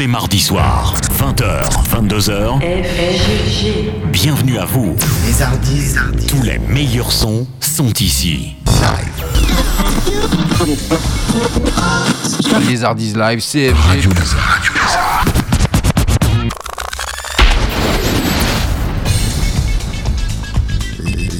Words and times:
les 0.00 0.06
mardis 0.06 0.40
soirs, 0.40 0.94
20h, 1.18 1.60
22h. 1.92 2.58
Bienvenue 4.10 4.56
à 4.56 4.64
vous. 4.64 4.96
Les 5.26 5.42
Hardis. 5.42 5.94
Tous 6.26 6.40
les 6.40 6.58
meilleurs 6.58 7.12
sons 7.12 7.46
sont 7.60 7.92
ici. 8.00 8.56
Les 12.66 12.82
Hardis 12.82 13.12
Live, 13.12 13.40
CFG. 13.40 13.76
Radio 13.88 14.10
Lézard. 14.12 14.40
Radio 14.48 14.72
Lézard. 14.72 15.24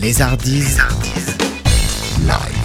Les 0.03 0.21
Hardis. 0.21 0.77
Live. 2.27 2.60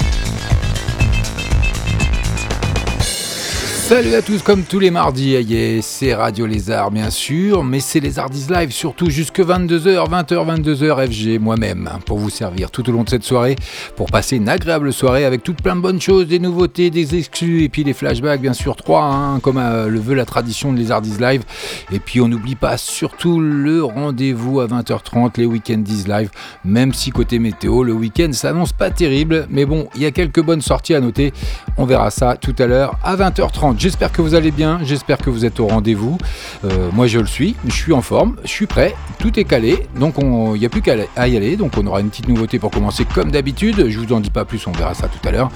Salut 3.88 4.16
à 4.16 4.24
tous, 4.24 4.42
comme 4.42 4.64
tous 4.64 4.80
les 4.80 4.90
mardis, 4.90 5.38
c'est 5.84 6.16
Radio 6.16 6.48
Lézard 6.48 6.90
bien 6.90 7.12
sûr, 7.12 7.64
mais 7.64 7.80
c'est 7.80 8.00
les 8.00 8.18
Hardis 8.18 8.48
Live 8.50 8.72
surtout 8.72 9.12
jusque 9.12 9.40
22h, 9.40 10.10
20h, 10.10 10.64
22h 10.64 11.08
FG 11.08 11.40
moi-même 11.40 11.92
pour 12.08 12.18
vous 12.18 12.32
servir 12.32 12.72
tout 12.72 12.90
au 12.90 12.92
long 12.92 13.04
de 13.04 13.10
cette 13.10 13.24
soirée, 13.24 13.56
pour 13.96 14.08
passer 14.08 14.38
une 14.38 14.50
agréable 14.50 14.92
soirée 14.92 15.24
avec 15.24 15.44
toutes 15.44 15.62
plein 15.62 15.76
de 15.76 15.82
bonnes 15.82 16.02
choses, 16.02 16.26
des 16.26 16.40
nouveautés, 16.40 16.90
des 16.90 17.16
exclus 17.16 17.62
et 17.62 17.70
puis 17.70 17.84
les 17.84 17.94
flashbacks 17.94 18.42
bien 18.42 18.54
sûr, 18.54 18.76
trois, 18.76 19.04
hein, 19.04 19.40
comme 19.40 19.60
euh, 19.60 19.88
le 19.88 20.00
veut 20.00 20.16
la 20.16 20.26
tradition 20.26 20.74
de 20.74 20.80
les 20.80 20.90
Hardis 20.90 21.20
Live. 21.20 21.44
Et 21.92 22.00
puis 22.00 22.22
on 22.22 22.28
n'oublie 22.28 22.56
pas 22.56 22.78
surtout 22.78 23.40
le 23.40 23.84
rendez-vous 23.84 24.62
à 24.62 24.66
20h30, 24.66 25.34
les 25.38 25.46
Weekendies 25.46 26.06
Live, 26.08 26.32
même 26.64 26.92
si 26.92 27.12
côté 27.12 27.38
météo, 27.38 27.84
le 27.84 27.94
week-end 27.94 28.32
s'annonce 28.34 28.74
pas 28.74 28.90
terrible, 28.90 29.46
mais 29.52 29.66
bon, 29.66 29.90
il 29.94 30.02
y 30.02 30.08
a 30.08 30.12
quelques 30.12 30.42
bonnes 30.42 30.62
sorties 30.62 30.96
à 30.96 31.02
noter, 31.02 31.34
on 31.78 31.86
verra 31.86 32.10
ça 32.10 32.36
tout 32.36 32.56
à 32.58 32.66
l'heure 32.66 32.98
à 33.04 33.16
20h30. 33.16 33.75
J'espère 33.78 34.12
que 34.12 34.22
vous 34.22 34.36
allez 34.36 34.52
bien, 34.52 34.80
j'espère 34.84 35.18
que 35.18 35.30
vous 35.30 35.44
êtes 35.46 35.60
au 35.60 35.68
rendez-vous. 35.68 36.18
Euh, 36.64 36.90
moi 36.94 37.08
je 37.08 37.20
le 37.20 37.26
suis, 37.26 37.56
je 37.68 37.74
suis 37.74 37.94
en 37.94 38.02
forme, 38.02 38.36
je 38.44 38.50
suis 38.50 38.68
prêt, 38.68 38.96
tout 39.20 39.38
est 39.40 39.44
calé, 39.44 39.86
donc 40.00 40.16
il 40.20 40.60
n'y 40.60 40.66
a 40.66 40.70
plus 40.70 40.82
qu'à 40.82 40.96
y 41.28 41.36
aller. 41.38 41.56
Donc 41.58 41.74
on 41.78 41.86
aura 41.86 42.00
une 42.00 42.10
petite 42.10 42.28
nouveauté 42.28 42.58
pour 42.58 42.72
commencer 42.72 43.06
comme 43.06 43.32
d'habitude. 43.32 43.86
Je 43.90 44.00
vous 44.00 44.14
en 44.14 44.20
dis 44.22 44.30
pas 44.30 44.46
plus, 44.46 44.66
on 44.68 44.72
verra 44.72 44.94
ça 44.94 45.08
tout 45.08 45.28
à 45.28 45.32
l'heure. 45.32 45.50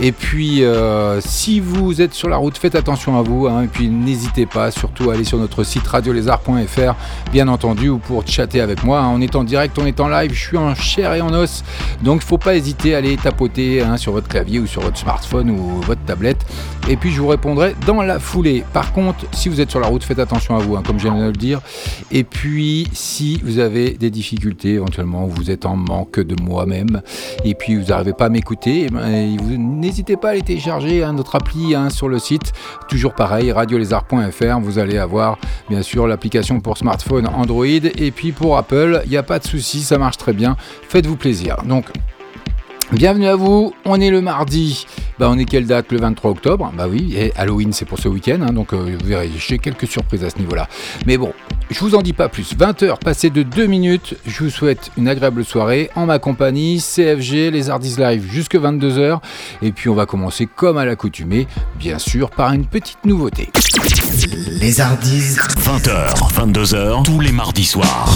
Et 0.00 0.12
puis 0.12 0.62
euh, 0.62 1.20
si 1.20 1.60
vous 1.60 2.00
êtes 2.00 2.14
sur 2.14 2.28
la 2.28 2.36
route, 2.36 2.56
faites 2.58 2.74
attention 2.74 3.18
à 3.18 3.22
vous. 3.22 3.46
hein. 3.48 3.62
et 3.62 3.66
puis 3.68 3.88
n'hésitez 3.88 4.46
pas 4.46 4.70
surtout 4.70 5.10
à 5.10 5.14
aller 5.14 5.24
sur 5.24 5.38
notre 5.38 5.64
site 5.64 5.86
radiolézard.fr, 5.86 6.94
bien 7.32 7.48
entendu, 7.48 7.88
ou 7.88 7.98
pour 7.98 8.26
chatter 8.26 8.60
avec 8.60 8.84
moi. 8.84 9.00
hein. 9.00 9.10
On 9.14 9.20
est 9.20 9.34
en 9.36 9.44
direct, 9.44 9.76
on 9.80 9.86
est 9.86 10.00
en 10.00 10.08
live, 10.08 10.32
je 10.32 10.40
suis 10.40 10.56
en 10.56 10.74
chair 10.74 11.12
et 11.14 11.20
en 11.20 11.32
os. 11.34 11.64
Donc 12.02 12.22
il 12.22 12.26
faut 12.26 12.38
pas 12.38 12.54
hésiter 12.56 12.94
à 12.94 12.98
aller 12.98 13.16
tapoter 13.16 13.82
hein, 13.82 13.96
sur 13.96 14.12
votre 14.12 14.28
clavier 14.28 14.58
ou 14.60 14.66
sur 14.66 14.80
votre 14.82 14.98
smartphone 14.98 15.50
ou 15.50 15.80
votre 15.82 16.02
tablette. 16.04 16.44
Et 16.88 16.96
puis 16.96 17.10
je 17.10 17.20
vous 17.20 17.28
répondrai 17.28 17.63
dans 17.86 18.02
la 18.02 18.18
foulée. 18.18 18.64
Par 18.72 18.92
contre, 18.92 19.26
si 19.32 19.48
vous 19.48 19.60
êtes 19.60 19.70
sur 19.70 19.80
la 19.80 19.86
route, 19.86 20.04
faites 20.04 20.18
attention 20.18 20.56
à 20.56 20.58
vous, 20.58 20.76
hein, 20.76 20.82
comme 20.86 20.98
je 20.98 21.04
viens 21.04 21.18
de 21.18 21.26
le 21.26 21.32
dire. 21.32 21.60
Et 22.10 22.24
puis, 22.24 22.88
si 22.92 23.40
vous 23.44 23.58
avez 23.58 23.90
des 23.90 24.10
difficultés, 24.10 24.74
éventuellement, 24.74 25.26
vous 25.26 25.50
êtes 25.50 25.66
en 25.66 25.76
manque 25.76 26.20
de 26.20 26.40
moi-même, 26.42 27.02
et 27.44 27.54
puis 27.54 27.76
vous 27.76 27.86
n'arrivez 27.86 28.12
pas 28.12 28.26
à 28.26 28.28
m'écouter, 28.28 28.86
eh 28.86 28.90
ben, 28.90 29.36
n'hésitez 29.58 30.16
pas 30.16 30.28
à 30.28 30.30
aller 30.32 30.42
télécharger 30.42 31.02
hein, 31.02 31.12
notre 31.12 31.36
appli 31.36 31.74
hein, 31.74 31.90
sur 31.90 32.08
le 32.08 32.18
site. 32.18 32.52
Toujours 32.88 33.14
pareil, 33.14 33.52
radiolézard.fr. 33.52 34.60
Vous 34.60 34.78
allez 34.78 34.98
avoir, 34.98 35.38
bien 35.68 35.82
sûr, 35.82 36.06
l'application 36.06 36.60
pour 36.60 36.78
smartphone 36.78 37.26
Android. 37.26 37.64
Et 37.66 38.10
puis 38.10 38.32
pour 38.32 38.56
Apple, 38.56 39.02
il 39.04 39.10
n'y 39.10 39.16
a 39.16 39.22
pas 39.22 39.38
de 39.38 39.44
souci, 39.44 39.80
ça 39.80 39.98
marche 39.98 40.18
très 40.18 40.32
bien. 40.32 40.56
Faites-vous 40.88 41.16
plaisir. 41.16 41.56
Donc, 41.64 41.86
Bienvenue 42.92 43.26
à 43.26 43.34
vous, 43.34 43.74
on 43.86 44.00
est 44.00 44.10
le 44.10 44.20
mardi, 44.20 44.86
bah 45.18 45.28
on 45.30 45.38
est 45.38 45.46
quelle 45.46 45.66
date 45.66 45.90
Le 45.90 45.98
23 45.98 46.30
octobre, 46.30 46.72
bah 46.76 46.86
oui, 46.88 47.16
Halloween 47.34 47.72
c'est 47.72 47.86
pour 47.86 47.98
ce 47.98 48.08
week-end, 48.08 48.38
hein, 48.42 48.52
donc 48.52 48.72
euh, 48.72 48.96
vous 49.00 49.06
verrez, 49.06 49.30
j'ai 49.36 49.58
quelques 49.58 49.86
surprises 49.88 50.22
à 50.22 50.30
ce 50.30 50.38
niveau-là. 50.38 50.68
Mais 51.06 51.16
bon, 51.16 51.32
je 51.70 51.80
vous 51.80 51.94
en 51.94 52.02
dis 52.02 52.12
pas 52.12 52.28
plus, 52.28 52.54
20h 52.54 52.98
passées 52.98 53.30
de 53.30 53.42
2 53.42 53.66
minutes, 53.66 54.16
je 54.26 54.44
vous 54.44 54.50
souhaite 54.50 54.90
une 54.96 55.08
agréable 55.08 55.44
soirée 55.44 55.90
en 55.96 56.06
ma 56.06 56.18
compagnie, 56.18 56.78
CFG, 56.78 57.50
les 57.50 57.70
Hardis 57.70 57.96
Live 57.98 58.26
jusque 58.30 58.54
22h, 58.54 59.18
et 59.62 59.72
puis 59.72 59.88
on 59.88 59.94
va 59.94 60.06
commencer 60.06 60.46
comme 60.46 60.76
à 60.76 60.84
l'accoutumée, 60.84 61.48
bien 61.78 61.98
sûr 61.98 62.30
par 62.30 62.52
une 62.52 62.66
petite 62.66 63.04
nouveauté. 63.04 63.50
Les 64.60 64.80
Hardis. 64.80 65.36
20h, 65.58 66.32
22h, 66.32 67.02
tous 67.02 67.20
les 67.20 67.32
mardis 67.32 67.64
soirs. 67.64 68.08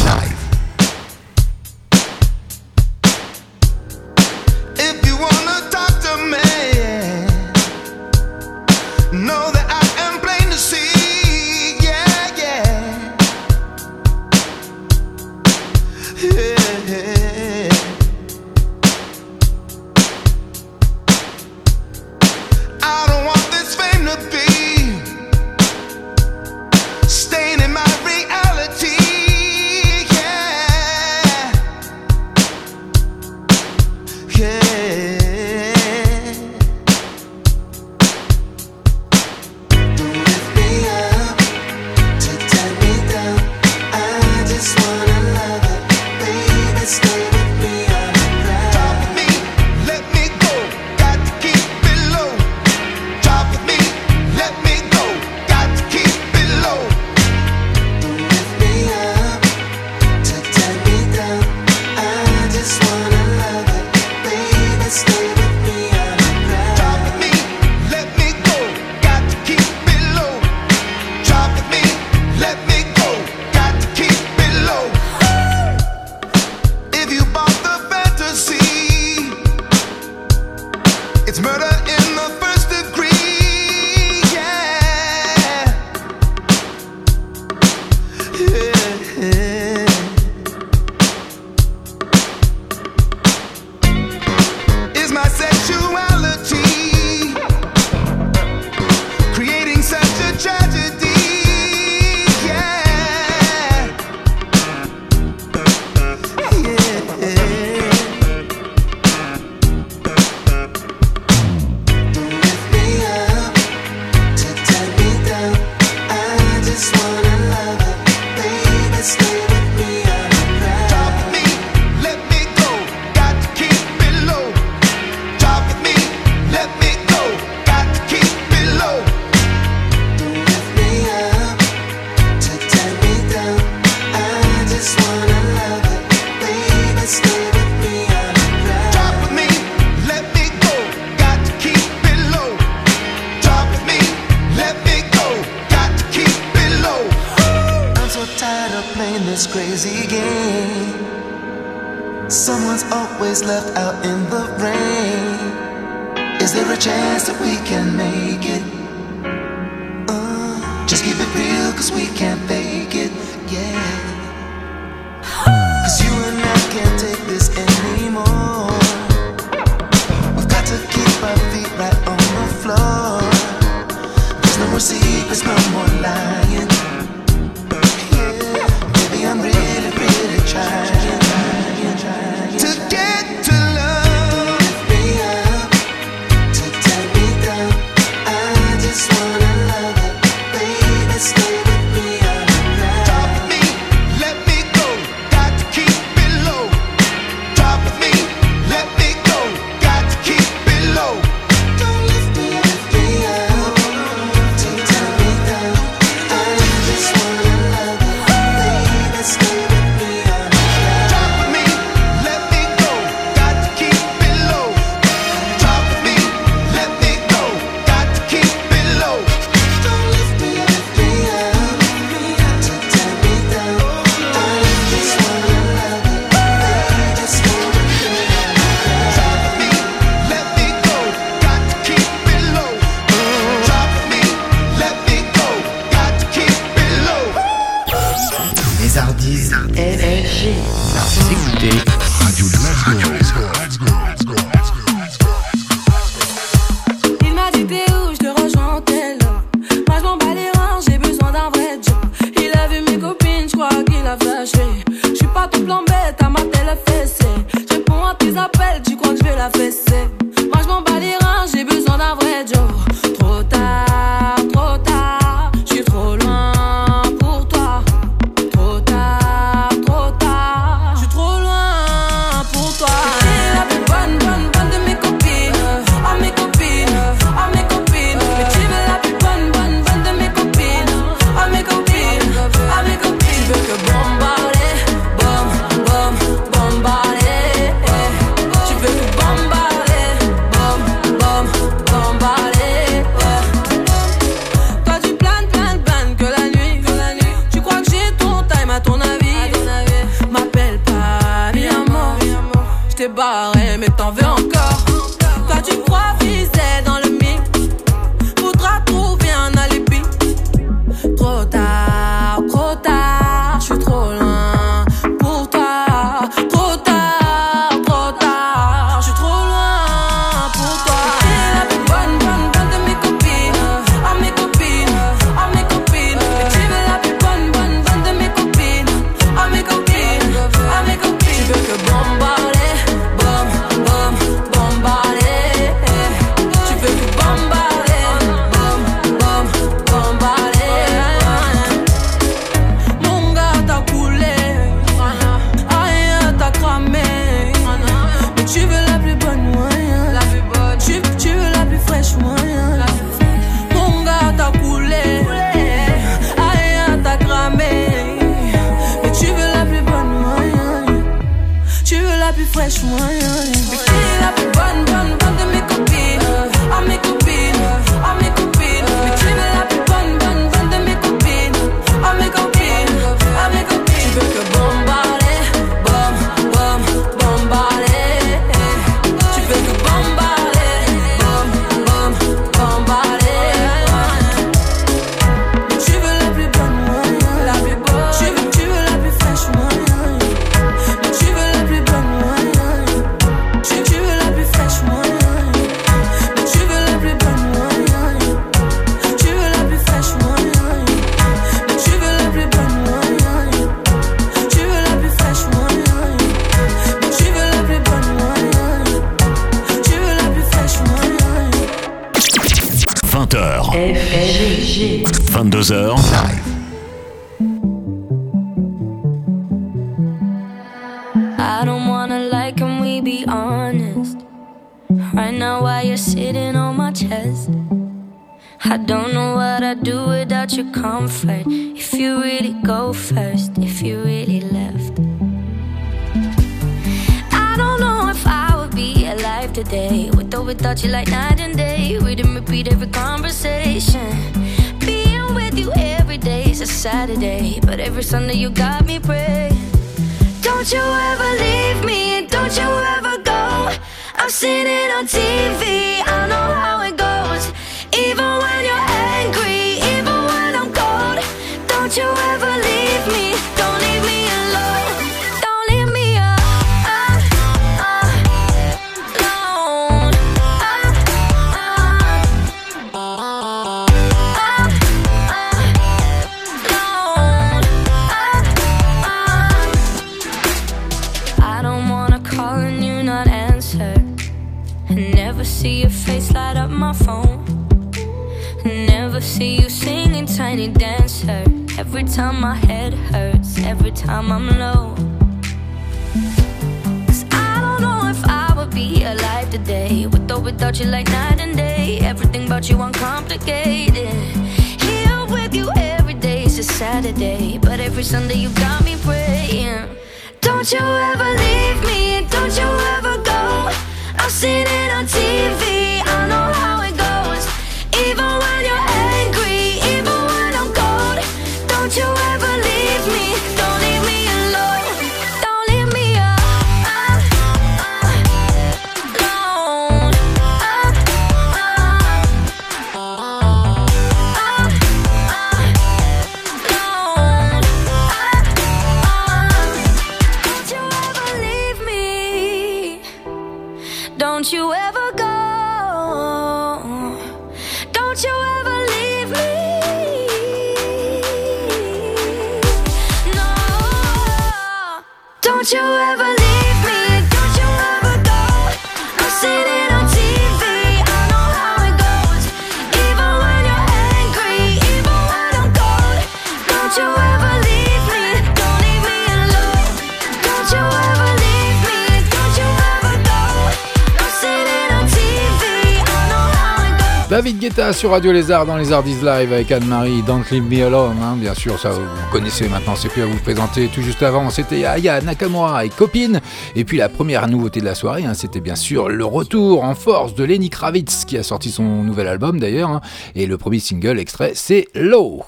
Guetta 577.69 577.93
sur 577.93 578.13
Radio 578.13 578.33
Lézard 578.33 578.65
dans 578.65 578.79
les 578.79 578.93
Hardis 578.93 579.17
Live 579.17 579.53
avec 579.53 579.71
Anne-Marie, 579.71 580.23
Don't 580.23 580.43
Leave 580.51 580.63
Me 580.63 580.87
Alone. 580.87 581.17
hein. 581.23 581.37
Bien 581.39 581.53
sûr, 581.55 581.79
ça 581.79 581.91
vous 581.91 582.01
connaissez 582.33 582.67
maintenant, 582.67 582.95
c'est 582.97 583.11
plus 583.11 583.21
à 583.23 583.27
vous 583.27 583.37
présenter. 583.37 583.89
Tout 583.89 584.01
juste 584.01 584.23
avant, 584.23 584.49
c'était 584.49 584.87
Aya 584.87 585.21
Nakamura 585.21 585.85
et 585.85 585.91
Copine. 585.91 586.41
Et 586.77 586.85
puis 586.87 586.97
la 586.97 587.11
première 587.11 587.47
nouveauté 587.47 587.81
de 587.81 587.85
la 587.85 587.95
soirée, 587.95 588.25
hein, 588.25 588.33
c'était 588.33 588.61
bien 588.61 588.75
sûr 588.75 589.11
le 589.11 589.25
retour 589.25 589.85
en 589.85 589.95
force 589.95 590.35
de 590.35 590.45
Lenny 590.45 590.71
Kravitz 590.71 591.27
qui 591.27 591.37
a 591.37 591.43
sorti 591.43 591.71
son 591.71 591.83
nouvel 592.05 592.27
album 592.29 592.59
d'ailleurs. 592.59 592.89
hein. 592.89 593.01
Et 593.35 593.45
le 593.47 593.59
premier 593.59 593.81
single 593.81 594.19
extrait, 594.19 594.53
c'est 594.55 594.89
Low. 594.95 595.43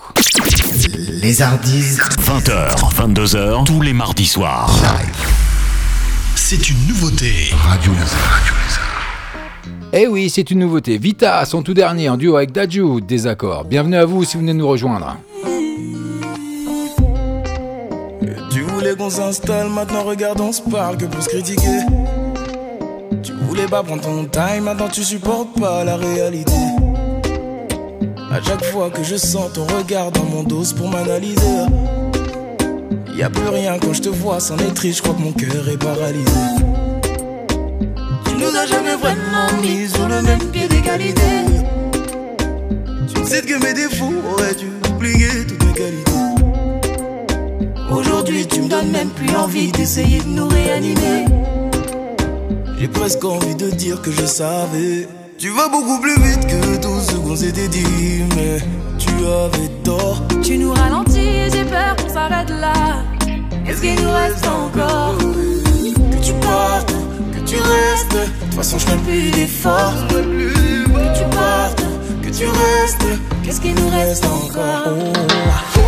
Les 1.22 1.40
Hardis 1.40 1.96
20h, 2.26 2.92
22h, 2.98 3.64
tous 3.64 3.80
les 3.80 3.94
mardis 3.94 4.26
soirs. 4.26 4.70
C'est 6.34 6.68
une 6.68 6.86
nouveauté. 6.86 7.54
Radio 7.66 7.92
Lézard. 7.92 8.59
Eh 9.92 10.06
oui, 10.06 10.30
c'est 10.30 10.52
une 10.52 10.60
nouveauté. 10.60 10.98
Vita, 10.98 11.44
son 11.44 11.64
tout 11.64 11.74
dernier 11.74 12.08
en 12.08 12.16
duo 12.16 12.36
avec 12.36 12.52
Daju, 12.52 13.00
Désaccord. 13.00 13.64
Bienvenue 13.64 13.96
à 13.96 14.04
vous 14.04 14.22
si 14.22 14.36
vous 14.36 14.42
venez 14.42 14.54
nous 14.54 14.68
rejoindre. 14.68 15.16
Tu 18.52 18.60
voulais 18.62 18.94
qu'on 18.94 19.10
s'installe, 19.10 19.68
maintenant 19.68 20.04
regarde, 20.04 20.40
on 20.40 20.52
se 20.52 20.62
parle 20.62 20.96
que 20.96 21.06
pour 21.06 21.20
se 21.20 21.28
critiquer. 21.30 21.80
Tu 23.24 23.32
voulais 23.32 23.66
pas 23.66 23.82
prendre 23.82 24.02
ton 24.02 24.24
time, 24.26 24.64
maintenant 24.64 24.88
tu 24.88 25.02
supportes 25.02 25.58
pas 25.58 25.82
la 25.82 25.96
réalité. 25.96 26.52
À 28.30 28.40
chaque 28.40 28.64
fois 28.66 28.90
que 28.90 29.02
je 29.02 29.16
sens 29.16 29.52
ton 29.54 29.64
regard 29.76 30.12
dans 30.12 30.24
mon 30.24 30.44
dos 30.44 30.72
pour 30.76 30.88
m'analyser. 30.88 31.66
Y 33.16 33.22
a 33.24 33.28
plus 33.28 33.48
rien 33.48 33.76
quand 33.80 33.92
je 33.92 34.02
te 34.02 34.08
vois, 34.08 34.38
c'en 34.38 34.56
est 34.56 34.92
je 34.92 35.02
crois 35.02 35.14
que 35.14 35.20
mon 35.20 35.32
cœur 35.32 35.68
est 35.68 35.76
paralysé. 35.76 36.30
Nous 38.40 38.56
as 38.56 38.66
jamais 38.66 38.96
vraiment 38.96 39.60
mis 39.60 39.86
sur 39.86 40.08
le 40.08 40.22
même 40.22 40.40
pied 40.50 40.66
d'égalité. 40.66 41.20
Tu 43.14 43.24
sais 43.26 43.42
que 43.42 43.62
mes 43.62 43.74
défauts 43.74 44.14
auraient 44.32 44.54
dû 44.54 44.66
oublier 44.90 45.28
toutes 45.46 45.62
mes 45.66 45.72
qualités. 45.74 46.10
Aujourd'hui, 47.90 48.46
tu 48.46 48.62
me 48.62 48.68
donnes 48.68 48.90
même 48.90 49.10
plus 49.10 49.36
envie 49.36 49.70
d'essayer 49.72 50.20
de 50.20 50.28
nous 50.28 50.48
réanimer. 50.48 51.26
J'ai 52.78 52.88
presque 52.88 53.22
envie 53.24 53.54
de 53.54 53.68
dire 53.70 54.00
que 54.00 54.10
je 54.10 54.24
savais. 54.24 55.06
Tu 55.36 55.50
vas 55.50 55.68
beaucoup 55.68 56.00
plus 56.00 56.18
vite 56.22 56.46
que 56.46 56.76
tout 56.80 56.98
ce 57.00 57.16
qu'on 57.16 57.36
s'était 57.36 57.68
dit, 57.68 58.24
mais 58.36 58.58
tu 58.98 59.10
avais 59.26 59.68
tort. 59.84 60.22
Tu 60.42 60.56
nous 60.56 60.72
ralentis, 60.72 61.50
j'ai 61.52 61.64
peur 61.64 61.94
qu'on 61.96 62.08
s'arrête 62.08 62.48
là. 62.48 63.02
Qu'est-ce 63.66 63.82
qu'il 63.82 64.02
nous 64.02 64.10
reste 64.10 64.46
encore 64.46 65.18
Que 65.18 66.24
tu 66.24 66.32
partes, 66.40 66.94
tu 67.50 67.56
restes. 67.56 68.12
De 68.12 68.44
toute 68.46 68.54
façon, 68.54 68.78
je 68.78 68.86
ferai 68.86 68.98
plus 68.98 69.30
d'efforts. 69.32 70.06
Que 70.08 71.18
tu 71.18 71.36
partes, 71.36 71.84
que 72.22 72.28
tu 72.28 72.46
restes. 72.46 73.06
Qu'est-ce 73.42 73.60
qu'il 73.60 73.74
nous 73.74 73.88
reste 73.88 74.24
encore? 74.24 75.79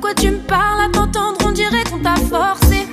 Quoi 0.00 0.14
tu 0.14 0.30
me 0.30 0.38
parles, 0.38 0.80
à 0.86 0.88
t'entendre? 0.88 1.38
On 1.44 1.52
dirait 1.52 1.84
qu'on 1.90 1.98
t'a 1.98 2.16
forcé. 2.16 2.86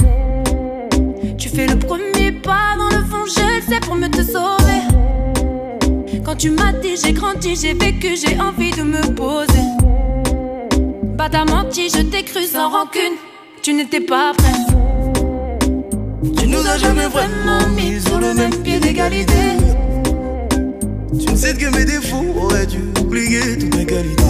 Tu 1.38 1.50
fais 1.50 1.68
le 1.68 1.78
premier 1.78 2.32
pas 2.32 2.76
dans 2.78 2.90
le 2.96 3.04
fond, 3.06 3.26
je 3.26 3.56
le 3.56 3.62
sais 3.62 3.80
pour 3.82 3.96
me 3.96 4.08
te 4.08 4.24
sauver. 4.24 4.82
Quand 6.24 6.36
tu 6.36 6.50
m'as 6.50 6.74
dit 6.74 6.96
j'ai 7.02 7.14
grandi, 7.14 7.56
j'ai 7.56 7.74
vécu, 7.74 8.16
j'ai 8.16 8.40
envie 8.40 8.72
de 8.72 8.82
me 8.82 9.02
poser. 9.14 9.66
Pas 11.18 11.30
t'as 11.30 11.46
menti, 11.46 11.90
je 11.90 12.02
t'ai 12.02 12.24
cru 12.24 12.44
sans 12.44 12.70
rancune. 12.70 13.18
Tu 13.62 13.74
n'étais 13.74 14.02
pas 14.02 14.34
prêt. 14.38 14.52
Tu 16.38 16.48
nous 16.48 16.68
as 16.68 16.78
jamais 16.78 17.08
vraiment 17.08 17.68
mis 17.76 18.02
sur 18.02 18.20
le 18.20 18.34
même 18.34 18.56
pied 18.64 18.80
d'égalité. 18.80 19.58
Tu 21.20 21.32
ne 21.32 21.36
sais 21.36 21.54
que 21.54 21.68
mes 21.76 21.86
défauts 21.86 22.26
auraient 22.42 22.66
dû 22.66 22.80
oublier 23.00 23.58
toutes 23.60 23.76
mes 23.76 23.86
qualités. 23.86 24.24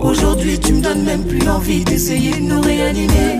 Aujourd'hui, 0.00 0.58
tu 0.58 0.72
me 0.74 0.82
donnes 0.82 1.02
même 1.04 1.24
plus 1.24 1.48
envie 1.48 1.84
d'essayer 1.84 2.32
de 2.32 2.40
nous 2.42 2.60
réanimer. 2.60 3.38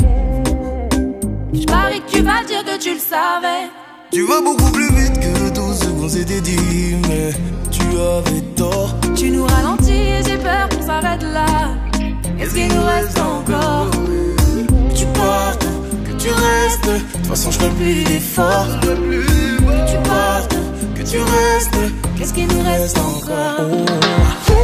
Je 1.53 1.65
parie 1.65 2.01
que 2.01 2.11
tu 2.17 2.23
vas 2.23 2.45
dire 2.45 2.65
que 2.65 2.79
tu 2.79 2.95
le 2.95 2.99
savais 2.99 3.69
Tu 4.11 4.23
vas 4.27 4.41
beaucoup 4.41 4.71
plus 4.73 4.89
vite 4.95 5.21
que 5.21 5.55
tout 5.55 5.73
ce 5.73 5.87
qu'on 5.87 6.09
s'était 6.09 6.41
dit, 6.41 6.97
mais 7.09 7.31
tu 7.71 7.83
avais 7.83 8.41
tort. 8.57 8.95
Tu 9.15 9.31
nous 9.31 9.45
ralentis, 9.47 10.23
j'ai 10.27 10.39
peur 10.39 10.69
qu'on 10.69 10.87
s'arrête 10.87 11.23
là. 11.23 11.47
Qu'est-ce 12.39 12.55
qu'il 12.55 12.69
nous 12.69 12.85
reste 12.85 13.19
encore? 13.19 13.91
Que 13.91 14.95
tu 14.95 15.07
partes, 15.07 15.67
que 16.07 16.13
tu 16.23 16.29
restes. 16.29 16.87
De 16.87 17.19
toute 17.19 17.27
façon, 17.27 17.51
je 17.51 17.59
ferai 17.59 17.71
plus 17.71 18.05
d'efforts. 18.05 18.81
Que 18.81 19.91
tu 19.91 20.09
partes, 20.09 20.57
que 20.95 21.03
tu 21.03 21.19
restes. 21.19 21.93
Qu'est-ce 22.19 22.33
qu'il 22.35 22.47
nous 22.49 22.63
reste 22.63 22.99
encore? 22.99 23.67
Qu'est-ce 24.47 24.56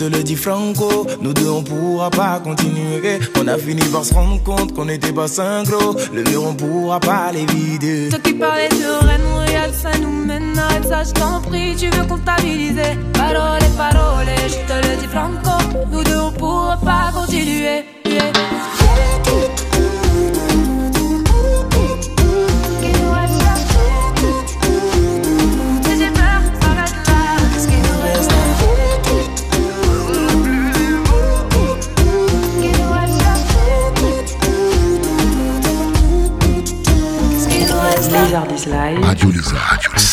te 0.00 0.04
le 0.04 0.22
dis 0.22 0.36
franco. 0.36 1.06
Nous 1.20 1.34
deux, 1.34 1.50
on 1.50 1.62
pourra 1.62 2.08
pas 2.08 2.40
continuer. 2.42 3.20
On 3.38 3.46
a 3.46 3.58
fini 3.58 3.82
par 3.92 4.02
se 4.02 4.14
rendre 4.14 4.42
compte 4.42 4.72
qu'on 4.72 4.86
n'était 4.86 5.12
pas 5.12 5.28
synchro. 5.28 5.94
Le 6.14 6.22
mur, 6.24 6.42
on 6.46 6.54
pourra 6.54 6.98
pas 6.98 7.30
les 7.32 7.44
vider. 7.44 8.08
Toi 8.08 8.18
qui 8.20 8.32
parlais 8.32 8.68
de 8.68 9.06
Rennes, 9.06 9.28
Montréal, 9.30 9.70
ça 9.74 9.90
nous 10.00 10.24
mène 10.24 10.58
Arrête 10.58 10.88
ça, 10.88 11.04
je 11.04 11.12
t'en 11.12 11.42
prie, 11.42 11.76
tu 11.76 11.90
veux 11.90 12.06
comptabiliser? 12.06 12.96
Parole, 13.12 13.60
parole, 13.76 14.26
je 14.48 14.54
te 14.68 14.88
le 14.88 14.96
dis 15.00 15.06
franco 15.06 15.86
Nous 15.92 16.02
deux, 16.02 16.18
on 16.18 16.32
pourra 16.32 16.78
pas 16.78 17.12
continuer. 17.12 17.84
Les 38.66 38.72
Ardis 38.72 38.94
Live. 38.94 39.04
Radio 39.04 39.30
Lézard. 39.30 40.09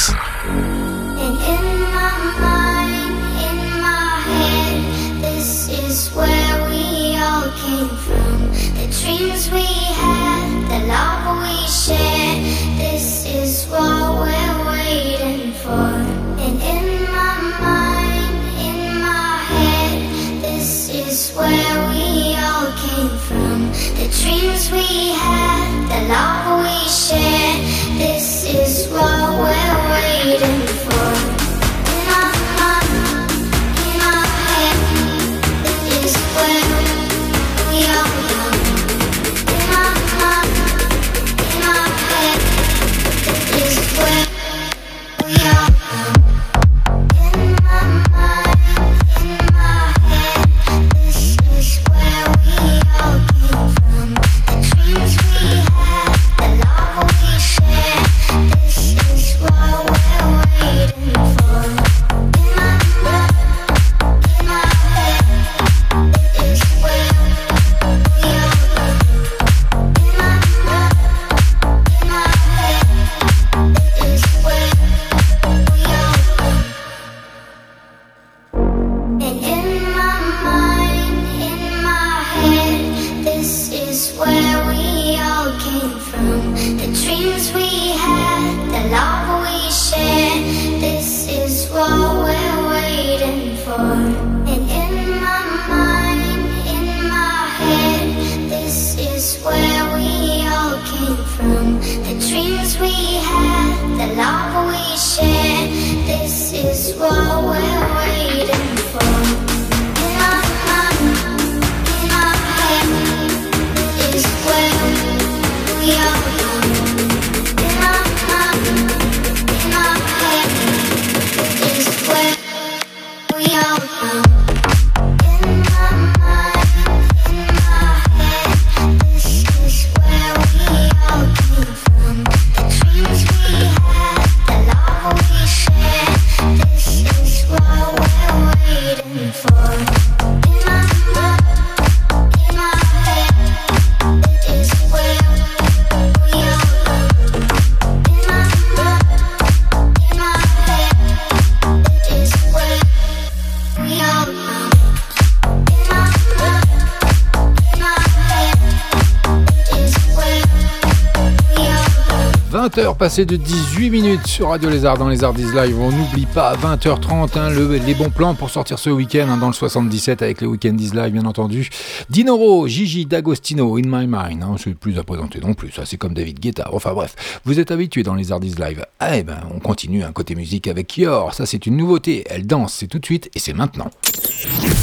20h 163.08 163.10
passées 163.10 163.26
de 163.26 163.38
18 163.38 163.90
minutes 163.90 164.28
sur 164.28 164.50
Radio 164.50 164.70
Lézard 164.70 164.98
dans 164.98 165.08
les 165.08 165.24
Ardies 165.24 165.46
Live. 165.56 165.80
On 165.80 165.92
n'oublie 165.94 166.26
pas, 166.26 166.58
20h30, 166.58 167.38
hein, 167.38 167.50
le- 167.52 167.78
les 167.78 167.94
bons 167.94 168.10
plans 168.10 168.36
pour 168.36 168.50
sortir 168.50 168.78
ce 168.80 168.90
week-end 168.90 169.28
hein, 169.30 169.38
dans 169.38 169.48
le 169.48 169.54
77 169.54 170.22
avec 170.22 170.42
les 170.42 170.48
Weekendies 170.48 170.92
Live, 170.94 171.14
bien 171.14 171.24
entendu. 171.26 171.70
Dinoro, 172.10 172.68
Gigi 172.68 173.06
D'Agostino, 173.06 173.78
In 173.78 173.84
My 173.86 174.08
Mind. 174.08 174.44
Hein, 174.44 174.56
c'est 174.62 174.74
plus 174.76 175.00
à 175.00 175.04
présenter 175.06 175.40
non 175.40 175.54
plus. 175.54 175.72
Ça, 175.72 175.84
c'est 175.86 175.96
comme 175.96 176.14
David 176.14 176.40
Guetta. 176.42 176.68
Enfin 176.74 176.92
bref, 176.94 177.16
vous 177.46 177.62
êtes 177.62 177.72
habitués 177.72 178.04
dans 178.04 178.14
les 178.16 178.34
Ardies 178.34 178.56
Live. 178.60 178.84
Ah, 179.00 179.18
eh 179.18 179.24
ben, 179.24 179.40
on 179.56 179.60
continue 179.60 180.04
un 180.04 180.12
côté 180.12 180.36
musique 180.36 180.68
avec 180.68 180.98
Yor. 180.98 181.34
Ça, 181.34 181.46
c'est 181.46 181.66
une 181.66 181.78
nouveauté. 181.78 182.26
Elle 182.30 182.46
danse, 182.46 182.74
c'est 182.74 182.88
tout 182.88 183.00
de 183.00 183.06
suite 183.06 183.30
et 183.36 183.40
c'est 183.40 183.54
maintenant. 183.54 183.90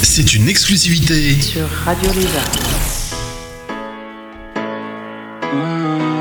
C'est 0.03 0.35
une 0.35 0.49
exclusivité 0.49 1.35
Sur 1.43 1.69
Radio 1.85 2.11
Lézard. 2.15 2.51
Elle 5.53 6.14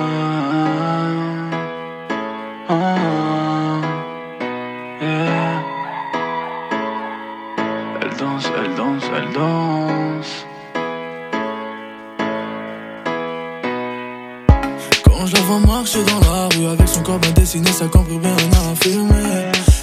corps 17.04 17.20
bien 17.20 17.32
dessiné, 17.32 17.72
sa 17.72 17.88
cambrure 17.88 18.20
bien. 18.20 18.36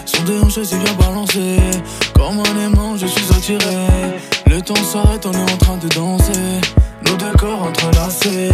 Son 0.07 0.23
déhanché 0.25 0.65
s'est 0.65 0.79
bien 0.79 0.95
balancé. 0.95 1.57
Comme 2.15 2.41
un 2.41 2.67
aimant, 2.67 2.97
je 2.97 3.07
suis 3.07 3.27
attiré. 3.33 3.77
Le 4.47 4.61
temps 4.61 4.75
s'arrête, 4.75 5.25
on 5.27 5.33
est 5.33 5.53
en 5.53 5.57
train 5.57 5.77
de 5.77 5.89
danser. 5.89 6.61
Nos 7.05 7.17
deux 7.17 7.33
corps 7.39 7.63
entrelacés. 7.63 8.51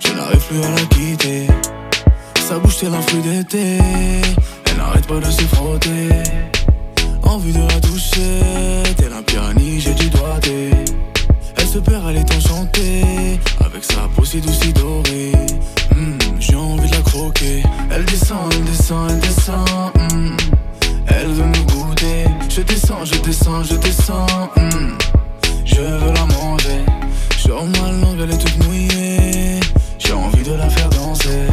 Je 0.00 0.12
n'arrive 0.12 0.46
plus 0.46 0.62
à 0.62 0.70
la 0.70 0.82
quitter. 0.86 1.46
Sa 2.46 2.58
bouche 2.58 2.78
tel 2.78 2.92
un 2.94 3.20
d'été. 3.20 3.78
Elle 4.66 4.76
n'arrête 4.76 5.06
pas 5.06 5.18
de 5.18 5.30
se 5.30 5.42
frotter. 5.42 6.08
Envie 7.22 7.52
de 7.52 7.60
la 7.60 7.80
toucher. 7.80 8.40
Tel 8.96 9.12
un 9.12 9.22
piranha, 9.22 9.78
j'ai 9.78 9.94
du 9.94 10.10
doigté. 10.10 10.70
Se 11.70 11.78
perd, 11.78 12.02
elle 12.08 12.16
est 12.16 12.34
enchantée. 12.34 13.38
Avec 13.64 13.84
sa 13.84 14.08
peau 14.16 14.24
si 14.24 14.40
douce 14.40 14.58
si 14.60 14.72
dorée. 14.72 15.32
Hmm, 15.94 16.16
J'ai 16.40 16.54
envie 16.54 16.88
de 16.88 16.94
la 16.94 17.02
croquer. 17.02 17.62
Elle 17.90 18.06
descend, 18.06 18.50
elle 18.52 18.64
descend, 18.64 19.10
elle 19.10 19.18
descend. 19.20 19.68
Hmm. 20.12 20.36
Elle 21.08 21.26
veut 21.28 21.44
me 21.44 21.62
goûter. 21.70 22.24
Je 22.48 22.62
descends, 22.62 23.04
je 23.04 23.18
descends, 23.20 23.62
je 23.64 23.74
descends. 23.74 24.26
Hmm. 24.56 24.96
Je 25.66 25.82
veux 25.82 26.12
la 26.14 26.24
manger. 26.24 26.84
Sur 27.36 27.62
ma 27.66 27.92
langue, 27.92 28.18
elle 28.22 28.30
est 28.30 28.38
toute 28.38 28.64
mouillée. 28.64 29.60
J'ai 29.98 30.14
envie 30.14 30.42
de 30.42 30.54
la 30.54 30.70
faire 30.70 30.88
danser. 30.88 31.48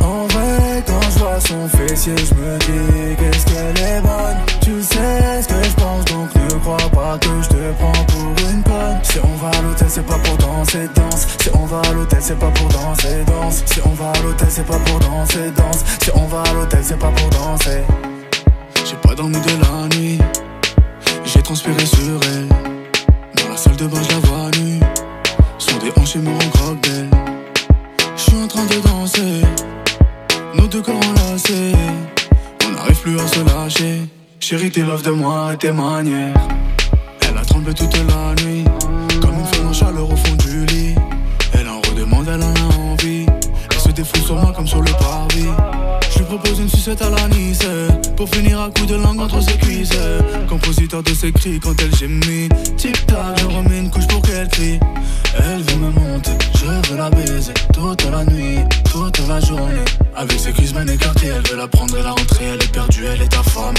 En 0.00 0.26
vrai, 0.26 0.82
quand 0.86 1.00
je 1.14 1.18
vois 1.20 1.40
son 1.40 1.68
fessier 1.68 2.14
Je 2.16 2.34
me 2.34 2.58
dis 2.58 3.16
qu'est-ce 3.16 3.46
qu'elle 3.46 3.78
est 3.78 4.00
bonne 4.00 4.51
Tu 4.62 4.80
sais 4.80 5.42
ce 5.42 5.48
que 5.48 5.54
je 5.62 5.74
pense 5.74 6.04
Donc 6.04 6.34
ne 6.36 6.58
crois 6.60 6.76
pas 6.76 7.18
que 7.18 7.28
je 7.42 7.48
te 7.48 7.72
prends 7.72 8.04
pour 8.06 8.48
une 8.48 8.62
conne. 8.62 8.98
Si 9.02 9.18
on 9.18 9.36
va 9.36 9.48
à 9.48 9.62
l'hôtel 9.62 9.88
c'est 9.90 10.06
pas 10.06 10.18
pour 10.18 10.36
danser 10.36 10.88
danse. 10.94 11.26
Si 11.40 11.50
on 11.52 11.66
va 11.66 11.80
à 11.80 11.92
l'hôtel 11.92 12.18
c'est 12.22 12.38
pas 12.38 12.50
pour 12.50 12.68
danser 12.68 13.24
danse. 13.26 13.62
Si 13.66 13.80
on 13.84 13.90
va 13.90 14.10
à 14.10 14.22
l'hôtel 14.22 14.48
c'est 14.50 14.66
pas 14.66 14.78
pour 14.78 14.98
danser 15.00 15.50
danse. 15.56 15.84
Si 16.02 16.10
on 16.14 16.26
va 16.26 16.42
à 16.42 16.52
l'hôtel 16.52 16.80
c'est 16.82 16.98
pas 16.98 17.10
pour 17.10 17.28
danser. 17.30 17.82
J'ai 18.84 18.96
pas 18.96 19.14
dormi 19.16 19.36
de 19.36 19.50
la 19.62 19.96
nuit. 19.96 20.18
J'ai 21.24 21.42
transpiré 21.42 21.84
sur 21.84 22.20
elle. 22.22 22.48
Dans 23.42 23.50
la 23.50 23.56
salle 23.56 23.76
de 23.76 23.86
bain 23.86 24.00
je 24.00 24.14
la 24.14 24.20
vois 24.20 24.50
nue. 24.60 24.80
Son 25.58 25.76
déhanché 25.78 26.20
me 26.20 26.30
rend 26.30 26.50
croque 26.50 26.80
d'elle. 26.82 27.10
Je 28.16 28.22
suis 28.22 28.36
en 28.36 28.46
train 28.46 28.66
de 28.66 28.78
danser. 28.86 29.42
Nos 30.54 30.68
deux 30.68 30.82
corps 30.82 30.94
enlacés. 30.94 31.72
On 32.64 32.70
n'arrive 32.76 33.00
plus 33.00 33.18
à 33.18 33.26
se 33.26 33.40
lâcher 33.40 34.21
Chérie 34.42 34.72
t'es 34.72 34.82
love 34.82 35.04
de 35.04 35.12
moi 35.12 35.54
et 35.54 35.56
tes 35.56 35.70
manières. 35.70 36.34
Elle 37.20 37.38
a 37.38 37.44
tremblé 37.44 37.72
toute 37.72 37.96
la 37.96 38.34
nuit 38.42 38.64
Comme 39.20 39.38
une 39.38 39.46
femme 39.46 39.68
en 39.68 39.72
chaleur 39.72 40.10
au 40.10 40.16
fond 40.16 40.34
du 40.34 40.66
lit. 40.66 40.96
Elle 41.52 41.68
en 41.68 41.80
redemande, 41.80 42.26
elle 42.26 42.42
en 42.42 42.52
a 42.52 42.76
envie. 42.90 43.24
Elle 43.70 43.78
se 43.78 44.02
flous 44.02 44.26
sur 44.26 44.34
moi 44.34 44.52
comme 44.52 44.66
sur 44.66 44.82
le 44.82 44.90
parvis. 44.98 46.01
Propose 46.32 46.60
une 46.60 46.68
sucette 46.70 47.02
à 47.02 47.10
la 47.10 47.28
Nice. 47.28 47.58
Pour 48.16 48.26
finir 48.26 48.58
à 48.58 48.70
coup 48.70 48.86
de 48.86 48.94
langue 48.94 49.20
entre 49.20 49.42
ses 49.42 49.58
cuisses. 49.58 49.92
Compositeur 50.48 51.02
de 51.02 51.12
ses 51.12 51.30
cris 51.30 51.60
quand 51.60 51.74
elle 51.78 51.94
gémit 51.94 52.48
Tic 52.78 53.04
tac, 53.04 53.38
je 53.38 53.44
remets 53.54 53.80
une 53.80 53.90
couche 53.90 54.06
pour 54.06 54.22
qu'elle 54.22 54.48
crie. 54.48 54.80
Elle 55.36 55.60
veut 55.60 55.76
me 55.76 55.90
monter, 55.90 56.30
je 56.54 56.90
veux 56.90 56.96
la 56.96 57.10
baiser. 57.10 57.52
Toute 57.74 58.10
la 58.10 58.24
nuit, 58.24 58.60
toute 58.90 59.28
la 59.28 59.40
journée. 59.40 59.84
Avec 60.16 60.38
ses 60.38 60.52
cuisses 60.52 60.72
bien 60.72 60.86
écartées 60.86 61.28
Elle 61.34 61.50
veut 61.50 61.56
la 61.56 61.68
prendre 61.68 61.98
et 61.98 62.02
la 62.02 62.10
rentrer 62.10 62.44
Elle 62.44 62.62
est 62.62 62.72
perdue, 62.72 63.04
elle 63.12 63.20
est 63.20 63.36
affamée. 63.36 63.78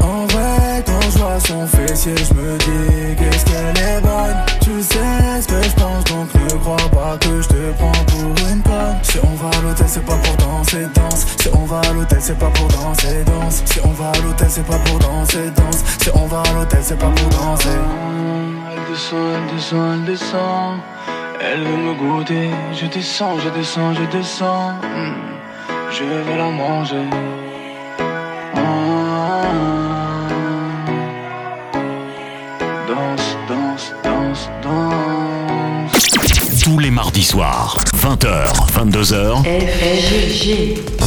En 0.00 0.26
vrai, 0.26 0.82
quand 0.84 1.00
je 1.02 1.18
vois 1.18 1.38
son 1.40 1.66
fessier 1.68 2.14
Je 2.16 2.34
me 2.34 2.58
dis 2.58 3.16
qu'est-ce 3.16 3.44
qu'elle 3.44 3.84
est 3.84 4.00
bonne. 4.00 4.36
Tu 4.60 4.82
sais 4.82 5.42
ce 5.42 5.46
que 5.46 5.62
je 5.62 5.74
pense 5.74 6.04
Donc 6.04 6.34
ne 6.34 6.58
crois 6.58 6.76
pas 6.90 7.16
que 7.18 7.42
je 7.42 7.48
te 7.48 7.72
prends 7.78 8.04
pour 8.06 8.48
une 8.48 8.62
conne. 8.62 8.96
Si 9.02 9.18
on 9.22 9.36
va 9.36 9.56
à 9.56 9.62
l'hôtel 9.62 9.86
c'est 9.88 10.04
pas 10.04 10.16
pour 10.16 10.36
danser, 10.36 10.86
danse 10.94 11.26
va 11.64 11.80
à 11.80 11.92
l'hôtel 11.92 12.18
c'est 12.20 12.38
pas 12.38 12.50
pour 12.50 12.68
danser, 12.68 13.24
danse 13.24 13.62
Si 13.64 13.80
on 13.84 13.90
va 13.90 14.10
à 14.10 14.18
l'hôtel 14.22 14.48
c'est 14.50 14.66
pas 14.66 14.78
pour 14.78 14.98
danser, 14.98 15.50
danse 15.56 15.82
Si 16.00 16.10
on 16.14 16.26
va 16.26 16.42
à 16.42 16.52
l'hôtel 16.54 16.80
c'est 16.82 16.98
pas 16.98 17.10
pour 17.10 17.28
danser 17.28 17.68
Elle 18.72 18.92
descend, 18.92 19.20
elle 19.36 19.56
descend, 19.56 19.94
elle 19.94 20.04
descend. 20.04 20.78
Elle 21.42 21.64
veut 21.64 21.76
me 21.76 21.94
goûter. 21.94 22.50
Je 22.74 22.84
descends, 22.86 23.38
je 23.38 23.48
descends, 23.48 23.94
je 23.94 24.04
descends. 24.16 24.72
Hmm. 24.82 25.14
Je 25.90 26.04
vais 26.04 26.36
la 26.36 26.50
manger. 26.50 26.96
Ah. 28.54 29.42
Danse, 32.88 33.36
danse, 33.48 33.94
danse, 34.04 34.50
danse. 34.62 36.62
Tous 36.62 36.78
les 36.78 36.90
mardis 36.90 37.24
soirs, 37.24 37.78
20h, 37.96 38.52
22h, 38.70 39.42
FFG. 39.44 40.99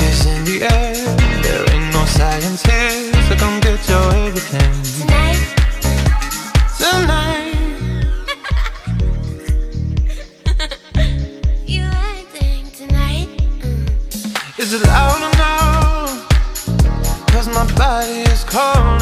Is 0.00 0.26
in 0.26 0.44
the 0.44 0.62
air. 0.62 0.94
There 1.42 1.64
ain't 1.72 1.92
no 1.92 2.04
science 2.04 2.62
here, 2.62 3.12
so 3.28 3.36
come 3.36 3.60
get 3.60 3.88
your 3.88 4.14
everything. 4.26 4.72
Tonight. 4.98 5.42
Tonight. 6.78 7.54
you 11.66 11.82
acting 11.82 12.70
tonight? 12.72 13.28
Mm. 13.60 14.58
Is 14.58 14.72
it 14.74 14.82
loud 14.82 15.22
enough? 15.32 16.28
Cause 17.28 17.48
my 17.48 17.66
body 17.74 18.22
is 18.32 18.44
calling 18.44 18.93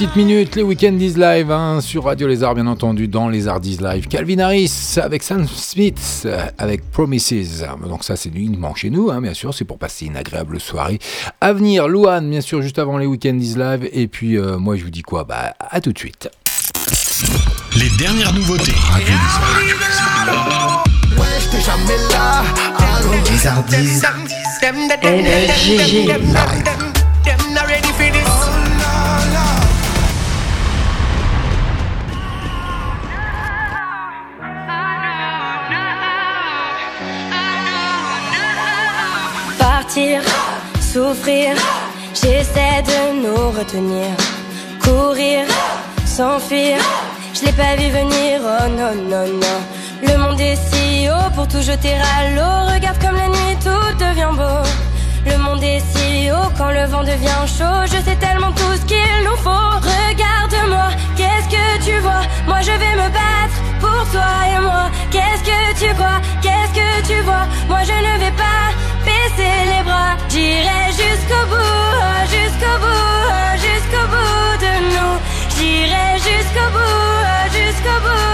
5 0.00 0.06
petites 0.06 0.16
minutes, 0.16 0.56
les 0.56 0.62
Weekend 0.62 1.02
is 1.02 1.12
live 1.12 1.50
hein, 1.50 1.82
sur 1.82 2.04
Radio 2.04 2.26
Lézard, 2.26 2.54
bien 2.54 2.66
entendu, 2.66 3.06
dans 3.06 3.28
les 3.28 3.48
Hardis 3.48 3.76
Live. 3.82 4.08
Calvin 4.08 4.38
Harris 4.38 4.96
avec 4.96 5.22
Sam 5.22 5.46
Smith 5.46 6.22
euh, 6.24 6.46
avec 6.56 6.90
Promises. 6.90 7.66
Donc, 7.86 8.02
ça, 8.02 8.16
c'est 8.16 8.30
uniquement 8.34 8.74
chez 8.74 8.88
nous, 8.88 9.10
hein, 9.10 9.20
bien 9.20 9.34
sûr. 9.34 9.52
C'est 9.52 9.66
pour 9.66 9.76
passer 9.76 10.06
une 10.06 10.16
agréable 10.16 10.58
soirée. 10.58 10.98
À 11.42 11.52
venir, 11.52 11.86
Louane, 11.86 12.30
bien 12.30 12.40
sûr, 12.40 12.62
juste 12.62 12.78
avant 12.78 12.96
les 12.96 13.04
Weekend 13.04 13.42
is 13.42 13.56
live. 13.58 13.90
Et 13.92 14.08
puis, 14.08 14.38
euh, 14.38 14.56
moi, 14.56 14.74
je 14.76 14.84
vous 14.84 14.90
dis 14.90 15.02
quoi? 15.02 15.24
Bah, 15.24 15.52
à 15.58 15.82
tout 15.82 15.92
de 15.92 15.98
suite. 15.98 16.30
Les 17.76 17.90
dernières 17.98 18.32
nouveautés. 18.32 18.72
Ouais, 21.18 21.26
j'étais 21.40 21.60
jamais 21.60 21.98
là. 22.10 22.42
Souffrir, 40.80 41.54
j'essaie 42.14 42.82
de 42.82 43.22
nous 43.22 43.50
retenir. 43.58 44.08
Courir, 44.82 45.44
s'enfuir, 46.04 46.78
je 47.34 47.44
l'ai 47.44 47.52
pas 47.52 47.76
vu 47.76 47.90
venir, 47.90 48.40
oh 48.42 48.68
non, 48.68 48.94
non, 49.08 49.26
non. 49.26 49.60
Le 50.02 50.16
monde 50.16 50.40
est 50.40 50.56
si 50.56 51.08
haut 51.08 51.30
pour 51.34 51.46
tout 51.46 51.60
jeter 51.60 51.94
à 51.94 52.30
l'eau. 52.34 52.72
Regarde 52.72 52.98
comme 52.98 53.16
la 53.16 53.28
nuit 53.28 53.56
tout 53.62 54.04
devient 54.04 54.34
beau. 54.34 54.62
Le 55.26 55.36
monde 55.36 55.62
est 55.62 55.82
si 55.92 56.30
haut 56.30 56.50
quand 56.56 56.70
le 56.70 56.86
vent 56.86 57.04
devient 57.04 57.44
chaud. 57.46 57.84
Je 57.84 57.98
sais 58.02 58.16
tellement 58.16 58.52
tout 58.52 58.74
ce 58.80 58.84
qu'il 58.86 59.16
nous 59.24 59.36
faut. 59.36 59.70
Regarde-moi, 59.94 60.88
qu'est-ce 61.16 61.48
que 61.54 61.84
tu 61.84 61.98
vois? 62.00 62.22
Moi 62.46 62.60
je 62.62 62.72
vais 62.72 62.94
me 63.02 63.08
battre 63.18 63.56
pour 63.80 64.02
toi 64.10 64.30
et 64.52 64.60
moi. 64.60 64.84
Qu'est-ce 65.10 65.44
que 65.44 65.60
tu 65.78 65.94
crois? 65.94 66.20
Qu'est-ce 66.40 66.72
que 66.80 67.06
tu 67.06 67.20
vois? 67.22 67.46
Moi 67.68 67.80
je 67.84 67.92
ne 67.92 68.18
vais 68.24 68.29
J'irai 70.32 70.82
jusqu'au 71.00 71.44
bout, 71.50 72.20
jusqu'au 72.34 72.76
bout, 72.82 73.50
jusqu'au 73.64 74.04
bout 74.12 74.52
de 74.64 74.72
nous. 74.94 75.14
J'irai 75.56 76.08
jusqu'au 76.26 76.68
bout, 76.74 77.44
jusqu'au 77.56 77.98
bout, 78.04 78.29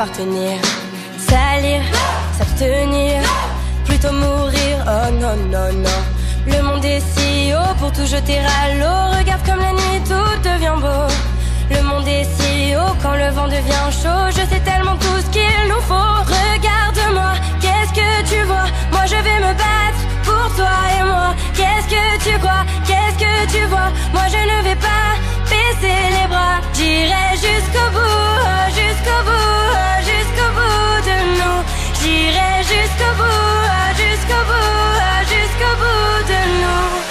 appartenir. 0.00 0.58
Salir, 1.18 1.82
s'abstenir, 2.38 3.20
plutôt 3.84 4.12
mourir, 4.12 4.76
oh 4.86 5.10
non, 5.20 5.36
non, 5.52 5.70
non. 5.74 6.00
Le 6.46 6.62
monde 6.62 6.84
est 6.84 7.02
si 7.14 7.52
haut 7.52 7.74
pour 7.78 7.92
tout 7.92 8.06
jeter 8.06 8.38
à 8.38 8.74
l'eau. 8.78 9.18
Regarde 9.18 9.42
comme 9.44 9.60
la 9.60 9.72
nuit 9.72 10.00
tout 10.08 10.48
devient 10.48 10.78
beau. 10.80 11.06
Le 11.70 11.82
monde 11.82 12.08
est 12.08 12.24
si 12.24 12.74
haut 12.76 12.94
quand 13.02 13.14
le 13.14 13.28
vent 13.36 13.46
devient 13.46 13.88
chaud. 14.02 14.24
Je 14.30 14.42
sais 14.50 14.62
tellement 14.70 14.96
tout 14.96 15.18
ce 15.24 15.30
qu'il 15.34 15.60
nous 15.68 15.82
faut. 15.90 16.16
Regarde-moi, 16.38 17.32
qu'est-ce 17.60 17.92
que 18.00 18.10
tu 18.30 18.42
vois? 18.44 18.68
Moi 18.92 19.04
je 19.04 19.16
vais 19.26 19.40
me 19.46 19.52
battre 19.62 20.02
pour 20.24 20.46
toi 20.56 20.76
et 20.98 21.04
moi. 21.12 21.28
Qu'est-ce 21.58 21.88
que 21.94 22.04
tu 22.24 22.38
crois? 22.38 22.64
Qu'est-ce 22.88 23.18
que 23.24 23.34
tu 23.54 23.62
vois? 23.66 23.90
Moi 24.14 24.26
je 24.34 24.40
ne 24.50 24.58
vais 24.66 24.80
pas 24.88 25.08
baisser 25.52 25.98
les 26.16 26.26
bras. 26.32 26.58
J'irai 26.72 27.26
jusqu'au 27.44 27.88
bout, 27.96 28.64
jusqu'au 28.78 29.20
bout, 29.26 29.49
jusqu'au 30.30 30.52
bout 30.52 31.00
de 31.08 31.18
nous. 31.38 31.64
J'irai 32.00 32.62
jusqu'au 32.62 33.12
bout, 33.16 33.66
jusqu'au 33.96 34.42
bout, 34.50 35.26
jusqu'au 35.28 35.72
bout 35.82 36.22
de 36.30 36.40
nous. 36.62 37.09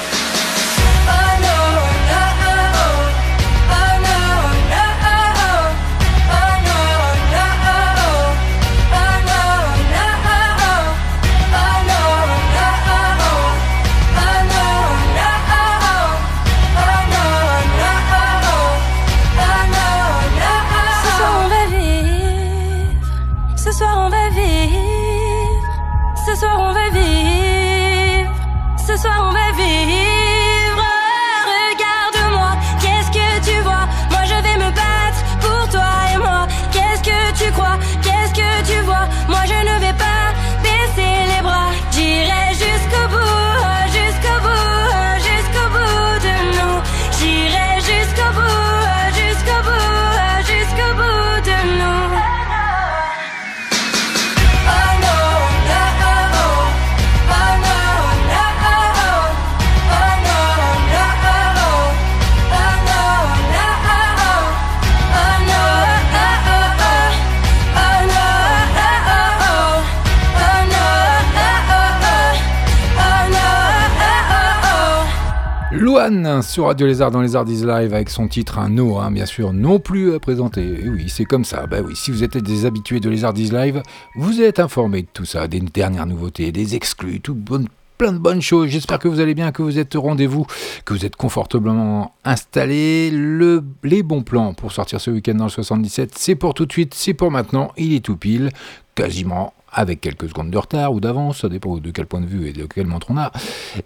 Sur 76.42 76.68
Radio 76.68 76.88
Lézard 76.88 77.12
dans 77.12 77.20
les 77.20 77.36
Ardies 77.36 77.66
Live 77.66 77.94
avec 77.94 78.10
son 78.10 78.30
titre 78.30 78.58
Un 78.58 78.70
No, 78.70 79.00
hein, 79.00 79.12
bien 79.12 79.26
sûr, 79.26 79.52
non 79.52 79.80
plus 79.80 80.14
à 80.14 80.20
présenter. 80.20 80.62
Et 80.62 80.88
oui, 80.88 81.10
c'est 81.10 81.26
comme 81.26 81.44
ça. 81.44 81.66
Oui, 81.70 81.94
si 81.94 82.12
vous 82.12 82.24
êtes 82.24 82.38
des 82.38 82.66
habitués 82.66 83.02
de 83.02 83.10
les 83.10 83.26
Ardies 83.26 83.50
Live, 83.50 83.84
vous 84.16 84.42
êtes 84.42 84.60
informés 84.60 85.02
de 85.02 85.08
tout 85.12 85.26
ça, 85.26 85.50
des 85.50 85.60
dernières 85.60 86.06
nouveautés, 86.06 86.54
des 86.54 86.74
exclus, 86.76 87.20
tout 87.20 87.36
bon, 87.36 87.68
plein 87.98 88.14
de 88.14 88.18
bonnes 88.18 88.42
choses. 88.42 88.70
J'espère 88.70 89.00
que 89.00 89.10
vous 89.10 89.20
allez 89.20 89.34
bien, 89.34 89.52
que 89.52 89.62
vous 89.62 89.78
êtes 89.78 89.94
au 89.96 90.02
rendez-vous, 90.02 90.46
que 90.86 90.94
vous 90.94 91.06
êtes 91.06 91.18
confortablement 91.18 92.14
installés. 92.24 93.12
Le, 93.12 93.62
les 93.84 94.02
bons 94.02 94.22
plans 94.22 94.54
pour 94.54 94.72
sortir 94.72 95.02
ce 95.02 95.12
week-end 95.12 95.36
dans 95.36 95.46
le 95.46 95.50
77, 95.50 96.18
c'est 96.18 96.36
pour 96.36 96.54
tout 96.54 96.66
de 96.66 96.72
suite, 96.72 96.94
c'est 96.94 97.14
pour 97.14 97.30
maintenant. 97.30 97.74
Il 97.76 97.94
est 97.94 98.06
tout 98.06 98.16
pile, 98.16 98.52
quasiment 98.96 99.54
avec 99.72 100.00
quelques 100.00 100.30
secondes 100.30 100.50
de 100.50 100.58
retard 100.58 100.94
ou 100.94 101.02
d'avance, 101.02 101.42
ça 101.42 101.50
dépend 101.50 101.78
de 101.78 101.92
quel 101.92 102.06
point 102.06 102.22
de 102.22 102.26
vue 102.26 102.48
et 102.48 102.54
de 102.54 102.66
quelle 102.66 102.88
montre 102.88 103.08
on 103.12 103.18
a. 103.18 103.32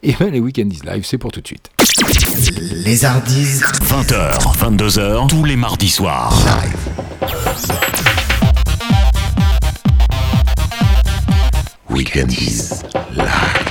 Et 0.03 0.13
bien 0.13 0.29
les 0.29 0.39
Weekendis 0.39 0.81
Live, 0.85 1.05
c'est 1.05 1.17
pour 1.17 1.31
tout 1.31 1.41
de 1.41 1.47
suite. 1.47 1.71
Les 2.85 3.05
Hardis. 3.05 3.61
20h, 3.83 4.57
22h, 4.57 5.27
tous 5.27 5.43
les 5.45 5.55
mardis 5.55 5.89
soirs. 5.89 6.33
Weekendis 11.89 12.81
Live. 13.15 13.62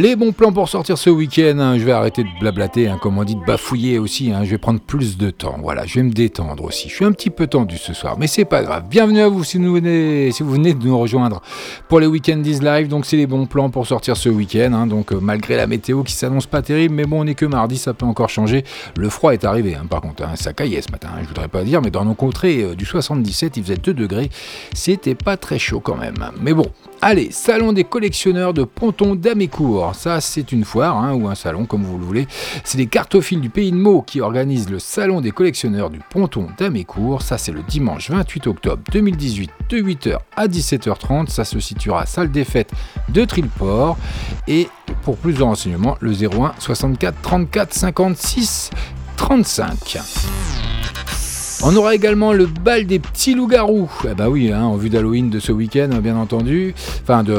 Les 0.00 0.14
bons 0.14 0.30
plans 0.30 0.52
pour 0.52 0.68
sortir 0.68 0.96
ce 0.96 1.10
week-end, 1.10 1.58
hein, 1.58 1.76
je 1.76 1.82
vais 1.82 1.90
arrêter 1.90 2.22
de 2.22 2.28
blablater, 2.38 2.86
hein, 2.86 2.98
comme 3.02 3.18
on 3.18 3.24
dit, 3.24 3.34
de 3.34 3.44
bafouiller 3.44 3.98
aussi, 3.98 4.30
hein, 4.30 4.44
je 4.44 4.50
vais 4.50 4.58
prendre 4.58 4.78
plus 4.78 5.18
de 5.18 5.30
temps, 5.30 5.56
voilà, 5.60 5.86
je 5.86 5.96
vais 5.96 6.04
me 6.04 6.12
détendre 6.12 6.62
aussi. 6.62 6.88
Je 6.88 6.94
suis 6.94 7.04
un 7.04 7.10
petit 7.10 7.30
peu 7.30 7.48
tendu 7.48 7.78
ce 7.78 7.92
soir, 7.94 8.16
mais 8.16 8.28
c'est 8.28 8.44
pas 8.44 8.62
grave. 8.62 8.84
Bienvenue 8.88 9.18
à 9.18 9.28
vous 9.28 9.42
si 9.42 9.58
vous 9.58 9.72
venez, 9.72 10.30
si 10.30 10.44
vous 10.44 10.52
venez 10.52 10.72
de 10.72 10.86
nous 10.86 10.96
rejoindre 10.96 11.42
pour 11.88 11.98
les 11.98 12.06
Weekendis 12.06 12.60
Live, 12.60 12.86
donc 12.86 13.06
c'est 13.06 13.16
les 13.16 13.26
bons 13.26 13.46
plans 13.46 13.70
pour 13.70 13.88
sortir 13.88 14.16
ce 14.16 14.28
week-end, 14.28 14.72
hein, 14.72 14.86
donc 14.86 15.10
euh, 15.10 15.18
malgré 15.20 15.56
la 15.56 15.66
météo 15.66 16.04
qui 16.04 16.12
s'annonce 16.12 16.46
pas 16.46 16.62
terrible, 16.62 16.94
mais 16.94 17.04
bon, 17.04 17.24
on 17.24 17.26
est 17.26 17.34
que 17.34 17.46
mardi, 17.46 17.76
ça 17.76 17.92
peut 17.92 18.06
encore 18.06 18.28
changer. 18.28 18.62
Le 18.96 19.08
froid 19.08 19.32
est 19.32 19.44
arrivé, 19.44 19.76
par 19.90 20.00
contre, 20.00 20.22
ça 20.36 20.52
caillait 20.52 20.80
ce 20.80 20.92
matin, 20.92 21.08
je 21.22 21.26
voudrais 21.26 21.48
pas 21.48 21.64
dire, 21.64 21.82
mais 21.82 21.90
dans 21.90 22.04
nos 22.04 22.14
contrées 22.14 22.62
euh, 22.62 22.76
du 22.76 22.84
77, 22.84 23.56
il 23.56 23.64
faisait 23.64 23.76
2 23.76 23.94
degrés, 23.94 24.30
c'était 24.74 25.16
pas 25.16 25.36
très 25.36 25.58
chaud 25.58 25.80
quand 25.80 25.96
même. 25.96 26.14
Mais 26.40 26.54
bon, 26.54 26.66
allez, 27.02 27.30
salon 27.30 27.72
des 27.72 27.84
collectionneurs 27.84 28.54
de 28.54 28.64
Ponton 28.64 29.14
d'Amécourt. 29.14 29.94
Ça, 29.94 30.20
c'est 30.20 30.52
une 30.52 30.64
foire 30.64 30.96
hein, 30.96 31.14
ou 31.14 31.28
un 31.28 31.34
salon, 31.34 31.66
comme 31.66 31.82
vous 31.82 31.98
le 31.98 32.04
voulez. 32.04 32.26
C'est 32.64 32.78
les 32.78 32.86
cartophiles 32.86 33.40
du 33.40 33.50
Pays 33.50 33.70
de 33.70 33.76
Meaux 33.76 34.02
qui 34.02 34.20
organisent 34.20 34.70
le 34.70 34.78
salon 34.78 35.20
des 35.20 35.30
collectionneurs 35.30 35.90
du 35.90 36.00
Ponton 36.10 36.48
d'Amécourt. 36.58 37.22
Ça, 37.22 37.38
c'est 37.38 37.52
le 37.52 37.62
dimanche 37.62 38.10
28 38.10 38.46
octobre 38.46 38.82
2018 38.92 39.50
de 39.68 39.78
8h 39.78 40.18
à 40.36 40.46
17h30. 40.46 41.28
Ça 41.28 41.44
se 41.44 41.60
situera 41.60 42.02
à 42.02 42.06
salle 42.06 42.30
des 42.30 42.44
fêtes 42.44 42.72
de 43.08 43.24
Trilport. 43.24 43.96
Et 44.46 44.68
pour 45.02 45.16
plus 45.16 45.34
de 45.34 45.42
renseignements, 45.42 45.96
le 46.00 46.12
01 46.12 46.54
64 46.58 47.20
34 47.22 47.74
56 47.74 48.70
35. 49.16 50.77
On 51.64 51.74
aura 51.74 51.94
également 51.94 52.32
le 52.32 52.46
bal 52.46 52.86
des 52.86 53.00
petits 53.00 53.34
loups-garous. 53.34 53.90
Eh 54.08 54.14
bah 54.14 54.28
oui, 54.28 54.52
hein, 54.52 54.62
en 54.62 54.76
vue 54.76 54.90
d'Halloween 54.90 55.28
de 55.28 55.40
ce 55.40 55.50
week-end, 55.50 55.88
bien 56.00 56.16
entendu. 56.16 56.74
Enfin, 57.02 57.24
de. 57.24 57.36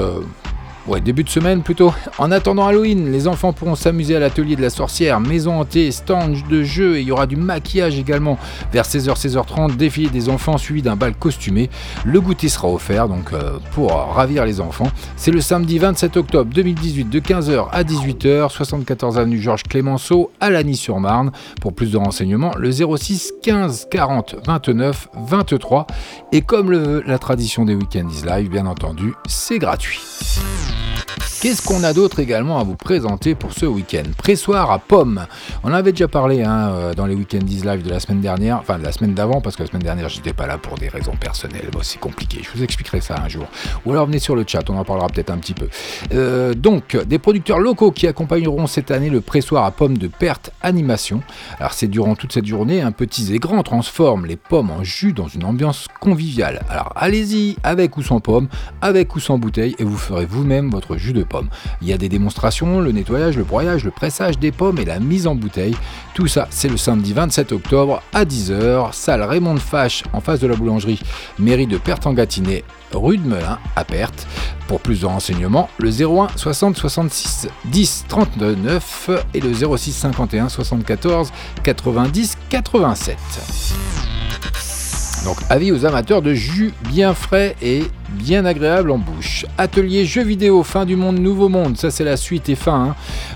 Ouais, 0.90 1.02
début 1.02 1.24
de 1.24 1.30
semaine 1.30 1.62
plutôt. 1.62 1.94
En 2.18 2.32
attendant 2.32 2.66
Halloween, 2.66 3.12
les 3.12 3.28
enfants 3.28 3.54
pourront 3.54 3.76
s'amuser 3.76 4.16
à 4.16 4.20
l'atelier 4.20 4.56
de 4.56 4.64
la 4.64 4.72
sorcière, 4.72 5.20
maison 5.20 5.60
hantée, 5.60 5.92
stand 5.92 6.36
de 6.50 6.64
jeu 6.64 6.98
et 6.98 7.02
il 7.02 7.08
y 7.08 7.12
aura 7.12 7.28
du 7.28 7.36
maquillage 7.36 8.00
également. 8.00 8.40
Vers 8.74 8.86
16h, 8.86 9.16
16h30, 9.16 9.76
défilé 9.76 10.10
des 10.10 10.30
enfants 10.30 10.58
suivi 10.58 10.82
d'un 10.82 10.96
bal 10.96 11.14
costumé. 11.14 11.70
Le 12.06 12.20
goûter 12.20 12.50
sera 12.50 12.70
offert 12.70 13.08
donc 13.08 13.34
euh, 13.34 13.60
pour 13.74 13.92
ravir 13.92 14.46
les 14.46 14.62
enfants. 14.62 14.90
C'est 15.16 15.30
le 15.30 15.42
samedi 15.42 15.78
27 15.78 16.18
octobre 16.18 16.52
2018 16.52 17.08
de 17.08 17.20
15h 17.20 17.68
à 17.72 17.84
18h, 17.84 18.50
74 18.50 19.20
avenue 19.20 19.40
Georges 19.40 19.64
Clémenceau 19.70 20.32
à 20.40 20.50
Lagny-sur-Marne. 20.50 21.32
Pour 21.62 21.74
plus 21.74 21.92
de 21.92 21.98
renseignements, 21.98 22.54
le 22.58 22.72
06 22.72 23.34
15 23.44 23.90
40 23.92 24.38
29 24.44 25.10
23. 25.14 25.86
Et 26.32 26.42
comme 26.42 26.72
la 26.72 27.20
tradition 27.20 27.64
des 27.64 27.76
Weekends 27.76 28.10
is 28.10 28.26
Live, 28.26 28.50
bien 28.50 28.66
entendu, 28.66 29.14
c'est 29.28 29.60
gratuit. 29.60 30.00
Qu'est-ce 31.42 31.66
qu'on 31.66 31.86
a 31.86 31.94
d'autre 31.94 32.20
également 32.20 32.60
à 32.60 32.66
vous 32.66 32.76
présenter 32.76 33.34
pour 33.34 33.54
ce 33.54 33.66
week-end 33.66 34.04
Pressoir 34.18 34.72
à 34.72 34.78
pommes. 34.78 35.26
On 35.64 35.70
en 35.70 35.74
avait 35.74 35.94
déjà 35.94 36.10
parlé 36.10 36.44
hein, 36.44 36.72
euh, 36.72 36.94
dans 36.94 37.06
les 37.06 37.16
Weekend 37.16 37.50
is 37.50 37.62
Live 37.62 37.82
de 37.82 37.90
la 37.90 38.02
semaine 38.02 38.20
dernière, 38.20 38.58
enfin 38.58 38.78
de 38.78 38.84
la 38.84 38.92
semaine 38.92 39.14
d'avant, 39.14 39.40
parce 39.40 39.56
que 39.56 39.64
la 39.64 39.70
semaine 39.70 39.84
dernière 39.84 40.10
j'étais 40.10 40.34
pas 40.34 40.48
là 40.48 40.58
pour 40.58 40.78
des 40.78 40.90
raisons 40.90 41.14
personnelles. 41.18 41.70
Bon, 41.72 41.80
c'est 41.82 41.98
compliqué, 41.98 42.42
je 42.44 42.50
vous 42.58 42.62
expliquerai 42.62 43.00
ça 43.00 43.22
un 43.24 43.30
jour. 43.30 43.48
Ou 43.86 43.94
alors 43.94 44.08
venez 44.08 44.20
sur 44.20 44.36
le 44.36 44.44
chat, 44.46 44.70
on 44.70 44.78
en 44.78 44.84
parlera 44.84 45.08
peut-être 45.08 45.30
un 45.30 45.38
petit 45.38 45.54
peu. 45.54 45.70
Euh, 46.14 46.54
donc, 46.54 46.98
des 47.06 47.20
producteurs 47.20 47.60
locaux 47.60 47.92
qui 47.92 48.06
accompagneront 48.06 48.68
cette 48.68 48.92
année 48.92 49.10
le 49.10 49.22
pressoir 49.22 49.64
à 49.64 49.72
pommes 49.72 49.98
de 49.98 50.08
Perte 50.08 50.52
Animation. 50.62 51.22
Alors, 51.58 51.72
c'est 51.72 51.88
durant 51.88 52.16
toute 52.16 52.34
cette 52.34 52.48
journée, 52.48 52.82
un 52.82 52.92
petits 52.92 53.34
et 53.34 53.40
grands 53.40 53.64
transforment 53.64 54.26
les 54.26 54.36
pommes 54.36 54.72
en 54.72 54.84
jus 54.84 55.14
dans 55.14 55.30
une 55.30 55.46
ambiance 55.46 55.88
conviviale. 56.02 56.64
Alors, 56.70 56.92
allez-y, 56.98 57.56
avec 57.64 57.96
ou 57.96 58.04
sans 58.04 58.20
pommes, 58.20 58.50
avec 58.82 59.16
ou 59.16 59.22
sans 59.22 59.38
bouteille, 59.38 59.78
et 59.80 59.86
vous 59.86 59.98
ferez 59.98 60.26
vous-même 60.26 60.70
votre 60.70 60.98
jus 60.98 61.14
de 61.14 61.24
Il 61.82 61.88
y 61.88 61.94
a 61.94 61.98
des 61.98 62.10
démonstrations, 62.10 62.80
le 62.80 62.92
nettoyage, 62.92 63.38
le 63.38 63.44
broyage, 63.44 63.84
le 63.84 63.92
pressage 63.92 64.40
des 64.40 64.52
pommes 64.52 64.80
et 64.80 64.86
la 64.86 65.00
mise 65.00 65.28
en 65.28 65.36
bouteille. 65.36 65.76
Tout 66.14 66.28
ça, 66.28 66.48
c'est 66.50 66.70
le 66.70 66.78
samedi 66.78 67.14
27 67.14 67.52
octobre 67.52 68.02
à 68.14 68.26
10h, 68.26 68.94
salle 68.94 69.24
Raymond 69.24 69.56
de 69.56 69.60
Fache 69.60 70.04
en 70.14 70.22
face 70.22 70.40
de 70.40 70.48
la 70.48 70.56
boulangerie, 70.56 71.00
mairie 71.38 71.68
de 71.68 71.78
Perte-en-Gâtinais, 71.78 72.64
rue 72.94 73.18
de 73.18 73.28
Melun 73.28 73.60
à 73.76 73.84
Perte. 73.84 74.28
Pour 74.68 74.80
plus 74.82 75.02
de 75.02 75.06
renseignements, 75.06 75.70
le 75.78 75.90
01 75.90 76.30
60 76.36 76.78
66 76.78 77.48
10 77.66 78.06
39 78.08 79.10
et 79.34 79.40
le 79.40 79.54
06 79.54 79.94
51 79.94 80.50
74 80.50 81.32
90 81.64 82.38
87. 82.50 83.18
Donc 85.26 85.38
avis 85.50 85.72
aux 85.72 85.86
amateurs 85.86 86.22
de 86.22 86.34
jus 86.34 86.74
bien 86.90 87.14
frais 87.14 87.56
et 87.62 87.84
bien 88.12 88.46
agréable 88.46 88.92
en 88.92 88.98
bouche. 88.98 89.46
Atelier 89.58 90.06
jeux 90.06 90.24
vidéo, 90.24 90.64
fin 90.64 90.86
du 90.86 90.96
monde, 90.96 91.20
nouveau 91.20 91.50
monde, 91.50 91.78
ça 91.78 91.92
c'est 91.92 92.04
la 92.04 92.18
suite 92.18 92.50
et 92.50 92.56
fin. 92.56 92.90
hein. 92.90 92.96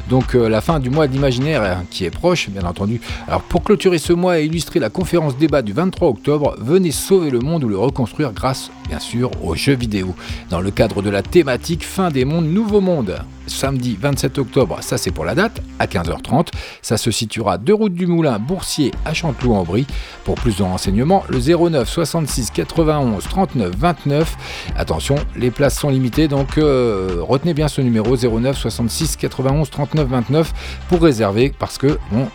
Donc 0.10 0.36
euh, 0.36 0.50
la 0.50 0.62
fin 0.62 0.80
du 0.80 0.90
mois 0.90 1.08
de 1.08 1.14
l'imaginaire 1.14 1.64
hein, 1.64 1.84
qui 1.90 2.06
est 2.06 2.10
proche, 2.12 2.50
bien 2.50 2.64
entendu. 2.64 3.00
Alors 3.28 3.42
pour 3.42 3.64
clôturer 3.64 3.98
ce 3.98 4.14
mois 4.14 4.40
et 4.40 4.46
illustrer 4.46 4.80
la 4.80 4.90
conférence 4.90 5.38
débat 5.38 5.62
du 5.62 5.74
23 5.74 6.10
octobre, 6.10 6.56
venez 6.60 6.92
sauver 6.92 7.30
le 7.30 7.40
monde 7.40 7.64
ou 7.64 7.70
le 7.70 7.78
reconstruire 7.78 8.32
grâce, 8.34 8.72
bien 8.90 9.00
sûr, 9.00 9.32
aux 9.44 9.56
jeux 9.56 9.76
vidéo. 9.76 10.16
Dans 10.50 10.62
le 10.62 10.72
cadre 10.72 11.02
de 11.02 11.10
la 11.10 11.22
thématique 11.22 11.84
fin 11.86 12.10
des 12.10 12.26
mondes, 12.26 12.46
nouveau 12.48 12.82
monde. 12.82 13.18
Samedi 13.46 13.98
27 14.00 14.38
octobre, 14.38 14.78
ça 14.80 14.98
c'est 14.98 15.12
pour 15.12 15.26
la 15.26 15.36
date, 15.36 15.62
à 15.78 15.86
15h30. 15.86 16.48
Ça 16.82 16.96
se 16.96 17.12
situera 17.12 17.58
deux 17.58 17.74
routes 17.74 17.94
du 17.94 18.08
Moulin, 18.08 18.40
Boursier 18.40 18.92
à 19.04 19.14
Chanteloup-en-Brie. 19.14 19.86
Pour 20.24 20.36
plus 20.36 20.56
de 20.56 20.64
renseignements, 20.64 21.26
le 21.28 21.40
09 21.40 21.90
66 21.90 22.52
91 22.52 23.22
39 23.26 23.72
29. 23.78 24.38
Attention, 24.76 25.16
les 25.36 25.52
places 25.52 25.78
sont 25.80 25.90
limitées, 25.90 26.28
donc 26.28 26.58
euh, 26.58 27.18
retenez 27.22 27.54
bien 27.54 27.68
ce 27.68 27.82
numéro 27.82 28.16
09 28.16 28.58
66 28.58 29.18
91 29.18 29.70
39 29.70 30.08
29 30.08 30.54
pour 30.90 31.02
réserver 31.02 31.54
parce 31.58 31.78
que 31.78 32.00
bon, 32.12 32.28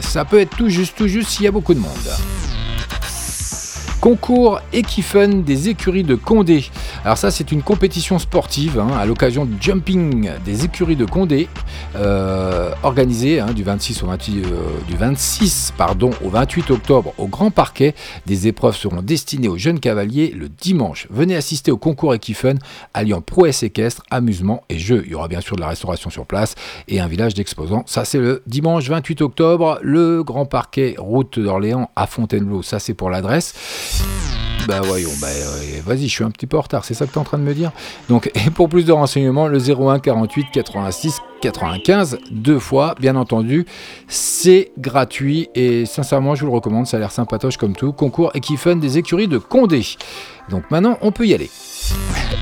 ça 0.00 0.24
peut 0.24 0.40
être 0.40 0.56
tout 0.56 0.68
juste, 0.68 0.96
tout 0.96 1.08
juste 1.08 1.30
s'il 1.30 1.44
y 1.44 1.48
a 1.48 1.52
beaucoup 1.52 1.74
de 1.74 1.80
monde. 1.80 1.90
Concours 4.02 4.60
Equifun 4.72 5.28
des 5.28 5.68
écuries 5.68 6.02
de 6.02 6.16
Condé. 6.16 6.64
Alors 7.04 7.16
ça 7.16 7.30
c'est 7.30 7.52
une 7.52 7.62
compétition 7.62 8.18
sportive 8.18 8.80
hein, 8.80 8.88
à 8.98 9.06
l'occasion 9.06 9.44
du 9.44 9.54
jumping 9.60 10.28
des 10.44 10.64
écuries 10.64 10.96
de 10.96 11.04
Condé 11.04 11.48
euh, 11.94 12.72
organisée 12.82 13.38
hein, 13.38 13.52
du 13.54 13.62
26 13.62 14.02
au 14.02 14.06
28, 14.08 14.44
euh, 14.44 14.48
du 14.88 14.96
26 14.96 15.74
pardon 15.76 16.10
au 16.24 16.30
28 16.30 16.72
octobre 16.72 17.14
au 17.16 17.28
Grand 17.28 17.52
Parquet. 17.52 17.94
Des 18.26 18.48
épreuves 18.48 18.74
seront 18.74 19.02
destinées 19.02 19.46
aux 19.46 19.56
jeunes 19.56 19.78
cavaliers 19.78 20.34
le 20.36 20.48
dimanche. 20.48 21.06
Venez 21.08 21.36
assister 21.36 21.70
au 21.70 21.78
concours 21.78 22.12
Equifun 22.12 22.56
alliant 22.94 23.20
prouesse 23.20 23.62
équestre, 23.62 24.02
amusement 24.10 24.64
et 24.68 24.80
jeux. 24.80 25.04
Il 25.06 25.12
y 25.12 25.14
aura 25.14 25.28
bien 25.28 25.40
sûr 25.40 25.54
de 25.54 25.60
la 25.60 25.68
restauration 25.68 26.10
sur 26.10 26.26
place 26.26 26.56
et 26.88 26.98
un 26.98 27.06
village 27.06 27.34
d'exposants. 27.34 27.84
Ça 27.86 28.04
c'est 28.04 28.18
le 28.18 28.42
dimanche 28.48 28.88
28 28.88 29.22
octobre, 29.22 29.78
le 29.80 30.24
Grand 30.24 30.46
Parquet 30.46 30.96
route 30.98 31.38
d'Orléans 31.38 31.88
à 31.94 32.08
Fontainebleau. 32.08 32.62
Ça 32.62 32.80
c'est 32.80 32.94
pour 32.94 33.08
l'adresse. 33.08 33.91
Bah 34.68 34.80
voyons, 34.80 35.10
bah, 35.20 35.26
euh, 35.26 35.80
vas-y, 35.84 36.06
je 36.06 36.12
suis 36.12 36.24
un 36.24 36.30
petit 36.30 36.46
peu 36.46 36.56
en 36.56 36.60
retard, 36.60 36.84
c'est 36.84 36.94
ça 36.94 37.06
que 37.06 37.10
tu 37.10 37.16
es 37.16 37.20
en 37.20 37.24
train 37.24 37.38
de 37.38 37.42
me 37.42 37.52
dire? 37.52 37.72
Donc, 38.08 38.30
et 38.34 38.50
pour 38.50 38.68
plus 38.68 38.84
de 38.84 38.92
renseignements, 38.92 39.48
le 39.48 39.58
01 39.58 39.98
48 39.98 40.46
86 40.52 41.18
95, 41.40 42.18
deux 42.30 42.60
fois, 42.60 42.94
bien 43.00 43.16
entendu, 43.16 43.66
c'est 44.06 44.70
gratuit 44.78 45.48
et 45.56 45.84
sincèrement, 45.84 46.36
je 46.36 46.42
vous 46.44 46.52
le 46.52 46.54
recommande, 46.54 46.86
ça 46.86 46.96
a 46.96 47.00
l'air 47.00 47.10
sympatoche 47.10 47.56
comme 47.56 47.74
tout. 47.74 47.92
Concours 47.92 48.30
Equifun 48.36 48.76
des 48.76 48.98
écuries 48.98 49.26
de 49.26 49.38
Condé. 49.38 49.82
Donc 50.48 50.70
maintenant, 50.70 50.96
on 51.00 51.10
peut 51.10 51.26
y 51.26 51.34
aller. 51.34 51.50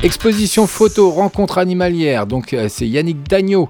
Exposition 0.03 0.66
photo, 0.66 1.11
rencontre 1.11 1.59
animalière. 1.59 2.26
Donc 2.26 2.55
euh, 2.55 2.68
c'est 2.70 2.88
Yannick 2.88 3.29
Dagneau 3.29 3.68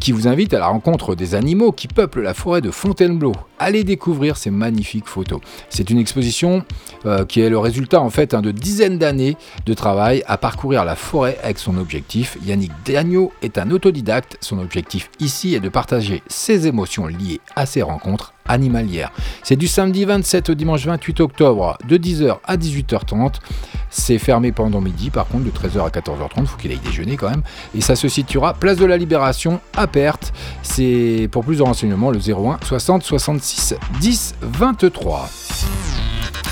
qui 0.00 0.12
vous 0.12 0.26
invite 0.26 0.54
à 0.54 0.58
la 0.58 0.68
rencontre 0.68 1.14
des 1.14 1.34
animaux 1.34 1.70
qui 1.70 1.86
peuplent 1.86 2.22
la 2.22 2.32
forêt 2.32 2.62
de 2.62 2.70
Fontainebleau. 2.70 3.32
Allez 3.58 3.84
découvrir 3.84 4.38
ces 4.38 4.50
magnifiques 4.50 5.06
photos. 5.06 5.40
C'est 5.68 5.90
une 5.90 5.98
exposition 5.98 6.64
euh, 7.04 7.26
qui 7.26 7.42
est 7.42 7.50
le 7.50 7.58
résultat 7.58 8.00
en 8.00 8.08
fait 8.08 8.32
hein, 8.32 8.40
de 8.40 8.52
dizaines 8.52 8.98
d'années 8.98 9.36
de 9.66 9.74
travail 9.74 10.22
à 10.26 10.38
parcourir 10.38 10.84
la 10.86 10.96
forêt 10.96 11.38
avec 11.42 11.58
son 11.58 11.76
objectif. 11.76 12.38
Yannick 12.46 12.72
Dagneau 12.86 13.32
est 13.42 13.58
un 13.58 13.70
autodidacte. 13.70 14.38
Son 14.40 14.58
objectif 14.58 15.10
ici 15.20 15.54
est 15.54 15.60
de 15.60 15.68
partager 15.68 16.22
ses 16.26 16.66
émotions 16.66 17.06
liées 17.06 17.40
à 17.54 17.66
ces 17.66 17.82
rencontres 17.82 18.32
animalières. 18.48 19.12
C'est 19.42 19.56
du 19.56 19.68
samedi 19.68 20.04
27 20.04 20.50
au 20.50 20.54
dimanche 20.54 20.86
28 20.86 21.20
octobre 21.20 21.78
de 21.88 21.96
10h 21.96 22.38
à 22.44 22.56
18h30. 22.56 23.34
C'est 23.90 24.18
fermé 24.18 24.52
pendant 24.52 24.80
midi, 24.80 25.10
par 25.10 25.26
contre, 25.26 25.44
de 25.44 25.50
13h 25.50 25.86
à 25.86 25.88
14h30, 25.88 26.46
faut 26.46 26.56
qu'il 26.56 26.70
aille 26.70 26.78
déjeuner 26.78 27.16
quand 27.16 27.30
même. 27.30 27.42
Et 27.74 27.80
ça 27.80 27.96
se 27.96 28.08
situera 28.08 28.54
place 28.54 28.76
de 28.76 28.84
la 28.84 28.96
Libération 28.96 29.60
à 29.76 29.86
Perth. 29.86 30.32
C'est 30.62 31.28
pour 31.30 31.44
plus 31.44 31.58
de 31.58 31.62
renseignements 31.62 32.10
le 32.10 32.18
01 32.18 32.58
60 32.62 33.02
66 33.02 33.74
10 34.00 34.34
23. 34.42 35.28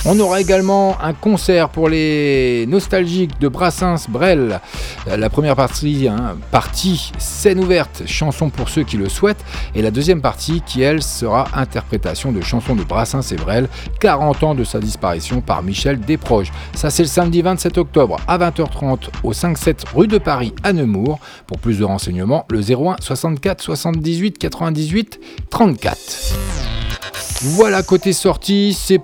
On 0.06 0.20
aura 0.20 0.38
également 0.42 1.00
un 1.00 1.14
concert 1.14 1.70
pour 1.70 1.88
les 1.88 2.66
nostalgiques 2.68 3.40
de 3.40 3.48
Brassens 3.48 4.06
Brel. 4.10 4.60
La 5.06 5.30
première 5.30 5.56
partie, 5.56 6.08
hein, 6.08 6.36
partie 6.50 7.10
scène 7.16 7.58
ouverte, 7.58 8.02
chanson 8.04 8.50
pour 8.50 8.68
ceux 8.68 8.82
qui 8.82 8.98
le 8.98 9.08
souhaitent. 9.08 9.42
Et 9.74 9.80
la 9.80 9.90
deuxième 9.90 10.20
partie 10.20 10.60
qui, 10.60 10.82
elle, 10.82 11.02
sera 11.02 11.46
interprétation 11.54 12.32
de 12.32 12.42
chansons 12.42 12.74
de 12.74 12.84
Brassens 12.84 13.32
et 13.32 13.36
Brel, 13.36 13.66
40 14.00 14.42
ans 14.42 14.54
de 14.54 14.62
sa 14.62 14.78
disparition 14.78 15.40
par 15.40 15.62
Michel 15.62 15.98
Desproges. 15.98 16.52
Ça, 16.74 16.90
c'est 16.90 17.04
le 17.04 17.08
samedi 17.08 17.40
27 17.40 17.78
octobre 17.78 18.18
à 18.28 18.36
20h30 18.36 19.08
au 19.22 19.32
5-7 19.32 19.84
rue 19.94 20.06
de 20.06 20.18
Paris 20.18 20.54
à 20.62 20.74
Nemours. 20.74 21.18
Pour 21.46 21.58
plus 21.58 21.78
de 21.78 21.84
renseignements, 21.84 22.44
le 22.50 22.60
01 22.60 22.96
64 23.00 23.62
78 23.62 24.36
98 24.36 25.18
34. 25.48 25.96
Voilà, 27.46 27.82
côté 27.82 28.12
sortie, 28.12 28.72
c'est 28.78 29.00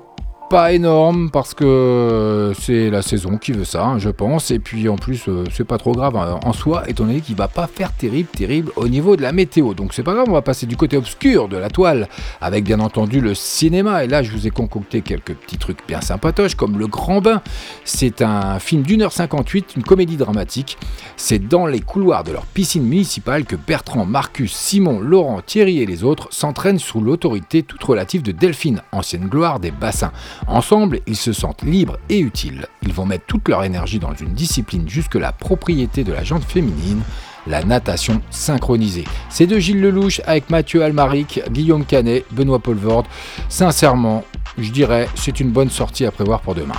pas 0.51 0.73
énorme 0.73 1.31
parce 1.31 1.55
que 1.55 2.53
c'est 2.59 2.91
la 2.91 3.03
saison 3.03 3.39
qui 3.39 3.53
veut 3.53 3.65
ça, 3.65 3.85
hein, 3.85 3.99
je 4.01 4.09
pense. 4.09 4.51
Et 4.51 4.59
puis 4.59 4.89
en 4.89 4.97
plus, 4.97 5.29
euh, 5.29 5.45
c'est 5.53 5.65
pas 5.65 5.79
trop 5.79 5.93
grave 5.93 6.17
hein, 6.17 6.41
en 6.45 6.53
soi, 6.53 6.83
étant 6.89 7.05
donné 7.05 7.21
qu'il 7.21 7.37
va 7.37 7.47
pas 7.47 7.69
faire 7.69 7.93
terrible, 7.93 8.29
terrible 8.29 8.73
au 8.75 8.89
niveau 8.89 9.15
de 9.15 9.23
la 9.23 9.31
météo. 9.31 9.75
Donc 9.75 9.95
c'est 9.95 10.03
pas 10.03 10.13
grave, 10.13 10.25
on 10.29 10.33
va 10.33 10.43
passer 10.43 10.67
du 10.67 10.77
côté 10.77 10.97
obscur 10.97 11.47
de 11.47 11.57
la 11.57 11.71
toile 11.71 12.09
avec 12.41 12.65
bien 12.65 12.81
entendu 12.81 13.21
le 13.21 13.33
cinéma. 13.33 14.03
Et 14.03 14.09
là, 14.09 14.25
je 14.25 14.33
vous 14.33 14.49
ai 14.49 14.51
concocté 14.51 15.03
quelques 15.03 15.35
petits 15.35 15.57
trucs 15.57 15.87
bien 15.87 16.01
sympatoches 16.01 16.57
comme 16.57 16.81
Le 16.81 16.89
Grand 16.89 17.21
Bain. 17.21 17.43
C'est 17.85 18.21
un 18.21 18.59
film 18.59 18.83
d'une 18.83 19.03
heure 19.03 19.13
58, 19.13 19.77
une 19.77 19.85
comédie 19.85 20.17
dramatique. 20.17 20.79
C'est 21.17 21.39
dans 21.39 21.67
les 21.67 21.81
couloirs 21.81 22.25
de 22.25 22.33
leur 22.33 22.47
piscine 22.47 22.83
municipale 22.83 23.45
que 23.45 23.55
Bertrand, 23.55 24.05
Marcus, 24.05 24.53
Simon, 24.53 24.99
Laurent, 24.99 25.43
Thierry 25.47 25.81
et 25.81 25.87
les 25.87 26.03
autres 26.03 26.27
s'entraînent 26.33 26.81
sous 26.81 27.01
l'autorité 27.01 27.63
toute 27.63 27.85
relative 27.85 28.23
de 28.23 28.33
Delphine, 28.33 28.83
ancienne 28.91 29.29
gloire 29.29 29.61
des 29.61 29.71
bassins. 29.71 30.11
Ensemble, 30.47 31.01
ils 31.07 31.16
se 31.16 31.32
sentent 31.32 31.62
libres 31.62 31.99
et 32.09 32.18
utiles. 32.18 32.66
Ils 32.82 32.93
vont 32.93 33.07
mettre 33.07 33.26
toute 33.26 33.49
leur 33.49 33.64
énergie 33.64 33.99
dans 33.99 34.14
une 34.14 34.32
discipline 34.34 34.88
jusque 34.88 35.14
la 35.14 35.32
propriété 35.32 36.05
de 36.05 36.12
la 36.12 36.24
jante 36.24 36.45
féminine, 36.45 37.03
la 37.47 37.62
natation 37.64 38.20
synchronisée. 38.30 39.05
C'est 39.28 39.47
de 39.47 39.59
Gilles 39.59 39.80
Lelouch 39.80 40.20
avec 40.26 40.51
Mathieu 40.51 40.82
Almaric, 40.82 41.41
Guillaume 41.51 41.84
Canet, 41.84 42.24
Benoît 42.32 42.59
Polvord. 42.59 43.05
Sincèrement, 43.49 44.24
je 44.59 44.70
dirais, 44.70 45.09
c'est 45.14 45.41
une 45.41 45.51
bonne 45.51 45.70
sortie 45.70 46.05
à 46.05 46.11
prévoir 46.11 46.41
pour 46.41 46.55
demain. 46.55 46.74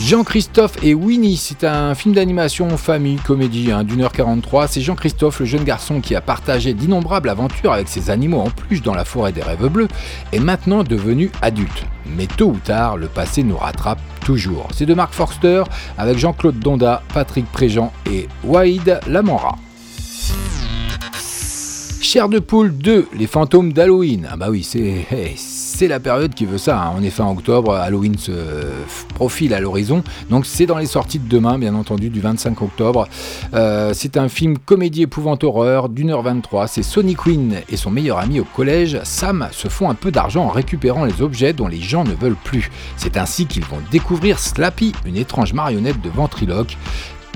Jean-Christophe 0.00 0.76
et 0.82 0.94
Winnie, 0.94 1.36
c'est 1.36 1.64
un 1.64 1.94
film 1.94 2.14
d'animation 2.14 2.76
famille, 2.76 3.16
comédie 3.16 3.72
hein, 3.72 3.82
d'une 3.82 4.02
heure 4.02 4.12
43. 4.12 4.68
C'est 4.68 4.80
Jean-Christophe, 4.80 5.40
le 5.40 5.46
jeune 5.46 5.64
garçon 5.64 6.00
qui 6.00 6.14
a 6.14 6.20
partagé 6.20 6.74
d'innombrables 6.74 7.28
aventures 7.28 7.72
avec 7.72 7.88
ses 7.88 8.10
animaux 8.10 8.40
en 8.40 8.50
plus 8.50 8.82
dans 8.82 8.94
la 8.94 9.04
forêt 9.04 9.32
des 9.32 9.42
rêves 9.42 9.66
bleus, 9.66 9.88
est 10.32 10.38
maintenant 10.38 10.84
devenu 10.84 11.30
adulte. 11.42 11.86
Mais 12.16 12.26
tôt 12.26 12.50
ou 12.50 12.58
tard, 12.58 12.96
le 12.96 13.08
passé 13.08 13.42
nous 13.42 13.56
rattrape 13.56 14.00
toujours. 14.24 14.68
C'est 14.72 14.86
de 14.86 14.94
Marc 14.94 15.12
Forster 15.12 15.64
avec 15.98 16.18
Jean-Claude 16.18 16.58
Donda, 16.58 17.02
Patrick 17.12 17.50
Préjean 17.50 17.92
et 18.10 18.28
Waïd 18.44 19.00
Lamora. 19.08 19.56
Chair 22.08 22.28
de 22.28 22.38
poule 22.38 22.72
2, 22.72 23.08
les 23.18 23.26
fantômes 23.26 23.72
d'Halloween. 23.72 24.28
Ah 24.30 24.36
bah 24.36 24.46
oui, 24.48 24.62
c'est 24.62 25.04
c'est 25.34 25.88
la 25.88 25.98
période 25.98 26.34
qui 26.34 26.46
veut 26.46 26.56
ça. 26.56 26.80
Hein. 26.80 26.92
On 26.96 27.02
est 27.02 27.10
fin 27.10 27.28
octobre, 27.28 27.74
Halloween 27.74 28.16
se 28.16 28.30
profile 29.16 29.52
à 29.52 29.58
l'horizon. 29.58 30.04
Donc 30.30 30.46
c'est 30.46 30.66
dans 30.66 30.78
les 30.78 30.86
sorties 30.86 31.18
de 31.18 31.28
demain, 31.28 31.58
bien 31.58 31.74
entendu, 31.74 32.08
du 32.08 32.20
25 32.20 32.62
octobre. 32.62 33.08
Euh, 33.54 33.90
c'est 33.92 34.16
un 34.18 34.28
film 34.28 34.56
comédie 34.56 35.02
épouvante 35.02 35.42
horreur 35.42 35.88
d'une 35.88 36.10
heure 36.10 36.22
23. 36.22 36.68
C'est 36.68 36.84
Sonny 36.84 37.16
Quinn 37.16 37.56
et 37.68 37.76
son 37.76 37.90
meilleur 37.90 38.20
ami 38.20 38.38
au 38.38 38.44
collège, 38.44 39.00
Sam, 39.02 39.48
se 39.50 39.66
font 39.66 39.90
un 39.90 39.94
peu 39.94 40.12
d'argent 40.12 40.44
en 40.44 40.50
récupérant 40.50 41.06
les 41.06 41.22
objets 41.22 41.54
dont 41.54 41.66
les 41.66 41.80
gens 41.80 42.04
ne 42.04 42.14
veulent 42.14 42.36
plus. 42.44 42.70
C'est 42.96 43.16
ainsi 43.16 43.46
qu'ils 43.46 43.64
vont 43.64 43.80
découvrir 43.90 44.38
Slappy, 44.38 44.92
une 45.06 45.16
étrange 45.16 45.54
marionnette 45.54 46.00
de 46.00 46.10
ventriloque 46.10 46.76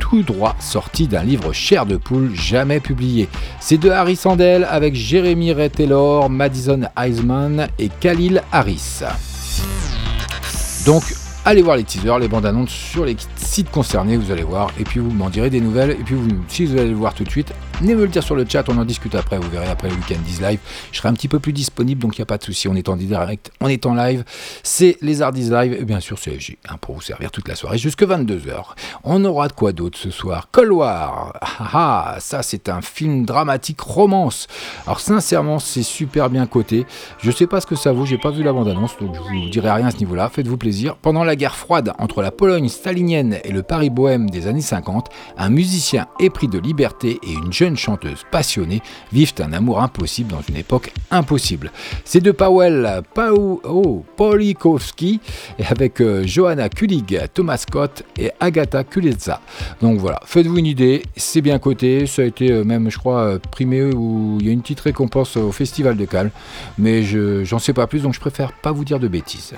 tout 0.01 0.23
droit 0.23 0.57
sorti 0.59 1.07
d'un 1.07 1.23
livre 1.23 1.53
cher 1.53 1.87
de 1.87 1.97
poule 1.97 2.35
jamais 2.35 2.81
publié. 2.81 3.29
C'est 3.61 3.79
de 3.79 3.91
Harry 3.91 4.17
Sandel 4.17 4.67
avec 4.69 4.97
Jérémy 4.97 5.53
Ray 5.53 5.71
Taylor, 5.71 6.29
Madison 6.29 6.81
Eisman 6.99 7.69
et 7.79 7.89
Khalil 8.01 8.43
Harris. 8.51 9.03
Donc 10.85 11.05
allez 11.45 11.63
voir 11.63 11.77
les 11.77 11.85
teasers, 11.85 12.19
les 12.19 12.29
bandes 12.29 12.47
annonces 12.47 12.71
sur 12.71 13.05
les 13.05 13.17
sites 13.37 13.71
concernés, 13.71 14.17
vous 14.17 14.33
allez 14.33 14.43
voir, 14.43 14.71
et 14.81 14.85
puis 14.85 14.99
vous 14.99 15.11
m'en 15.11 15.31
direz 15.31 15.51
des 15.51 15.61
nouvelles, 15.61 15.91
et 15.91 16.03
puis 16.05 16.15
vous, 16.15 16.29
si 16.49 16.67
vous 16.67 16.77
allez 16.77 16.91
le 16.91 16.97
voir 16.97 17.15
tout 17.15 17.25
de 17.25 17.31
suite, 17.31 17.53
venez 17.81 17.95
me 17.95 18.03
le 18.03 18.09
dire 18.09 18.23
sur 18.23 18.37
le 18.37 18.45
chat, 18.47 18.69
on 18.69 18.77
en 18.77 18.85
discute 18.85 19.15
après, 19.15 19.39
vous 19.39 19.49
verrez 19.49 19.69
après 19.69 19.89
le 19.89 19.95
week-end 19.95 20.19
10 20.23 20.43
live, 20.43 20.59
je 20.93 20.99
serai 20.99 21.09
un 21.09 21.15
petit 21.15 21.29
peu 21.29 21.39
plus 21.39 21.53
disponible, 21.53 22.01
donc 22.03 22.17
il 22.19 22.21
n'y 22.21 22.25
a 22.25 22.27
pas 22.27 22.37
de 22.37 22.45
souci, 22.45 22.69
on 22.69 22.75
est 22.75 22.89
en 22.89 22.97
direct, 22.97 23.51
on 23.61 23.69
est 23.69 23.87
en 23.87 23.95
live, 23.95 24.25
c'est 24.63 24.99
les 25.01 25.23
Hardis 25.23 25.49
Live, 25.51 25.77
et 25.79 25.85
bien 25.85 26.01
sûr 26.01 26.19
c'est 26.19 26.39
FG, 26.39 26.59
hein, 26.69 26.77
pour 26.81 26.95
vous 26.95 27.01
servir 27.01 27.31
toute 27.31 27.49
la 27.49 27.55
soirée, 27.55 27.79
jusque 27.79 28.03
22h. 28.03 28.75
On 29.05 29.25
aura 29.25 29.49
de 29.49 29.55
quoi 29.55 29.73
d'autre 29.73 29.99
ce 29.99 30.11
soir? 30.11 30.49
Cold 30.53 30.73
War, 30.73 31.33
ah, 31.41 31.71
ah, 31.73 32.17
ça 32.21 32.43
c'est 32.43 32.69
un 32.69 32.83
film 32.83 33.25
dramatique 33.25 33.81
romance, 33.81 34.47
alors 34.87 35.01
sincèrement 35.01 35.59
c'est 35.59 35.83
super 35.83 36.29
bien 36.29 36.47
coté, 36.47 36.85
je 37.19 37.31
sais 37.31 37.47
pas 37.47 37.63
ce 37.63 37.67
que 37.67 37.77
ça 37.77 37.93
vaut, 37.93 38.05
j'ai 38.05 38.19
pas 38.19 38.31
vu 38.31 38.43
la 38.43 38.53
bande-annonce, 38.53 38.97
donc 39.01 39.15
je 39.15 39.21
vous 39.21 39.49
dirai 39.49 39.71
rien 39.71 39.87
à 39.87 39.91
ce 39.91 39.99
niveau-là, 39.99 40.29
faites-vous 40.29 40.59
plaisir. 40.59 40.97
Pendant 40.97 41.25
la 41.25 41.35
guerre 41.35 41.57
froide 41.57 41.93
entre 41.99 42.21
la 42.21 42.31
Pologne 42.31 42.69
stalinienne 42.69 43.39
et 43.45 43.53
le 43.53 43.63
Paris 43.63 43.91
bohème 43.91 44.29
des 44.29 44.47
années 44.47 44.61
50, 44.61 45.09
un 45.39 45.49
musicien 45.49 46.07
épris 46.19 46.49
de 46.49 46.59
liberté 46.59 47.19
et 47.23 47.33
une 47.33 47.53
jeune 47.53 47.70
chanteuse 47.77 48.25
passionnée 48.31 48.83
vivent 49.13 49.35
un 49.41 49.53
amour 49.53 49.81
impossible 49.81 50.31
dans 50.31 50.43
une 50.49 50.57
époque 50.57 50.93
impossible. 51.11 51.71
C'est 52.05 52.21
de 52.21 52.31
Powell 52.33 53.03
Pau, 53.15 53.61
oh, 53.65 54.05
Polikowski 54.17 55.21
avec 55.69 56.01
euh, 56.01 56.27
Johanna 56.27 56.69
Kulig, 56.69 57.21
Thomas 57.35 57.59
Scott 57.59 58.05
et 58.19 58.31
Agatha 58.41 58.85
Kuleza. 58.85 59.41
Donc 59.81 59.99
voilà, 59.99 60.21
faites-vous 60.25 60.59
une 60.59 60.67
idée, 60.67 61.03
c'est 61.17 61.41
bien 61.41 61.59
coté, 61.59 62.07
ça 62.07 62.23
a 62.23 62.25
été 62.25 62.51
euh, 62.51 62.65
même 62.65 62.91
je 62.91 62.99
crois 62.99 63.21
euh, 63.21 63.39
primé 63.39 63.83
ou 63.83 64.39
il 64.41 64.47
y 64.47 64.51
a 64.51 64.53
une 64.53 64.63
petite 64.63 64.81
récompense 64.81 65.37
au 65.37 65.53
Festival 65.53 65.97
de 65.97 66.05
Cannes, 66.05 66.31
mais 66.79 67.03
je 67.03 67.45
j'en 67.45 67.59
sais 67.59 67.73
pas 67.73 67.87
plus 67.87 68.03
donc 68.03 68.15
je 68.15 68.21
préfère 68.21 68.53
pas 68.53 68.73
vous 68.73 68.85
dire 68.85 68.99
de 68.99 69.09
bêtises. 69.09 69.55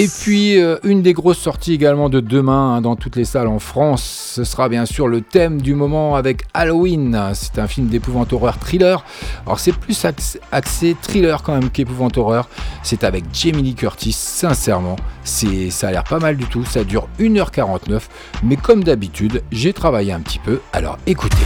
Et 0.00 0.08
puis, 0.08 0.58
euh, 0.58 0.78
une 0.82 1.02
des 1.02 1.12
grosses 1.12 1.40
sorties 1.40 1.74
également 1.74 2.08
de 2.08 2.20
demain 2.20 2.76
hein, 2.76 2.80
dans 2.80 2.96
toutes 2.96 3.16
les 3.16 3.26
salles 3.26 3.48
en 3.48 3.58
France, 3.58 4.32
ce 4.34 4.44
sera 4.44 4.70
bien 4.70 4.86
sûr 4.86 5.08
le 5.08 5.20
thème 5.20 5.60
du 5.60 5.74
moment 5.74 6.16
avec 6.16 6.44
Halloween. 6.54 7.32
C'est 7.34 7.58
un 7.58 7.66
film 7.66 7.88
d'épouvante 7.88 8.32
horreur 8.32 8.56
thriller. 8.56 9.04
Alors, 9.44 9.60
c'est 9.60 9.74
plus 9.74 10.06
axé, 10.52 10.96
thriller 11.02 11.42
quand 11.42 11.52
même 11.52 11.68
qu'épouvante 11.68 12.16
horreur. 12.16 12.48
C'est 12.82 13.04
avec 13.04 13.24
Jamie 13.30 13.62
Lee 13.62 13.74
Curtis, 13.74 14.14
sincèrement. 14.14 14.96
Ça 15.22 15.88
a 15.88 15.90
l'air 15.90 16.04
pas 16.04 16.18
mal 16.18 16.38
du 16.38 16.46
tout. 16.46 16.64
Ça 16.64 16.82
dure 16.82 17.06
1h49. 17.18 18.00
Mais 18.42 18.56
comme 18.56 18.82
d'habitude, 18.82 19.42
j'ai 19.52 19.74
travaillé 19.74 20.14
un 20.14 20.20
petit 20.20 20.38
peu. 20.38 20.62
Alors, 20.72 20.96
écoutez. 21.06 21.36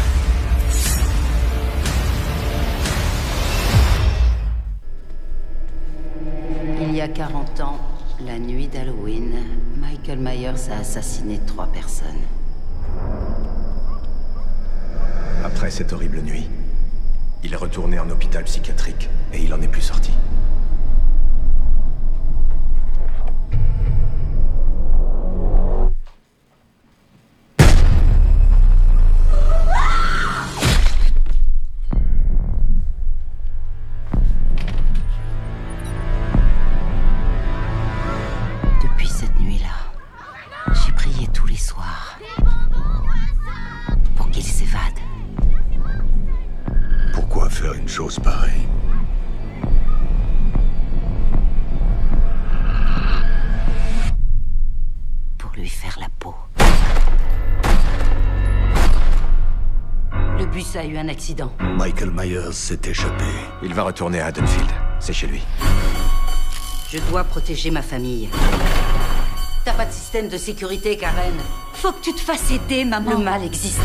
Il 6.80 6.94
y 6.94 7.00
a 7.00 7.09
40 7.09 7.61
ans, 7.61 7.80
la 8.24 8.38
nuit 8.38 8.68
d'Halloween, 8.68 9.34
Michael 9.80 10.18
Myers 10.18 10.70
a 10.70 10.80
assassiné 10.80 11.40
trois 11.46 11.66
personnes. 11.66 12.08
Après 15.44 15.70
cette 15.70 15.92
horrible 15.92 16.20
nuit, 16.22 16.48
il 17.42 17.52
est 17.52 17.56
retourné 17.56 17.98
en 17.98 18.08
hôpital 18.08 18.44
psychiatrique 18.44 19.10
et 19.32 19.42
il 19.42 19.52
en 19.52 19.60
est 19.60 19.68
plus 19.68 19.82
sorti. 19.82 20.10
Accident. 61.24 61.50
Michael 61.78 62.10
Myers 62.10 62.52
s'est 62.52 62.80
échappé. 62.84 63.24
Il 63.62 63.72
va 63.72 63.84
retourner 63.84 64.20
à 64.20 64.26
Haddonfield. 64.26 64.68
C'est 65.00 65.14
chez 65.14 65.26
lui. 65.26 65.40
Je 66.90 66.98
dois 67.08 67.24
protéger 67.24 67.70
ma 67.70 67.80
famille. 67.80 68.28
T'as 69.64 69.72
pas 69.72 69.86
de 69.86 69.92
système 69.92 70.28
de 70.28 70.36
sécurité, 70.36 70.98
Karen. 70.98 71.32
Faut 71.72 71.92
que 71.92 72.02
tu 72.02 72.12
te 72.12 72.20
fasses 72.20 72.50
aider, 72.50 72.84
maman. 72.84 73.12
Le 73.12 73.24
mal 73.24 73.42
existe. 73.42 73.80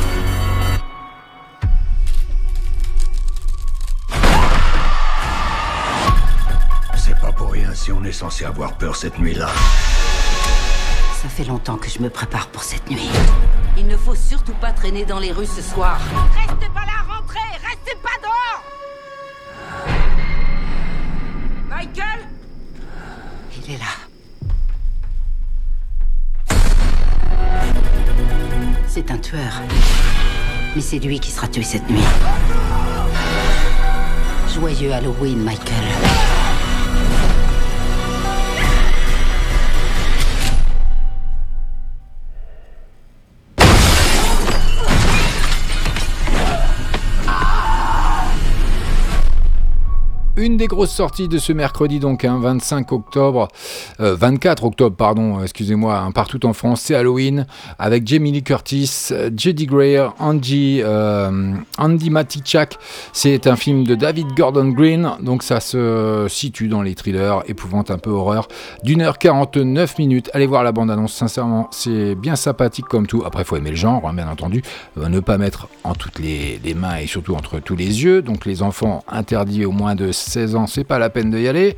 C'est 6.98 7.20
pas 7.22 7.32
pour 7.32 7.54
rien 7.54 7.74
si 7.74 7.94
on 7.94 8.04
est 8.04 8.12
censé 8.12 8.44
avoir 8.44 8.78
peur 8.78 8.98
cette 8.98 9.18
nuit-là. 9.18 9.48
Ça 11.22 11.30
fait 11.30 11.46
longtemps 11.46 11.78
que 11.78 11.90
je 11.90 12.00
me 12.00 12.10
prépare 12.10 12.48
pour 12.48 12.64
cette 12.64 12.90
nuit. 12.90 13.10
Il 13.78 13.88
ne 13.88 13.96
faut 13.96 14.16
surtout 14.16 14.56
pas 14.56 14.74
traîner 14.74 15.06
dans 15.06 15.20
les 15.20 15.32
rues 15.32 15.46
ce 15.46 15.62
soir. 15.62 16.00
Restez 16.36 16.68
pas 16.74 16.86
là, 16.86 17.06
pas 17.96 18.18
dehors 18.22 18.64
Michael 21.70 22.28
Il 23.58 23.74
est 23.74 23.78
là. 23.78 23.86
C'est 28.88 29.12
un 29.12 29.18
tueur. 29.18 29.62
Mais 30.76 30.82
c'est 30.82 31.00
lui 31.00 31.20
qui 31.20 31.32
sera 31.32 31.48
tué 31.48 31.64
cette 31.64 31.90
nuit. 31.90 32.04
Joyeux 34.54 34.92
Halloween, 34.92 35.44
Michael. 35.44 36.29
Une 50.40 50.56
des 50.56 50.68
grosses 50.68 50.94
sorties 50.94 51.28
de 51.28 51.38
ce 51.38 51.52
mercredi, 51.52 52.00
donc 52.00 52.24
hein, 52.24 52.40
25 52.40 52.94
octobre, 52.94 53.50
euh, 54.00 54.16
24 54.16 54.64
octobre, 54.64 54.96
pardon, 54.96 55.44
excusez-moi, 55.44 55.98
hein, 56.00 56.12
partout 56.12 56.46
en 56.46 56.54
France, 56.54 56.80
c'est 56.80 56.96
Halloween, 56.96 57.46
avec 57.78 58.08
Jamie 58.08 58.32
Lee 58.32 58.42
Curtis, 58.42 59.10
euh, 59.12 59.30
Judy 59.36 59.66
Greer, 59.66 60.14
Andy, 60.18 60.80
euh, 60.82 61.56
Andy 61.78 62.10
Matichak. 62.10 62.78
C'est 63.12 63.48
un 63.48 63.58
film 63.58 63.84
de 63.84 63.96
David 63.96 64.28
Gordon 64.34 64.70
Green, 64.70 65.12
donc 65.20 65.44
ça 65.44 65.60
se 65.60 66.28
situe 66.30 66.70
dans 66.70 66.84
les 66.84 66.96
thrillers, 66.96 67.44
épouvante 67.50 67.92
un 67.92 67.98
peu 67.98 68.12
horreur, 68.12 68.48
d'une 68.82 69.02
heure 69.02 69.18
49 69.18 69.98
minutes. 69.98 70.30
Allez 70.34 70.48
voir 70.48 70.64
la 70.64 70.72
bande-annonce, 70.72 71.12
sincèrement, 71.12 71.68
c'est 71.72 72.16
bien 72.16 72.38
sympathique 72.38 72.86
comme 72.86 73.08
tout. 73.08 73.24
Après, 73.26 73.44
faut 73.44 73.58
aimer 73.58 73.72
le 73.72 73.76
genre, 73.76 74.08
hein, 74.08 74.14
bien 74.14 74.30
entendu, 74.30 74.62
Euh, 74.98 75.10
ne 75.10 75.20
pas 75.20 75.38
mettre 75.38 75.68
en 75.84 75.96
toutes 75.96 76.20
les, 76.20 76.62
les 76.64 76.74
mains 76.76 76.96
et 76.98 77.08
surtout 77.08 77.36
entre 77.36 77.60
tous 77.60 77.76
les 77.76 78.04
yeux. 78.06 78.22
Donc 78.22 78.46
les 78.46 78.62
enfants 78.62 79.04
interdits 79.10 79.66
au 79.66 79.72
moins 79.72 79.96
de 79.96 80.14
16 80.30 80.56
ans, 80.56 80.68
c'est 80.68 80.84
pas 80.84 81.00
la 81.00 81.10
peine 81.10 81.30
de 81.30 81.38
y 81.40 81.48
aller. 81.48 81.76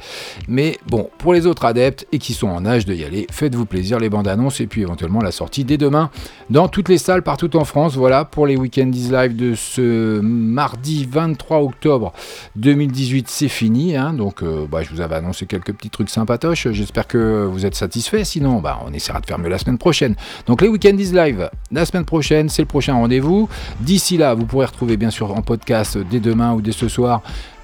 Mais 0.48 0.78
bon, 0.88 1.10
pour 1.18 1.34
les 1.34 1.48
autres 1.48 1.66
adeptes 1.66 2.06
et 2.12 2.20
qui 2.20 2.34
sont 2.34 2.48
en 2.50 2.66
âge 2.66 2.86
de 2.86 2.94
y 2.94 3.04
aller, 3.04 3.26
faites-vous 3.32 3.66
plaisir 3.66 4.00
les 4.00 4.10
bandes 4.10 4.28
annonces 4.28 4.60
et 4.62 4.68
puis 4.68 4.82
éventuellement 4.82 5.22
la 5.22 5.32
sortie 5.32 5.64
dès 5.64 5.78
demain 5.78 6.10
dans 6.50 6.68
toutes 6.68 6.90
les 6.90 6.98
salles 6.98 7.24
partout 7.24 7.56
en 7.56 7.66
France. 7.66 7.96
Voilà 7.96 8.26
pour 8.26 8.46
les 8.46 8.58
Weekendies 8.58 9.10
Live 9.12 9.36
de 9.36 9.56
ce 9.56 10.20
mardi 10.22 11.08
23 11.10 11.60
octobre 11.62 12.14
2018, 12.58 13.28
c'est 13.30 13.48
fini. 13.48 13.96
hein. 13.96 14.14
donc 14.14 14.44
euh, 14.44 14.66
bah, 14.70 14.84
je 14.84 14.90
vous 14.92 15.02
avais 15.02 15.16
annoncé 15.16 15.46
quelques 15.46 15.74
petits 15.74 15.90
trucs 15.90 16.10
sympatoches. 16.10 16.68
J'espère 16.72 17.08
que 17.08 17.46
vous 17.52 17.66
êtes 17.66 17.76
satisfaits. 17.76 18.24
Sinon, 18.24 18.60
bah, 18.60 18.80
on 18.86 18.94
essaiera 18.94 19.20
de 19.22 19.26
faire 19.26 19.40
mieux 19.40 19.50
la 19.50 19.58
semaine 19.58 19.78
prochaine. 19.78 20.16
Donc 20.46 20.62
les 20.62 20.68
Weekendies 20.68 21.12
Live, 21.14 21.50
la 21.72 21.86
semaine 21.86 22.06
prochaine, 22.06 22.50
c'est 22.50 22.62
le 22.62 22.68
prochain 22.68 22.94
rendez-vous. 22.94 23.50
D'ici 23.80 24.18
là, 24.18 24.34
vous 24.34 24.46
pourrez 24.46 24.66
retrouver 24.66 24.98
bien 24.98 25.10
sûr 25.10 25.32
en 25.36 25.42
podcast 25.42 25.98
dès 25.98 26.20
demain 26.20 26.54
ou 26.54 26.62
dès 26.62 26.72
ce 26.72 26.88
soir 26.88 27.22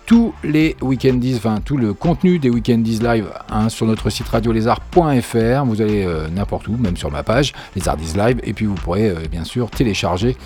tous 0.08 0.34
les 0.42 0.78
Weekendies, 0.82 1.36
enfin 1.36 1.58
tout 1.64 1.76
le 1.76 1.94
contenu 1.94 2.40
des 2.40 2.50
Weekendies 2.50 3.00
Live 3.00 3.28
hein, 3.50 3.68
sur 3.68 3.86
notre 3.86 4.10
site 4.10 4.28
radiolézard.fr. 4.30 5.66
Vous 5.66 5.82
allez 5.82 6.06
euh, 6.06 6.30
n'importe 6.30 6.70
où, 6.70 6.78
même 6.78 6.96
sur 6.96 7.12
ma 7.12 7.24
page, 7.24 7.54
les 7.76 7.88
Ardies 7.90 8.18
Live, 8.18 8.40
et 8.44 8.54
puis 8.54 8.66
vous 8.66 8.76
pourrez 8.76 9.10
euh, 9.10 9.16
bien 9.30 9.44
sûr 9.44 9.70
télécharger 9.70 10.38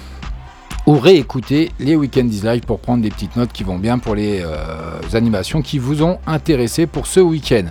ou 0.88 0.97
réécouter 0.97 1.72
les 1.80 1.95
Weekendies 1.95 2.41
Live 2.43 2.62
pour 2.62 2.80
prendre 2.80 3.03
des 3.03 3.12
petites 3.12 3.36
notes 3.36 3.51
qui 3.51 3.64
vont 3.64 3.78
bien 3.78 3.99
pour 3.99 4.16
les 4.16 4.41
euh, 4.43 4.99
animations 5.14 5.62
qui 5.62 5.78
vous 5.78 6.01
ont 6.01 6.18
intéressé 6.26 6.88
pour 6.88 7.05
ce 7.05 7.20
week-end. 7.20 7.66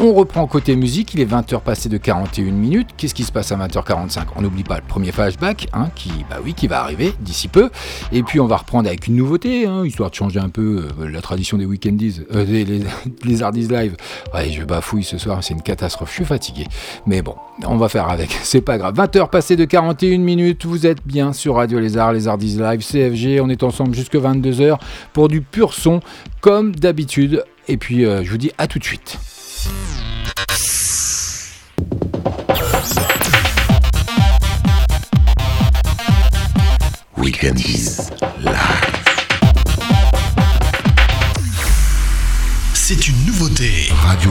On 0.00 0.14
reprend 0.14 0.46
côté 0.46 0.76
musique, 0.76 1.14
il 1.14 1.20
est 1.20 1.28
20h 1.28 1.60
passé 1.60 1.88
de 1.88 1.96
41 1.96 2.52
minutes. 2.52 2.90
Qu'est-ce 2.96 3.14
qui 3.14 3.24
se 3.24 3.32
passe 3.32 3.50
à 3.50 3.56
20h45 3.56 4.26
On 4.36 4.42
n'oublie 4.42 4.62
pas 4.62 4.76
le 4.76 4.84
premier 4.86 5.10
flashback, 5.10 5.66
hein, 5.72 5.88
qui, 5.96 6.10
bah 6.30 6.36
oui, 6.44 6.54
qui 6.54 6.68
va 6.68 6.80
arriver 6.82 7.14
d'ici 7.18 7.48
peu. 7.48 7.68
Et 8.12 8.22
puis 8.22 8.38
on 8.38 8.46
va 8.46 8.58
reprendre 8.58 8.86
avec 8.86 9.08
une 9.08 9.16
nouveauté, 9.16 9.66
hein, 9.66 9.84
histoire 9.84 10.10
de 10.10 10.14
changer 10.14 10.38
un 10.38 10.50
peu 10.50 10.86
euh, 11.00 11.10
la 11.10 11.20
tradition 11.20 11.58
des 11.58 11.66
weekendies, 11.66 12.20
euh, 12.32 12.44
des, 12.44 12.64
les, 12.64 12.84
Live. 13.24 13.96
Ouais, 14.32 14.52
je 14.52 14.62
bafouille 14.62 15.02
ce 15.02 15.18
soir, 15.18 15.42
c'est 15.42 15.54
une 15.54 15.62
catastrophe, 15.62 16.10
je 16.10 16.14
suis 16.14 16.24
fatigué. 16.24 16.68
Mais 17.06 17.20
bon, 17.20 17.34
on 17.66 17.76
va 17.76 17.88
faire 17.88 18.08
avec, 18.08 18.30
c'est 18.44 18.60
pas 18.60 18.78
grave. 18.78 18.94
20h 18.94 19.30
passé 19.30 19.56
de 19.56 19.64
41 19.64 20.18
minutes, 20.18 20.64
vous 20.64 20.86
êtes 20.86 21.04
bien 21.04 21.32
sur 21.32 21.56
Radio 21.56 21.80
Lézard, 21.80 22.12
les 22.12 22.28
Hardies 22.28 22.56
Live, 22.60 22.86
CFG. 22.86 23.40
On 23.40 23.48
est 23.48 23.64
ensemble 23.64 23.96
jusque 23.96 24.14
22h 24.14 24.78
pour 25.12 25.26
du 25.26 25.40
pur 25.40 25.74
son, 25.74 25.98
comme 26.40 26.76
d'habitude. 26.76 27.42
Et 27.66 27.76
puis 27.76 28.04
euh, 28.04 28.22
je 28.22 28.30
vous 28.30 28.38
dis 28.38 28.52
à 28.58 28.68
tout 28.68 28.78
de 28.78 28.84
suite. 28.84 29.18
Weekendies 37.16 38.10
live. 38.40 38.54
C'est 42.74 43.08
une 43.08 43.26
nouveauté. 43.26 43.92
Radio 44.02 44.30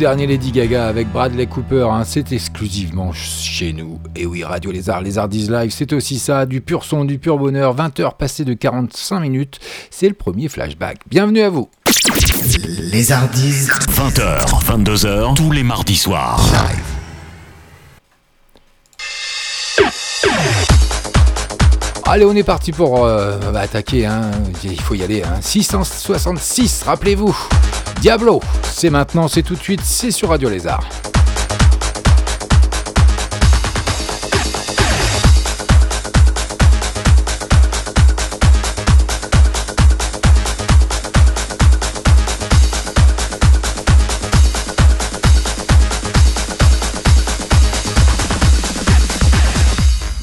Dernier 0.00 0.26
Lady 0.26 0.50
Gaga 0.50 0.86
avec 0.86 1.12
Bradley 1.12 1.44
Cooper. 1.44 1.86
Hein, 1.90 2.04
c'est 2.06 2.32
exclusivement 2.32 3.12
chez 3.12 3.74
nous. 3.74 4.00
Et 4.16 4.24
oui, 4.24 4.42
Radio 4.42 4.72
Lézard, 4.72 5.02
Lézardise 5.02 5.50
Live, 5.50 5.70
c'est 5.76 5.92
aussi 5.92 6.18
ça, 6.18 6.46
du 6.46 6.62
pur 6.62 6.84
son, 6.84 7.04
du 7.04 7.18
pur 7.18 7.36
bonheur. 7.36 7.76
20h 7.76 8.16
passées 8.16 8.46
de 8.46 8.54
45 8.54 9.20
minutes, 9.20 9.60
c'est 9.90 10.08
le 10.08 10.14
premier 10.14 10.48
flashback. 10.48 11.00
Bienvenue 11.06 11.42
à 11.42 11.50
vous. 11.50 11.68
Lézardise. 12.90 13.68
20h, 13.90 14.64
22h, 14.64 15.34
tous 15.34 15.52
les 15.52 15.62
mardis 15.62 15.96
soirs. 15.96 16.40
Allez, 22.06 22.24
on 22.24 22.34
est 22.34 22.42
parti 22.42 22.72
pour 22.72 23.04
euh, 23.04 23.38
attaquer. 23.54 24.06
Hein. 24.06 24.30
Il 24.64 24.80
faut 24.80 24.94
y 24.94 25.02
aller. 25.02 25.22
Hein. 25.22 25.40
666, 25.42 26.84
rappelez-vous. 26.84 27.36
Diablo, 28.00 28.40
c'est 28.62 28.88
maintenant, 28.88 29.28
c'est 29.28 29.42
tout 29.42 29.54
de 29.54 29.60
suite, 29.60 29.82
c'est 29.84 30.10
sur 30.10 30.30
Radio 30.30 30.48
Lézard. 30.48 30.88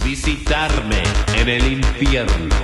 visitarme 0.04 0.96
en 1.40 1.48
el 1.48 1.80
infierno. 1.80 2.56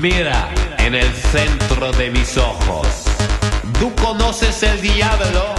Mira 0.00 0.48
en 0.78 0.94
el 0.94 1.12
centro 1.32 1.90
de 1.92 2.10
mis 2.10 2.38
ojos. 2.38 2.85
¿Tú 3.78 3.94
conoces 3.96 4.62
el 4.62 4.80
diablo? 4.80 5.55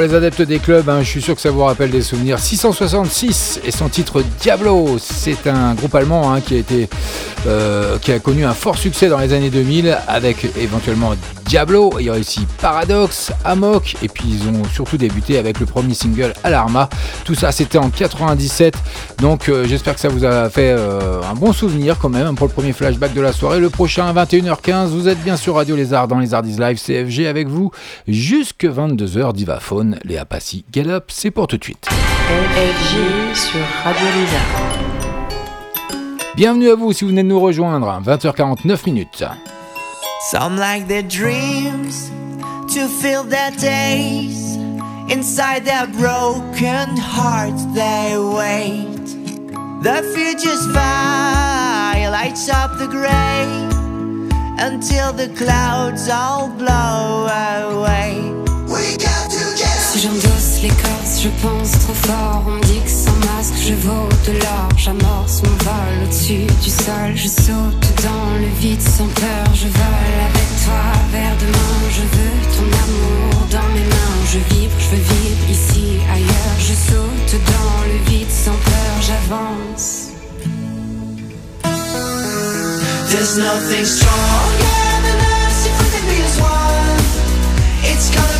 Pour 0.00 0.08
les 0.08 0.14
adeptes 0.14 0.40
des 0.40 0.60
clubs, 0.60 0.88
hein, 0.88 1.02
je 1.02 1.08
suis 1.10 1.20
sûr 1.20 1.34
que 1.34 1.42
ça 1.42 1.50
vous 1.50 1.62
rappelle 1.62 1.90
des 1.90 2.00
souvenirs. 2.00 2.38
666 2.38 3.60
et 3.66 3.70
son 3.70 3.90
titre 3.90 4.24
Diablo. 4.40 4.96
C'est 4.98 5.46
un 5.46 5.74
groupe 5.74 5.94
allemand 5.94 6.32
hein, 6.32 6.40
qui 6.40 6.54
a 6.54 6.56
été, 6.56 6.88
euh, 7.46 7.98
qui 7.98 8.12
a 8.12 8.18
connu 8.18 8.44
un 8.44 8.52
fort 8.52 8.76
succès 8.76 9.08
dans 9.08 9.18
les 9.18 9.32
années 9.32 9.50
2000 9.50 9.96
avec 10.06 10.44
éventuellement 10.56 11.14
Diablo. 11.46 11.94
Il 11.98 12.06
y 12.06 12.10
a 12.10 12.12
aussi 12.12 12.46
Paradox, 12.60 13.32
Amok 13.44 13.96
et 14.02 14.08
puis 14.08 14.24
ils 14.28 14.48
ont 14.48 14.62
surtout 14.72 14.96
débuté 14.96 15.38
avec 15.38 15.58
le 15.58 15.66
premier 15.66 15.94
single 15.94 16.34
Alarma. 16.44 16.88
Tout 17.24 17.34
ça 17.34 17.50
c'était 17.52 17.78
en 17.78 17.90
97. 17.90 18.74
Donc 19.18 19.48
euh, 19.48 19.64
j'espère 19.66 19.94
que 19.94 20.00
ça 20.00 20.08
vous 20.08 20.24
a 20.24 20.50
fait 20.50 20.74
euh, 20.76 21.22
un 21.22 21.34
bon 21.34 21.52
souvenir 21.52 21.98
quand 21.98 22.08
même 22.10 22.34
pour 22.34 22.46
le 22.46 22.52
premier 22.52 22.72
flashback 22.72 23.14
de 23.14 23.20
la 23.20 23.32
soirée. 23.32 23.58
Le 23.58 23.70
prochain 23.70 24.06
à 24.06 24.24
21h15, 24.24 24.88
vous 24.88 25.08
êtes 25.08 25.22
bien 25.22 25.36
sur 25.36 25.54
Radio 25.54 25.76
Lézard 25.76 26.08
dans 26.08 26.18
les 26.18 26.34
Ardies 26.34 26.56
Live 26.58 26.78
CFG 26.78 27.26
avec 27.26 27.48
vous 27.48 27.70
jusque 28.06 28.64
22h 28.64 29.32
Divaphone. 29.32 29.98
Léa 30.04 30.24
Passy, 30.24 30.64
Gallup, 30.70 31.04
c'est 31.08 31.30
pour 31.30 31.46
tout 31.46 31.56
de 31.56 31.64
suite. 31.64 31.88
FG 31.88 33.34
sur 33.34 33.60
Radio 33.84 34.06
Lézard. 34.14 34.89
Bienvenue 36.36 36.70
à 36.70 36.74
vous 36.76 36.92
si 36.92 37.04
vous 37.04 37.10
venez 37.10 37.22
de 37.22 37.28
nous 37.28 37.40
rejoindre, 37.40 37.86
20h49 38.04 38.86
minutes. 38.86 39.24
Some 40.30 40.56
like 40.56 40.86
their 40.86 41.02
dreams 41.02 42.10
to 42.72 42.86
fill 42.88 43.24
their 43.24 43.50
days. 43.52 44.56
Inside 45.08 45.64
their 45.64 45.86
broken 45.88 46.96
hearts, 46.96 47.64
they 47.74 48.16
wait. 48.16 48.86
The 49.82 50.02
future's 50.14 50.66
fire 50.72 52.10
lights 52.10 52.48
up 52.48 52.78
the 52.78 52.86
gray 52.86 53.46
until 54.58 55.12
the 55.12 55.28
clouds 55.36 56.08
all 56.08 56.48
blow 56.48 57.26
away. 57.26 58.14
We 58.68 58.96
got 58.98 59.30
Si 59.92 59.98
j'endosse 59.98 60.62
l'écorce, 60.62 61.20
je 61.20 61.28
pense 61.42 61.72
trop 61.80 61.94
fort. 61.94 62.44
On 62.46 62.50
me 62.52 62.60
dit 62.60 62.80
que 62.84 63.09
masque, 63.26 63.54
je 63.68 63.74
vaux 63.74 64.08
de 64.26 64.32
l'or. 64.32 64.68
J'amorce 64.76 65.42
mon 65.42 65.56
vol 65.64 65.94
au-dessus 66.04 66.46
du 66.62 66.70
sol. 66.70 67.10
Je 67.14 67.28
saute 67.28 67.86
dans 68.02 68.30
le 68.40 68.50
vide 68.60 68.80
sans 68.80 69.08
peur. 69.08 69.46
Je 69.54 69.68
vole 69.68 70.16
avec 70.30 70.48
toi 70.64 70.84
vers 71.12 71.36
demain. 71.42 71.76
Je 71.96 72.02
veux 72.14 72.36
ton 72.56 72.66
amour 72.84 73.46
dans 73.50 73.68
mes 73.74 73.86
mains. 73.94 74.18
Je 74.32 74.38
vibre, 74.54 74.76
je 74.78 74.88
veux 74.90 75.04
vivre 75.14 75.50
ici, 75.50 75.86
ailleurs. 76.12 76.56
Je 76.58 76.74
saute 76.74 77.40
dans 77.54 77.84
le 77.90 77.98
vide 78.10 78.30
sans 78.30 78.58
peur. 78.68 78.92
J'avance. 79.06 80.08
There's 83.10 83.36
nothing 83.36 83.84
stronger 83.84 84.88
than 85.04 85.18
us 85.18 85.66
if 85.66 85.76
we 85.80 86.00
be 86.08 86.22
as 86.22 86.36
one. 86.40 87.00
It's 87.82 88.08
gonna 88.14 88.39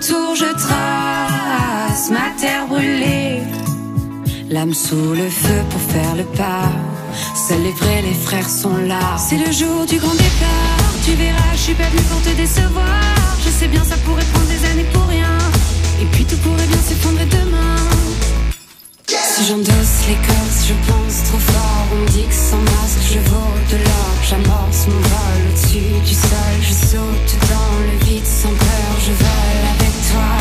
Autour 0.00 0.36
je 0.36 0.44
trace 0.44 2.10
ma 2.10 2.30
terre 2.40 2.68
brûlée, 2.68 3.42
l'âme 4.48 4.72
sous 4.72 5.12
le 5.12 5.28
feu 5.28 5.60
pour 5.70 5.80
faire 5.80 6.14
le 6.14 6.22
pas. 6.22 6.70
Seuls 7.34 7.62
les 7.64 7.72
vrais, 7.72 8.02
les 8.02 8.14
frères 8.14 8.48
sont 8.48 8.76
là. 8.76 9.16
C'est 9.18 9.38
le 9.38 9.50
jour 9.50 9.86
du 9.86 9.98
grand 9.98 10.14
départ, 10.14 10.94
tu 11.04 11.14
verras, 11.14 11.52
je 11.54 11.58
suis 11.58 11.74
pas 11.74 11.88
venue 11.90 12.02
pour 12.02 12.22
te 12.22 12.30
décevoir. 12.36 13.02
Je 13.44 13.50
sais 13.50 13.66
bien, 13.66 13.82
ça 13.82 13.96
pourrait 14.04 14.24
prendre 14.32 14.46
des 14.46 14.64
années 14.70 14.88
pour 14.92 15.04
rien. 15.06 15.36
Et 16.00 16.04
puis 16.12 16.24
tout 16.24 16.36
pourrait 16.36 16.68
bien 16.68 16.82
s'effondrer 16.88 17.26
demain. 17.26 17.76
Si 19.08 19.46
j'endosse 19.46 20.06
l'écorce, 20.08 20.60
je 20.68 20.74
pense 20.86 21.24
trop 21.28 21.38
fort. 21.38 21.86
On 21.92 22.04
dit 22.12 22.24
que 22.24 22.34
sans 22.34 22.62
masque, 22.70 23.02
je 23.02 23.18
vaux 23.30 23.54
de 23.72 23.76
l'or. 23.76 24.14
J'amorce 24.28 24.86
mon 24.86 25.00
vol 25.12 25.40
au-dessus 25.50 25.90
du 26.06 26.14
sol. 26.14 26.54
Je 26.62 26.72
saute 26.72 27.32
dans 27.50 27.74
le 27.88 28.04
vide 28.04 28.26
sans 28.26 28.48
peur. 28.50 28.90
Je 29.06 29.12
vole 29.12 29.64
avec 29.74 29.87
toi. 30.10 30.38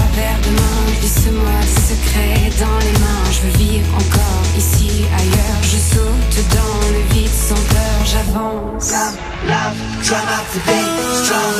Glisse-moi 0.99 1.57
des 1.61 1.81
secrets 1.89 2.49
dans 2.59 2.79
les 2.79 2.95
mains. 2.99 3.25
Je 3.31 3.39
veux 3.41 3.55
vivre 3.57 3.91
encore 3.95 4.43
ici, 4.57 5.05
ailleurs. 5.15 5.61
Je 5.61 5.77
saute 5.77 6.37
dans 6.55 6.79
le 6.93 7.01
vide 7.13 7.31
sans 7.31 7.55
peur. 7.55 7.97
J'avance. 8.05 8.91
Love, 8.91 9.17
love, 9.47 9.77
try 10.03 10.21
not 10.31 10.45
to 10.53 10.59
be 10.65 10.79
strong. 11.23 11.57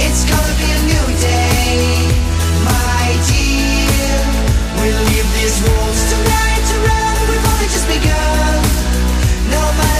It's 0.00 0.24
gonna 0.24 0.54
be 0.58 0.68
a 0.72 0.80
new 0.92 1.06
day, 1.20 2.08
my 2.64 3.06
dear. 3.28 4.18
We'll 4.80 5.02
leave 5.10 5.28
these 5.36 5.58
walls 5.66 6.00
tonight 6.10 6.62
to 6.70 6.76
run. 6.88 7.16
We've 7.28 7.46
only 7.52 7.68
just 7.68 7.86
begun. 7.86 8.62
No 9.50 9.62
matter 9.78 9.97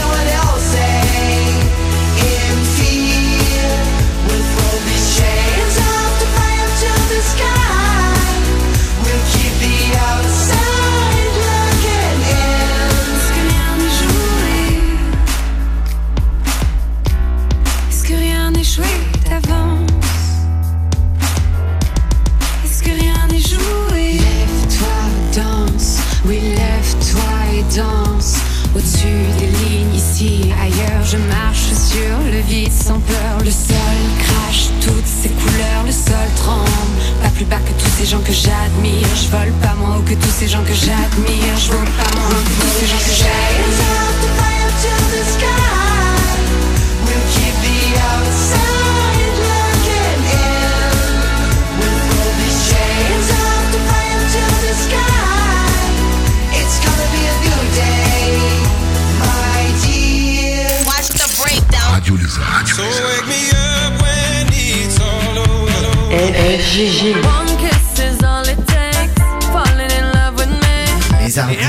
Je 31.11 31.17
marche 31.17 31.73
sur 31.73 32.17
le 32.31 32.39
vide 32.41 32.71
sans 32.71 32.99
peur. 32.99 33.39
Le 33.43 33.49
sol 33.49 33.97
crache 34.19 34.69
toutes 34.79 35.07
ses 35.07 35.29
couleurs 35.29 35.83
Le 35.87 35.91
sol 35.91 36.29
tremble, 36.35 36.69
pas 37.23 37.29
plus 37.29 37.45
bas 37.45 37.57
que 37.57 37.71
tous 37.81 37.89
ces 37.97 38.05
gens 38.05 38.19
que 38.19 38.31
j'admire. 38.31 39.07
Je 39.15 39.27
vole 39.35 39.51
pas 39.59 39.73
moins 39.79 39.97
haut 39.97 40.03
que 40.03 40.13
tous 40.13 40.29
ces 40.39 40.47
gens 40.47 40.63
que 40.63 40.73
j'admire. 40.73 41.57
Je 41.57 41.71
vole 41.71 41.89
pas 41.97 42.15
moins 42.15 42.29
haut 42.29 42.43
que 42.45 42.61
tous 42.61 42.79
ces 42.79 42.85
gens 42.85 42.99
que 42.99 43.15
j'admire 43.17 43.59
Les 71.29 71.37
Hardis. 71.37 71.67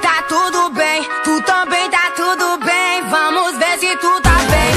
Tá 0.00 0.22
tudo 0.28 0.70
bem, 0.70 1.02
tu 1.24 1.42
também 1.42 1.90
tá 1.90 2.12
tudo 2.16 2.58
bem. 2.64 3.02
Vamos 3.10 3.58
ver 3.58 3.78
se 3.80 3.96
tu 3.96 4.20
tá 4.22 4.36
bem. 4.50 4.72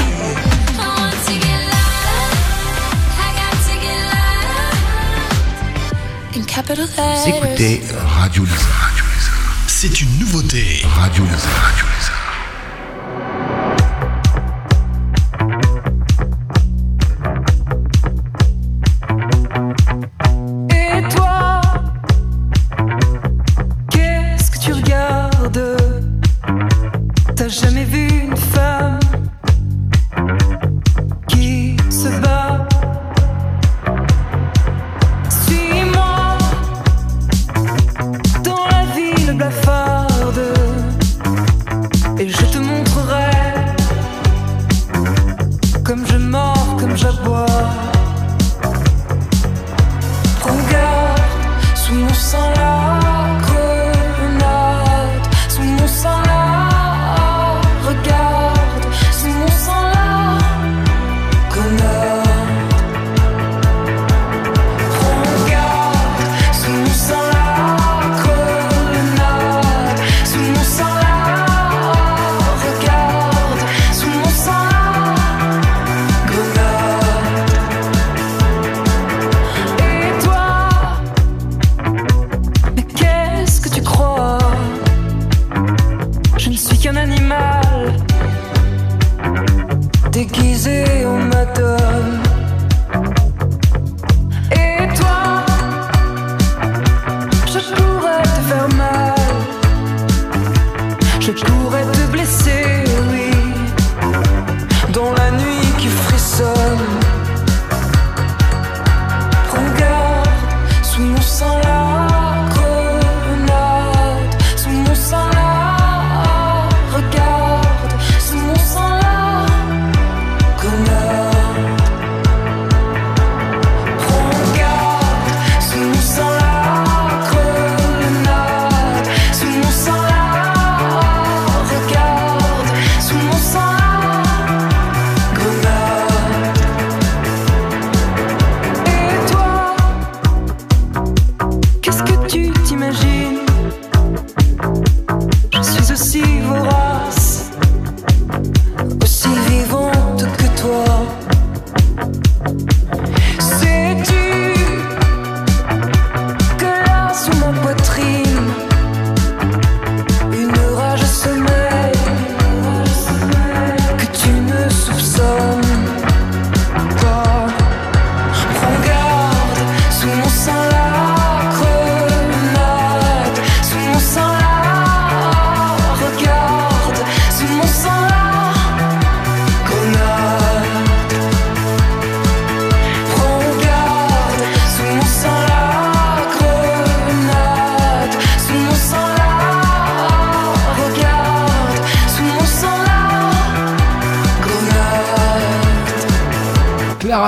Vous 6.66 7.28
écoutez 7.28 7.82
Radio 7.92 8.44
Lézard. 8.44 8.75
C'est 10.26 10.32
une 10.32 10.38
nouveauté. 10.38 10.82
Radio 10.84 11.24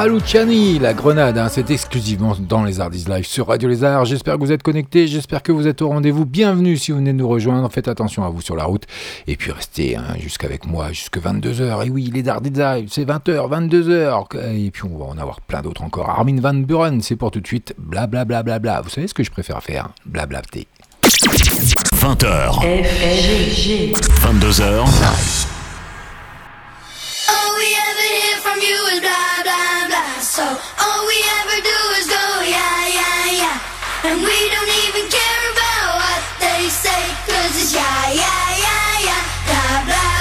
Luciani, 0.08 0.78
la 0.78 0.94
grenade, 0.94 1.36
hein, 1.36 1.48
c'est 1.50 1.70
exclusivement 1.70 2.34
dans 2.38 2.64
les 2.64 2.80
Arts 2.80 2.90
Live 2.90 3.26
sur 3.26 3.48
Radio 3.48 3.68
Les 3.68 3.84
Arts. 3.84 4.06
J'espère 4.06 4.36
que 4.36 4.40
vous 4.40 4.52
êtes 4.52 4.62
connectés, 4.62 5.06
j'espère 5.06 5.42
que 5.42 5.52
vous 5.52 5.66
êtes 5.66 5.82
au 5.82 5.88
rendez-vous. 5.88 6.24
Bienvenue 6.24 6.78
si 6.78 6.92
vous 6.92 6.98
venez 6.98 7.12
de 7.12 7.18
nous 7.18 7.28
rejoindre, 7.28 7.70
faites 7.70 7.88
attention 7.88 8.24
à 8.24 8.30
vous 8.30 8.40
sur 8.40 8.56
la 8.56 8.64
route. 8.64 8.84
Et 9.26 9.36
puis 9.36 9.52
restez 9.52 9.96
hein, 9.96 10.04
jusqu'avec 10.18 10.66
moi, 10.66 10.92
jusque 10.92 11.18
22h. 11.18 11.86
Et 11.86 11.90
oui, 11.90 12.10
les 12.12 12.26
Arts 12.26 12.40
Live, 12.40 12.88
c'est 12.90 13.04
20h, 13.04 13.68
22h. 13.70 14.56
Et 14.56 14.70
puis 14.70 14.84
on 14.84 14.96
va 14.96 15.04
en 15.04 15.18
avoir 15.18 15.42
plein 15.42 15.60
d'autres 15.60 15.82
encore. 15.82 16.08
Armin 16.08 16.40
Van 16.40 16.54
Buren, 16.54 17.02
c'est 17.02 17.16
pour 17.16 17.30
tout 17.30 17.40
de 17.40 17.46
suite. 17.46 17.74
Blablabla. 17.76 18.42
Bla, 18.42 18.58
bla, 18.58 18.58
bla, 18.58 18.80
Vous 18.80 18.88
savez 18.88 19.08
ce 19.08 19.14
que 19.14 19.22
je 19.22 19.30
préfère 19.30 19.62
faire? 19.62 19.90
Blablater. 20.06 20.66
20h. 21.02 22.62
22h. 24.22 25.57
Yeah, 37.70 38.14
yeah, 38.14 39.04
yeah, 39.04 39.24
blah 39.46 39.84
blah 39.84 40.17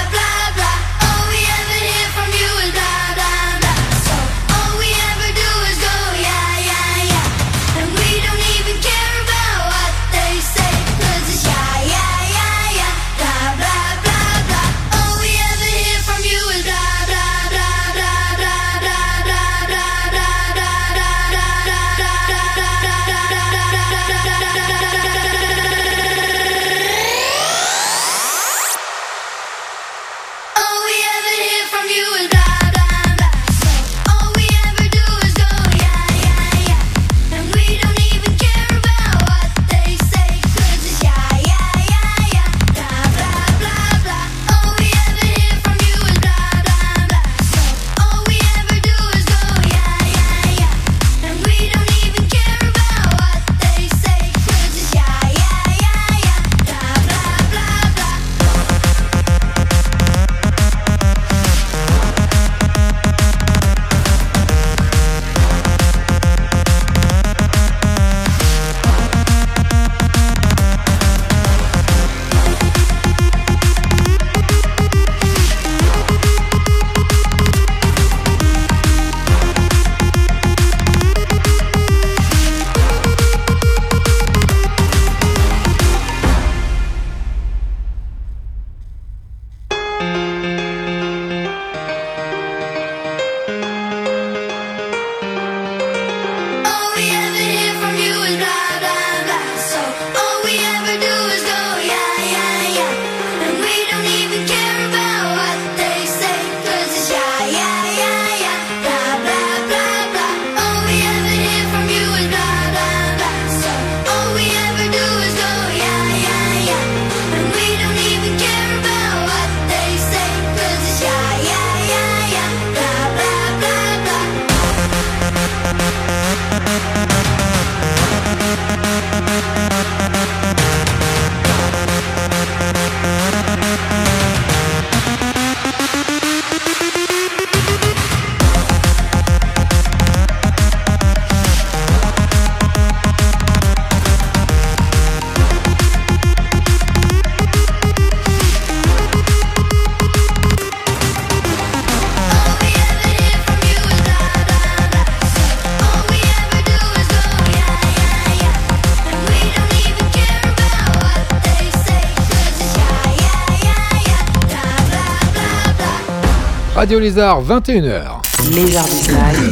Radio 166.88 167.00
Lézard, 167.00 167.42
21h. 167.42 168.22
Lézard 168.50 168.86
Design. 168.86 169.50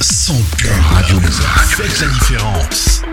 100 0.00 0.34
Radio 0.90 1.20
Lézard. 1.20 1.64
Faites 1.64 2.00
la 2.00 2.08
différence. 2.08 3.05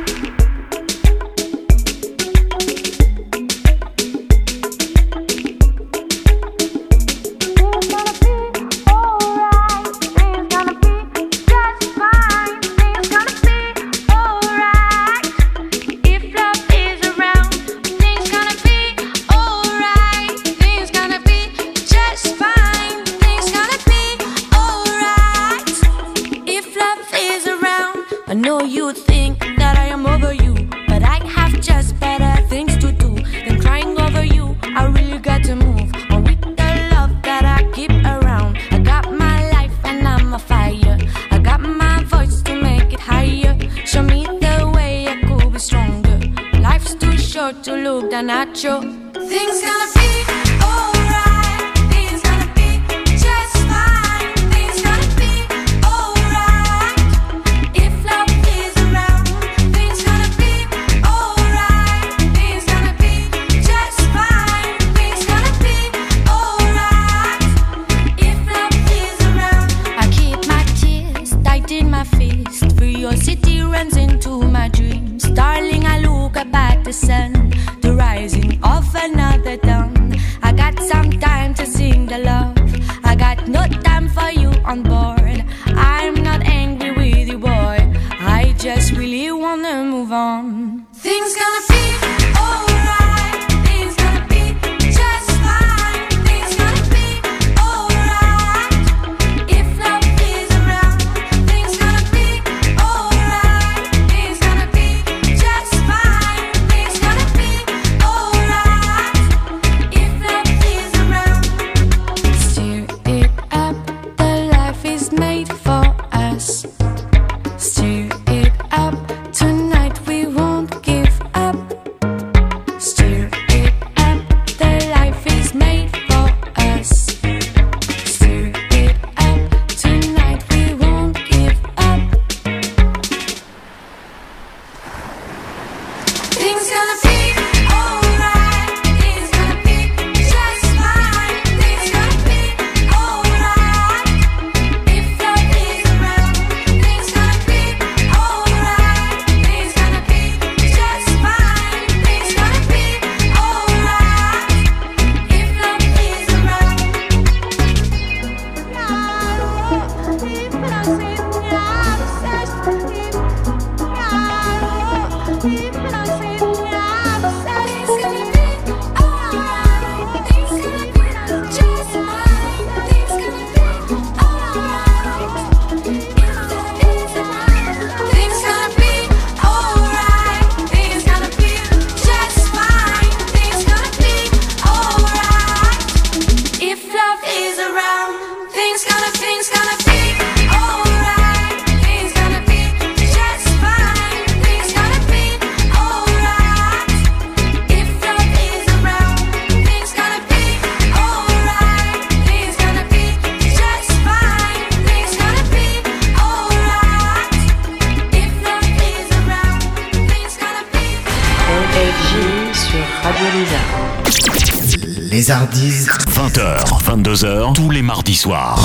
Lézard. 215.24 215.39
Les 215.39 215.57
Hardis. 215.57 215.86
20h, 216.09 216.84
22h, 216.84 217.53
tous 217.53 217.69
les 217.69 217.82
mardis 217.82 218.15
soirs. 218.15 218.59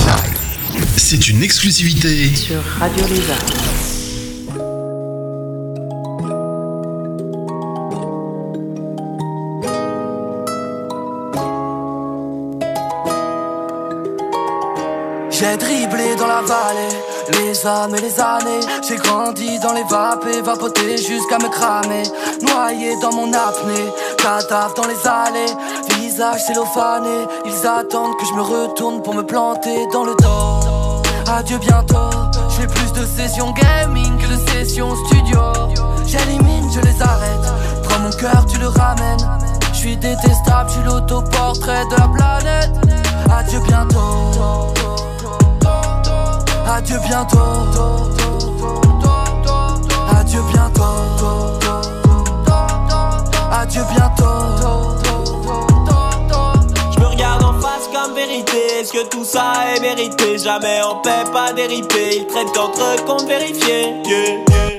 C'est 0.96 1.28
une 1.28 1.44
exclusivité 1.44 2.34
Sur 2.34 2.60
Radio 2.80 3.04
Lézard. 3.06 3.36
J'ai 15.30 15.56
dribblé 15.56 16.16
dans 16.16 16.26
la 16.26 16.42
vallée, 16.42 16.88
les 17.40 17.66
âmes 17.66 17.94
et 17.94 18.00
les 18.00 18.18
années. 18.18 18.66
J'ai 18.88 18.96
grandi 18.96 19.60
dans 19.60 19.74
les 19.74 19.84
vapes 19.84 20.26
et 20.34 20.42
vapoté 20.42 20.96
jusqu'à 20.96 21.38
me 21.38 21.48
cramer. 21.48 22.02
Noyé 22.42 22.96
dans 23.00 23.12
mon 23.14 23.32
apnée, 23.32 23.92
cadavre 24.16 24.74
dans 24.74 24.88
les 24.88 25.06
allées. 25.06 25.54
Visage 26.18 26.46
cellophané, 26.46 27.28
ils 27.46 27.64
attendent 27.64 28.16
que 28.16 28.26
je 28.26 28.32
me 28.32 28.42
retourne 28.42 29.02
pour 29.02 29.14
me 29.14 29.22
planter 29.22 29.86
dans 29.92 30.02
le 30.02 30.16
dos. 30.16 31.00
Adieu 31.30 31.58
bientôt, 31.58 32.10
je 32.50 32.54
fais 32.56 32.66
plus 32.66 32.92
de 32.92 33.06
sessions 33.06 33.52
gaming 33.52 34.18
que 34.18 34.26
de 34.26 34.50
sessions 34.50 34.96
studio. 35.06 35.38
J'élimine, 36.06 36.68
je 36.72 36.80
les 36.80 37.00
arrête. 37.00 37.52
Prends 37.84 38.00
mon 38.00 38.10
cœur, 38.10 38.44
tu 38.46 38.58
le 38.58 38.66
ramènes. 38.66 39.30
Je 39.72 39.78
suis 39.78 39.96
détestable, 39.96 40.68
je 40.68 40.74
suis 40.74 40.82
l'autoportrait 40.82 41.84
de 41.88 41.94
la 41.94 42.08
planète. 42.08 42.72
Adieu 43.30 43.60
bientôt. 43.60 44.74
Adieu 46.66 46.98
bientôt. 47.06 47.38
Adieu 50.18 50.42
bientôt. 50.52 50.82
Adieu 53.52 53.82
bientôt. 53.94 55.07
Regarde 57.18 57.42
en 57.42 57.60
face 57.60 57.90
comme 57.92 58.14
vérité. 58.14 58.78
Est-ce 58.78 58.92
que 58.92 59.04
tout 59.08 59.24
ça 59.24 59.52
est 59.74 59.80
mérité? 59.80 60.38
Jamais 60.38 60.80
en 60.82 61.00
paix, 61.00 61.24
pas 61.32 61.52
déripé. 61.52 62.18
Ils 62.18 62.26
traitent 62.28 62.54
d'entre 62.54 63.04
comptes 63.06 63.26
vérifiés. 63.26 63.92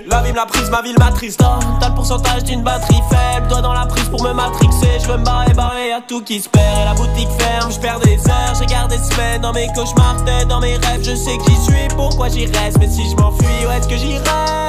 La 0.07 0.21
vie 0.21 0.31
me 0.31 0.37
l'a 0.37 0.45
prise, 0.45 0.69
ma 0.69 0.81
ville 0.81 0.95
m'attriste. 0.97 1.41
Oh, 1.43 1.59
T'as 1.81 1.89
le 1.89 1.95
pourcentage 1.95 2.45
d'une 2.45 2.63
batterie 2.63 3.01
faible. 3.09 3.49
Doigt 3.49 3.59
dans 3.59 3.73
la 3.73 3.85
prise 3.87 4.07
pour 4.07 4.23
me 4.23 4.31
matrixer. 4.31 5.01
Je 5.03 5.07
veux 5.07 5.17
me 5.17 5.25
barrer, 5.25 5.53
barrer, 5.53 5.89
y'a 5.89 5.99
tout 5.99 6.21
qui 6.21 6.39
se 6.39 6.47
perd. 6.47 6.63
Et 6.81 6.85
la 6.85 6.93
boutique 6.93 7.27
ferme, 7.37 7.73
je 7.73 7.79
perds 7.81 7.99
des 7.99 8.15
heures. 8.29 8.55
J'ai 8.57 8.67
gardé 8.67 8.95
semaines 8.99 9.41
dans 9.41 9.51
mes 9.51 9.67
cauchemars, 9.75 10.23
dans 10.47 10.61
mes 10.61 10.77
rêves. 10.77 11.03
Je 11.03 11.15
sais 11.15 11.37
que 11.37 11.43
j'y 11.43 11.61
suis, 11.61 11.87
pourquoi 11.97 12.29
j'y 12.29 12.45
reste? 12.45 12.77
Mais 12.79 12.87
si 12.87 13.03
je 13.09 13.17
m'enfuis, 13.17 13.65
où 13.67 13.71
est-ce 13.71 13.87
que 13.89 13.97
j'irai? 13.97 14.68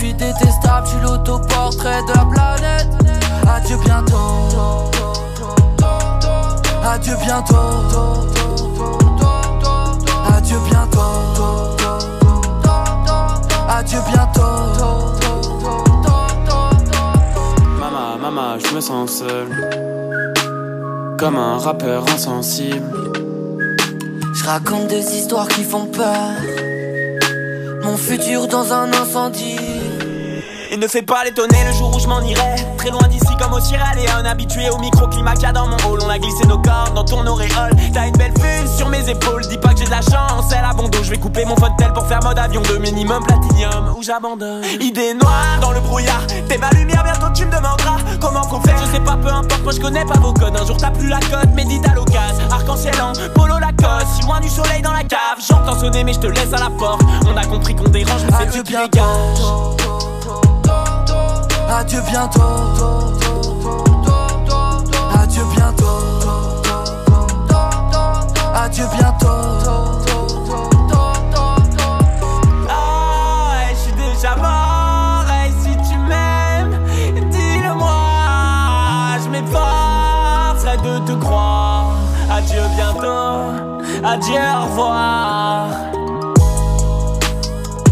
Je 0.00 0.04
suis 0.04 0.14
détestable, 0.14 0.86
je 0.86 0.90
suis 0.92 1.00
l'autoportrait 1.00 2.02
de 2.04 2.12
la 2.14 2.24
planète. 2.24 2.86
Adieu 3.48 3.76
bientôt. 3.84 4.92
Adieu 6.84 7.16
bientôt. 7.16 7.56
Adieu 10.36 10.56
bientôt. 10.70 11.00
Adieu 13.68 13.98
bientôt. 14.08 14.40
Maman, 17.80 18.18
maman, 18.22 18.58
je 18.60 18.74
me 18.76 18.80
sens 18.80 19.10
seul. 19.10 19.48
Comme 21.18 21.38
un 21.38 21.58
rappeur 21.58 22.04
insensible. 22.14 22.86
Je 24.32 24.44
raconte 24.44 24.86
des 24.86 25.16
histoires 25.16 25.48
qui 25.48 25.64
font 25.64 25.86
peur. 25.86 26.36
Mon 27.82 27.96
futur 27.96 28.46
dans 28.46 28.72
un 28.72 28.92
incendie. 28.92 29.67
Il 30.70 30.78
ne 30.78 30.86
fait 30.86 31.02
pas 31.02 31.24
l'étonner 31.24 31.64
le 31.66 31.72
jour 31.72 31.94
où 31.94 31.98
je 31.98 32.06
m'en 32.06 32.20
irai. 32.20 32.56
Très 32.76 32.90
loin 32.90 33.06
d'ici 33.08 33.34
comme 33.40 33.54
au 33.54 33.60
Sierra 33.60 33.94
Leone. 33.94 34.26
Habitué 34.26 34.68
au 34.70 34.78
microclimat 34.78 35.34
qu'il 35.34 35.44
y 35.44 35.46
a 35.46 35.52
dans 35.52 35.66
mon 35.66 35.76
hall. 35.76 36.00
On 36.04 36.10
a 36.10 36.18
glissé 36.18 36.46
nos 36.46 36.58
cordes 36.58 36.94
dans 36.94 37.04
ton 37.04 37.26
auréole. 37.26 37.72
T'as 37.94 38.06
une 38.06 38.16
belle 38.16 38.32
fuse 38.38 38.70
sur 38.76 38.88
mes 38.88 39.08
épaules. 39.08 39.46
Dis 39.48 39.56
pas 39.56 39.72
que 39.72 39.78
j'ai 39.78 39.86
de 39.86 39.90
la 39.90 40.02
chance, 40.02 40.44
c'est 40.50 40.60
la 40.60 40.74
bon 40.74 40.88
dos. 40.88 41.02
Je 41.02 41.10
vais 41.10 41.18
couper 41.18 41.44
mon 41.46 41.54
tel 41.78 41.92
pour 41.92 42.06
faire 42.06 42.20
mode 42.22 42.38
avion 42.38 42.60
de 42.62 42.76
minimum 42.76 43.24
platinium. 43.24 43.94
Ou 43.96 44.02
j'abandonne? 44.02 44.62
Idée 44.80 45.14
noire 45.14 45.58
dans 45.60 45.72
le 45.72 45.80
brouillard. 45.80 46.26
T'es 46.48 46.58
ma 46.58 46.70
lumière, 46.70 47.02
bientôt 47.02 47.32
tu 47.34 47.46
me 47.46 47.50
demanderas. 47.50 47.96
Comment 48.20 48.42
qu'on 48.42 48.60
fait, 48.60 48.74
je 48.84 48.92
sais 48.92 49.00
pas, 49.00 49.16
peu 49.16 49.28
importe. 49.28 49.62
Moi 49.62 49.72
je 49.72 49.80
connais 49.80 50.04
pas 50.04 50.18
vos 50.18 50.34
codes. 50.34 50.56
Un 50.56 50.66
jour 50.66 50.76
t'as 50.76 50.90
plus 50.90 51.08
la 51.08 51.20
cote, 51.20 51.54
médite 51.54 51.86
à 51.86 51.94
l'occasion. 51.94 52.44
Arc-en-ciel 52.50 52.94
en 53.00 53.12
polo 53.34 53.58
Lacoste 53.58 54.08
Si 54.16 54.22
loin 54.26 54.40
du 54.40 54.48
soleil 54.48 54.82
dans 54.82 54.92
la 54.92 55.04
cave 55.04 55.38
J'entends 55.46 55.78
sonner 55.78 56.04
mais 56.04 56.12
je 56.12 56.20
te 56.20 56.26
laisse 56.26 56.52
à 56.52 56.58
la 56.58 56.70
porte. 56.70 57.02
On 57.26 57.36
a 57.36 57.44
compris 57.44 57.74
qu'on 57.74 57.88
dérange 57.88 58.22
mais 58.24 58.32
c'est 58.36 58.48
Adieu 58.48 58.60
eux 58.60 58.64
qui 58.64 58.72
dégagent 58.72 59.87
Adieu 61.70 62.00
bientôt. 62.08 62.40
Adieu 65.20 65.44
bientôt. 65.54 65.84
Adieu 68.54 68.84
bientôt. 68.96 69.28
Ah, 72.68 73.68
je 73.70 73.76
suis 73.76 73.92
déjà 73.92 74.34
mort. 74.36 75.24
Si 75.62 75.70
tu 75.88 75.98
m'aimes, 75.98 76.80
dis-le-moi. 77.30 77.90
Je 79.22 79.28
m'efforcerai 79.28 80.76
de 80.78 80.98
te 81.06 81.12
croire. 81.12 81.92
Adieu 82.30 82.62
bientôt. 82.76 83.52
Adieu, 84.04 84.40
au 84.40 84.64
revoir. 84.64 85.27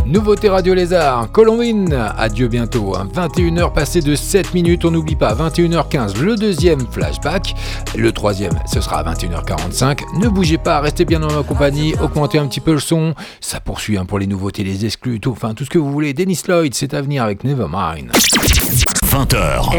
Nouveauté 0.06 0.48
Radio 0.48 0.72
Lézard, 0.74 1.30
Colombine, 1.32 1.92
adieu 2.16 2.46
bientôt. 2.46 2.94
21h 3.14 3.72
passé 3.72 4.00
de 4.00 4.14
7 4.14 4.54
minutes, 4.54 4.84
on 4.84 4.92
n'oublie 4.92 5.16
pas, 5.16 5.34
21h15 5.34 6.16
le 6.20 6.36
deuxième 6.36 6.80
flashback, 6.92 7.54
le 7.96 8.12
troisième 8.12 8.52
ce 8.72 8.80
sera 8.80 9.00
à 9.00 9.14
21h45. 9.14 10.02
Ne 10.20 10.28
bougez 10.28 10.58
pas, 10.58 10.80
restez 10.80 11.04
bien 11.04 11.18
dans 11.18 11.32
ma 11.32 11.42
compagnie, 11.42 11.94
augmentez 12.00 12.38
un 12.38 12.46
petit 12.46 12.60
peu 12.60 12.72
le 12.74 12.78
son, 12.78 13.14
ça 13.40 13.58
poursuit 13.58 13.98
hein, 13.98 14.04
pour 14.04 14.20
les 14.20 14.28
nouveautés, 14.28 14.62
les 14.62 14.84
exclus, 14.84 15.18
tout, 15.18 15.32
enfin 15.32 15.54
tout 15.54 15.64
ce 15.64 15.70
que 15.70 15.78
vous 15.78 15.90
voulez. 15.90 16.14
Dennis 16.14 16.40
Lloyd, 16.46 16.72
c'est 16.74 16.94
à 16.94 17.02
venir 17.02 17.24
avec 17.24 17.42
Nevermind. 17.42 18.10
20h. 18.12 19.72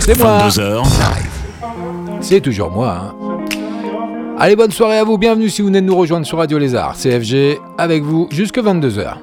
C'est 0.00 0.18
moi. 0.18 0.38
22h. 0.48 0.84
C'est 2.20 2.40
toujours 2.40 2.70
moi. 2.70 3.12
hein. 3.12 3.33
Allez, 4.36 4.56
bonne 4.56 4.72
soirée 4.72 4.98
à 4.98 5.04
vous, 5.04 5.16
bienvenue 5.16 5.48
si 5.48 5.62
vous 5.62 5.68
venez 5.68 5.80
de 5.80 5.86
nous 5.86 5.96
rejoindre 5.96 6.26
sur 6.26 6.38
Radio 6.38 6.58
Lézard, 6.58 6.96
CFG, 6.96 7.60
avec 7.78 8.02
vous 8.02 8.26
jusque 8.32 8.58
22h. 8.58 9.14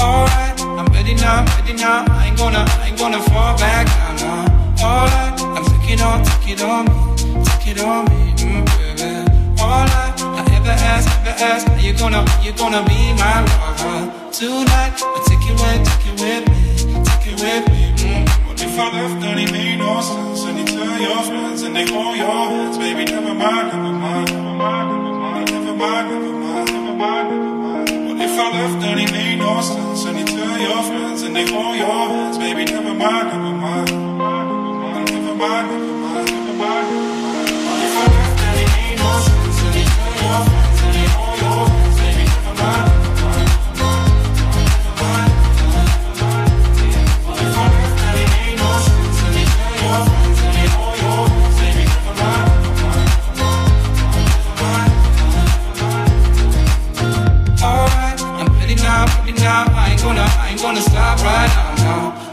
Alright, 0.00 0.60
I'm 0.60 0.86
ready 0.92 1.14
now, 1.16 1.44
ready 1.58 1.74
now. 1.74 2.04
I 2.08 2.28
ain't 2.28 2.38
gonna, 2.38 2.64
I 2.64 2.88
ain't 2.88 2.98
gonna 2.98 3.20
fall 3.20 3.58
back 3.58 3.86
now, 3.88 4.14
now. 4.22 4.86
Alright, 4.86 5.40
I'm 5.42 5.64
taking 5.64 6.00
on, 6.00 6.22
take 6.24 6.52
it 6.52 6.62
on 6.62 6.84
me, 6.84 7.44
take 7.44 7.76
it 7.76 7.82
on 7.82 8.04
me, 8.04 8.32
mm, 8.36 8.64
baby. 8.96 9.60
Alright, 9.60 9.90
I 9.90 10.09
ever 10.60 10.76
ask, 10.92 11.08
ever 11.20 11.36
ask, 11.40 11.68
are 11.68 11.80
you 11.80 11.92
gonna, 11.94 12.24
you 12.42 12.52
gonna 12.52 12.82
be 12.84 13.12
my 13.16 13.40
lover 13.40 14.12
tonight? 14.32 14.94
I 15.00 15.18
take 15.26 15.44
it 15.48 15.56
with, 15.56 15.80
take 15.88 16.06
it 16.10 16.16
with 16.20 16.44
me, 16.52 16.60
take 17.04 17.26
it 17.32 17.36
with 17.40 17.64
me. 17.72 17.82
Mm. 18.04 18.28
What 18.46 18.60
if 18.62 18.78
I 18.78 18.86
left 18.92 19.24
and 19.24 19.40
it 19.40 19.52
made 19.52 19.78
no 19.78 20.00
sense? 20.00 20.44
And 20.44 20.58
you 20.58 20.64
tell 20.66 21.00
your 21.00 21.22
friends 21.22 21.62
and 21.62 21.74
they 21.74 21.86
hold 21.88 22.16
your 22.16 22.26
hands, 22.26 22.78
baby. 22.78 23.04
Never 23.04 23.34
mind, 23.34 23.72
never 23.72 23.92
mind, 23.92 24.30
never 24.30 24.52
mind, 24.52 24.88
never 24.90 25.12
mind, 25.12 25.50
never 25.50 25.74
mind, 25.74 26.10
never 26.10 26.32
mind, 26.32 26.70
never 26.70 26.94
mind, 26.96 27.28
never 27.28 27.54
mind. 27.56 28.08
What 28.08 28.20
if 28.20 28.38
I 28.38 28.46
left 28.52 28.84
and 28.84 29.00
it 29.00 29.12
made 29.12 29.38
no 29.38 29.60
sense? 29.60 30.04
And 30.04 30.18
you 30.18 30.26
tell 30.26 30.58
your 30.58 30.82
friends 30.82 31.22
and 31.22 31.34
they 31.34 31.46
hold 31.50 31.76
your 31.76 31.86
hands, 31.86 32.38
baby. 32.38 32.64
Never 32.64 32.94
mind, 32.94 33.28
never 33.28 33.52
mind, 33.64 33.90
never 33.90 34.14
mind, 34.20 34.48
never 35.08 35.34
mind, 35.34 35.68
never 35.70 35.94
mind, 36.04 36.30
never 36.30 36.54
mind. 36.58 37.29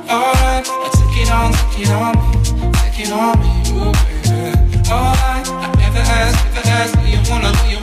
Alright, 0.10 0.66
I 0.70 0.90
take 0.94 1.22
it 1.22 1.32
on, 1.32 1.52
take 1.52 1.82
it 1.84 1.90
on 1.92 2.14
me, 2.16 2.72
take 2.78 3.00
it 3.00 3.12
on 3.12 3.40
me, 3.40 3.52
ooh 3.72 4.07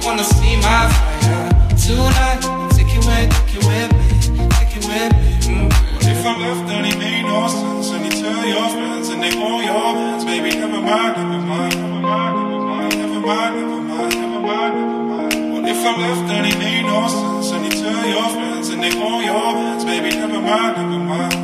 wanna, 0.05 0.23
you 0.23 0.29
see 0.29 0.57
my 0.57 0.89
fire 0.93 1.49
tonight? 1.81 2.41
Take 2.77 2.93
it 2.93 3.05
with, 3.09 3.31
take 3.33 3.55
it 3.57 3.65
with 3.65 3.91
me, 3.97 4.49
take 4.53 4.77
it 4.77 4.85
with 4.85 5.49
me. 5.49 5.69
What 5.95 6.07
if 6.07 6.27
I 6.27 6.33
left 6.39 6.71
and 6.71 6.87
it 6.87 6.99
made 6.99 7.23
no 7.23 7.49
sense? 7.49 7.91
And 7.93 8.05
you 8.05 8.11
tell 8.23 8.47
your 8.47 8.69
friends 8.69 9.09
and 9.09 9.23
they 9.23 9.35
hold 9.35 9.65
your 9.65 9.95
hands, 9.97 10.25
baby. 10.25 10.51
Never 10.57 10.81
mind, 10.81 11.17
never 11.17 11.41
mind, 11.41 11.75
never 11.75 12.01
mind, 12.01 12.37
never 12.37 13.21
mind, 13.21 13.57
never 13.57 13.81
mind, 13.81 14.15
never 14.15 14.41
mind, 14.41 14.75
never 14.75 15.01
mind. 15.01 15.53
What 15.55 15.69
if 15.69 15.81
I 15.81 15.93
left 15.97 16.31
and 16.33 16.47
it 16.47 16.59
made 16.59 16.85
no 16.85 17.09
sense? 17.09 17.53
And 17.53 17.65
you 17.65 17.73
tell 17.83 18.07
your 18.07 18.29
friends 18.29 18.69
and 18.69 18.83
they 18.83 18.95
hold 18.95 19.25
your 19.25 19.57
hands, 19.57 19.85
baby. 19.85 20.11
Never 20.11 20.41
mind, 20.41 20.77
never 20.77 20.99
mind, 20.99 21.44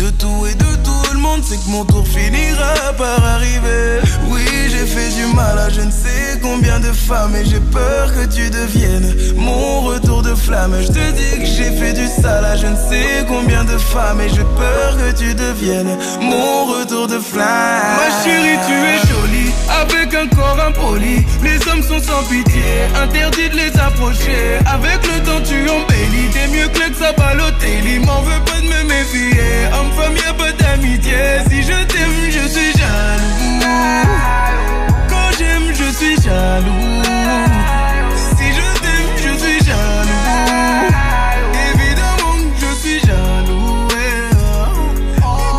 De 0.00 0.08
tout 0.08 0.46
et 0.46 0.54
de 0.54 0.76
tout 0.82 1.12
le 1.12 1.18
monde, 1.18 1.42
c'est 1.44 1.62
que 1.62 1.68
mon 1.68 1.84
tour 1.84 2.06
finira 2.08 2.72
par 2.96 3.22
arriver. 3.22 4.00
Oui, 4.30 4.40
j'ai 4.70 4.86
fait 4.86 5.10
du 5.14 5.26
mal 5.34 5.58
à 5.58 5.68
je 5.68 5.82
ne 5.82 5.90
sais 5.90 6.40
combien 6.40 6.80
de 6.80 6.86
femmes 6.86 7.36
et 7.36 7.44
j'ai 7.44 7.60
peur 7.60 8.10
que 8.14 8.24
tu 8.34 8.48
deviennes 8.48 9.14
mon 9.36 9.82
retour 9.82 10.22
de 10.22 10.34
flamme. 10.34 10.74
Je 10.80 10.86
te 10.86 11.12
dis 11.12 11.40
que 11.40 11.44
j'ai 11.44 11.70
fait 11.78 11.92
du 11.92 12.06
sale 12.06 12.46
à 12.46 12.56
je 12.56 12.68
ne 12.68 12.76
sais 12.76 13.26
combien 13.28 13.62
de 13.64 13.76
femmes 13.76 14.22
et 14.22 14.30
j'ai 14.30 14.46
peur 14.56 14.96
que 14.96 15.18
tu 15.18 15.34
deviennes 15.34 15.98
mon 16.22 16.64
retour 16.64 17.06
de 17.06 17.18
flamme. 17.18 17.98
Ma 18.00 18.24
chérie, 18.24 18.58
tu 18.66 18.72
es 18.72 18.98
jolie 19.06 19.52
avec 19.82 20.14
un 20.14 20.28
corps 20.34 20.60
impoli. 20.66 21.26
Les 21.42 21.58
hommes 21.68 21.82
sont 21.82 22.00
sans 22.00 22.22
pitié, 22.22 22.88
interdit 23.02 23.50
de 23.50 23.56
les 23.56 23.78
approcher. 23.78 24.60
Avec 24.64 25.06
le 25.06 25.22
temps, 25.26 25.42
tu 25.44 25.68
embellis. 25.68 26.30
T'es 26.32 26.48
mieux 26.48 26.68
que 26.68 27.04
à 27.04 27.12
Balotelli. 27.12 27.98
M'en 27.98 28.22
veux 28.22 28.40
pas 28.46 28.60
de 28.60 28.66
me 28.66 28.88
méfier. 28.88 29.40
Femme, 29.96 30.16
y'a 30.16 30.32
pas 30.34 30.52
d'amitié. 30.52 31.16
Si 31.48 31.62
je 31.62 31.84
t'aime, 31.84 32.30
je 32.30 32.48
suis 32.48 32.72
jaloux. 32.78 33.60
Quand 35.08 35.30
j'aime, 35.38 35.68
je 35.74 35.88
suis 35.98 36.16
jaloux. 36.22 37.02
Si 38.36 38.46
je 38.58 38.66
t'aime, 38.82 39.12
je 39.16 39.32
suis 39.42 39.60
jaloux. 39.64 40.88
Évidemment 41.74 42.36
je 42.60 42.70
suis 42.80 43.00
jaloux. 43.00 43.88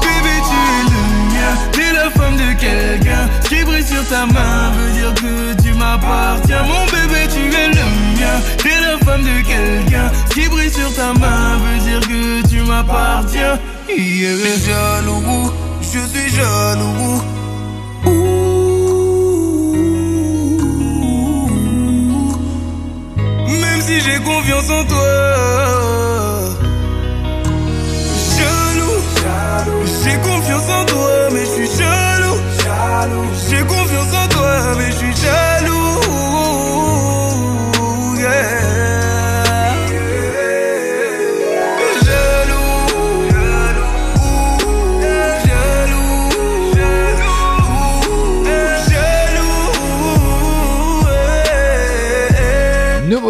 Bébé, 0.02 0.36
tu 0.50 0.58
es 0.72 0.84
le 0.92 1.02
mien. 1.32 1.52
T'es 1.74 1.92
la 1.94 2.08
femme 2.12 2.36
de 2.38 2.50
quelqu'un. 2.60 3.24
Ce 3.44 3.50
qui 3.50 3.64
brille 3.64 3.86
sur 3.86 4.08
ta 4.08 4.26
main 4.26 4.72
veut 4.72 4.92
dire 4.94 5.14
que 5.16 5.62
tu 5.62 5.74
m'appartiens. 5.74 6.64
Mon 6.64 6.86
bébé, 6.86 7.28
tu 7.34 7.44
es 7.56 7.68
le 7.68 7.86
mien. 8.20 8.38
T'es 8.58 8.80
la 8.82 8.98
femme 9.06 9.24
de 9.24 9.42
quelqu'un. 9.42 10.12
Ce 10.30 10.34
qui 10.34 10.48
brille 10.48 10.72
sur 10.72 10.94
ta 10.96 11.14
main 11.14 11.58
veut 11.58 11.80
dire 11.88 12.02
que 12.02 12.48
tu 12.48 12.62
m'appartiens. 12.62 13.60
Yeah. 13.98 14.32
Je 14.42 14.48
suis 14.48 14.66
jaloux, 14.66 15.52
je 15.82 16.00
suis 16.08 16.30
jaloux. 16.36 17.22
Même 23.48 23.82
si 23.82 24.02
j'ai 24.02 24.20
confiance 24.20 24.70
en 24.70 24.84
toi. 24.86 25.12
Jaloux, 28.38 29.02
j'ai 30.04 30.18
confiance 30.20 30.70
en 30.70 30.86
toi, 30.86 31.30
mais 31.34 31.46
je 31.46 31.52
suis 31.52 31.70
jaloux. 31.78 32.40
J'ai 33.50 33.64
confiance 33.66 34.14
en 34.24 34.28
toi, 34.30 34.76
mais 34.78 34.92
je 34.92 34.98
suis 34.98 35.16
jaloux. 35.16 35.81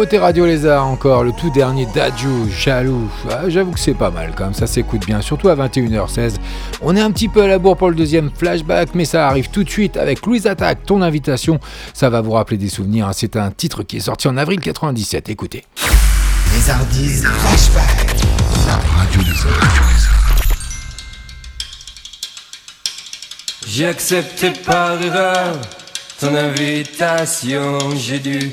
Nouveauté 0.02 0.18
Radio 0.18 0.46
Lézard 0.46 0.88
encore, 0.88 1.22
le 1.22 1.30
tout 1.30 1.50
dernier 1.50 1.86
Dadju, 1.86 2.50
Jaloux. 2.50 3.08
Ah, 3.30 3.48
J'avoue 3.48 3.70
que 3.70 3.78
c'est 3.78 3.94
pas 3.94 4.10
mal 4.10 4.32
quand 4.36 4.46
même, 4.46 4.52
ça 4.52 4.66
s'écoute 4.66 5.06
bien, 5.06 5.20
surtout 5.20 5.48
à 5.48 5.54
21h16. 5.54 6.38
On 6.80 6.96
est 6.96 7.00
un 7.00 7.12
petit 7.12 7.28
peu 7.28 7.40
à 7.42 7.46
la 7.46 7.60
bourre 7.60 7.76
pour 7.76 7.88
le 7.88 7.94
deuxième 7.94 8.28
flashback, 8.36 8.96
mais 8.96 9.04
ça 9.04 9.28
arrive 9.28 9.50
tout 9.50 9.62
de 9.62 9.70
suite 9.70 9.96
avec 9.96 10.26
Louise 10.26 10.48
Attack, 10.48 10.84
ton 10.86 11.02
invitation. 11.02 11.60
Ça 11.94 12.10
va 12.10 12.20
vous 12.20 12.32
rappeler 12.32 12.56
des 12.56 12.68
souvenirs, 12.68 13.06
hein. 13.06 13.12
c'est 13.14 13.36
un 13.36 13.52
titre 13.52 13.84
qui 13.84 13.98
est 13.98 14.00
sorti 14.00 14.26
en 14.26 14.36
avril 14.36 14.58
97, 14.58 15.28
écoutez. 15.28 15.64
Les 16.52 16.68
artistes 16.68 17.24
flashback. 17.24 18.24
Radio 18.96 19.20
Lézard. 19.20 19.52
J'ai 23.68 23.86
accepté 23.86 24.50
par 24.66 25.00
erreur 25.00 25.60
ton 26.18 26.34
invitation. 26.34 27.78
J'ai 27.96 28.18
dû 28.18 28.52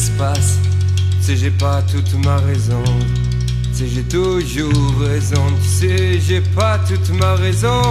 Espace. 0.00 0.58
Tu 1.20 1.26
sais, 1.26 1.36
j'ai 1.36 1.50
pas 1.50 1.82
toute 1.82 2.14
ma 2.24 2.38
raison. 2.38 2.82
Tu 3.72 3.84
sais, 3.84 3.86
j'ai 3.86 4.02
toujours 4.02 4.94
raison. 4.98 5.42
Tu 5.62 5.68
sais, 5.68 6.20
j'ai 6.20 6.40
pas 6.40 6.78
toute 6.88 7.10
ma 7.18 7.34
raison. 7.34 7.82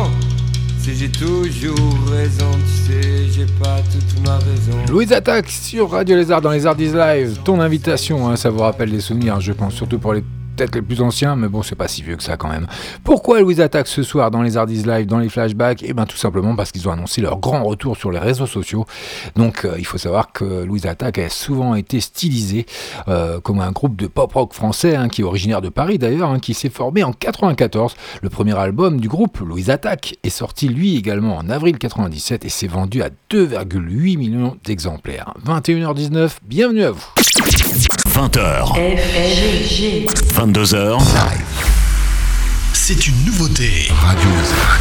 Tu 0.81 0.85
sais, 0.85 0.95
j'ai 0.95 1.11
toujours 1.11 1.99
raison. 2.09 2.51
Tu 2.65 2.91
sais, 2.91 3.27
j'ai 3.31 3.45
pas 3.61 3.77
toute 3.91 4.25
ma 4.25 4.37
raison. 4.37 4.77
Louise 4.89 5.13
Attaque 5.13 5.49
sur 5.49 5.91
Radio 5.91 6.15
Lézard 6.15 6.41
dans 6.41 6.49
les 6.49 6.65
Ardies 6.65 6.91
Live. 6.91 7.37
Ton 7.43 7.59
invitation, 7.61 8.27
hein, 8.27 8.35
ça 8.35 8.49
vous 8.49 8.59
rappelle 8.59 8.89
des 8.89 9.01
souvenirs, 9.01 9.39
je 9.39 9.51
pense, 9.51 9.75
surtout 9.75 9.99
pour 9.99 10.13
les 10.13 10.23
peut-être 10.59 10.75
les 10.75 10.81
plus 10.81 11.01
anciens, 11.01 11.37
mais 11.37 11.47
bon, 11.47 11.63
c'est 11.63 11.75
pas 11.75 11.87
si 11.87 12.01
vieux 12.01 12.17
que 12.17 12.23
ça 12.23 12.35
quand 12.35 12.49
même. 12.49 12.67
Pourquoi 13.05 13.39
Louise 13.39 13.61
Attaque 13.61 13.87
ce 13.87 14.03
soir 14.03 14.29
dans 14.29 14.41
les 14.41 14.57
Ardies 14.57 14.83
Live, 14.83 15.05
dans 15.05 15.19
les 15.19 15.29
flashbacks? 15.29 15.81
Eh 15.83 15.93
bien, 15.93 16.05
tout 16.05 16.17
simplement 16.17 16.53
parce 16.57 16.73
qu'ils 16.73 16.85
ont 16.89 16.91
annoncé 16.91 17.21
leur 17.21 17.39
grand 17.39 17.63
retour 17.63 17.95
sur 17.95 18.11
les 18.11 18.19
réseaux 18.19 18.45
sociaux. 18.45 18.85
Donc, 19.37 19.63
euh, 19.63 19.75
il 19.77 19.85
faut 19.85 19.97
savoir 19.97 20.33
que 20.33 20.65
Louise 20.65 20.85
Attaque 20.85 21.17
a 21.17 21.29
souvent 21.29 21.75
été 21.75 22.01
stylisée 22.01 22.65
euh, 23.07 23.39
comme 23.39 23.61
un 23.61 23.71
groupe 23.71 23.95
de 23.95 24.07
pop 24.07 24.33
rock 24.33 24.53
français, 24.53 24.97
hein, 24.97 25.07
qui 25.07 25.21
est 25.21 25.23
originaire 25.23 25.61
de 25.61 25.69
Paris 25.69 25.97
d'ailleurs, 25.97 26.29
hein, 26.29 26.39
qui 26.39 26.53
s'est 26.53 26.69
formé 26.69 27.03
en 27.03 27.13
94. 27.13 27.95
Le 28.21 28.29
premier 28.29 28.57
album 28.57 28.99
du 28.99 29.07
groupe, 29.07 29.39
Louise 29.39 29.69
Attaque, 29.69 30.17
est 30.23 30.29
sorti 30.29 30.67
lui 30.67 30.97
également 30.97 31.37
en 31.37 31.49
avril 31.49 31.77
97 31.77 32.43
et 32.43 32.49
s'est 32.49 32.67
vendu 32.67 33.01
à 33.01 33.09
2,8 33.31 34.17
millions 34.17 34.57
d'exemplaires. 34.65 35.33
21h19, 35.45 36.31
bienvenue 36.45 36.83
à 36.83 36.91
vous. 36.91 37.05
20h. 38.19 38.75
22h. 40.33 40.99
C'est 42.73 43.07
une 43.07 43.23
nouveauté. 43.23 43.87
Radio 44.01 44.29
Lézard. 44.29 44.79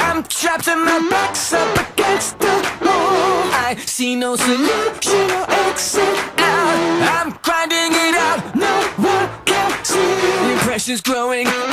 I'm 0.00 0.22
trapped 0.24 0.68
and 0.68 0.84
my 0.84 1.08
back's 1.08 1.54
up 1.54 1.74
against 1.90 2.38
the 2.38 2.46
wall. 2.82 3.50
I 3.54 3.76
see 3.86 4.14
no 4.14 4.36
solution 4.36 5.30
or 5.30 5.46
exit 5.48 6.37
passion's 10.88 11.02
growing 11.02 11.67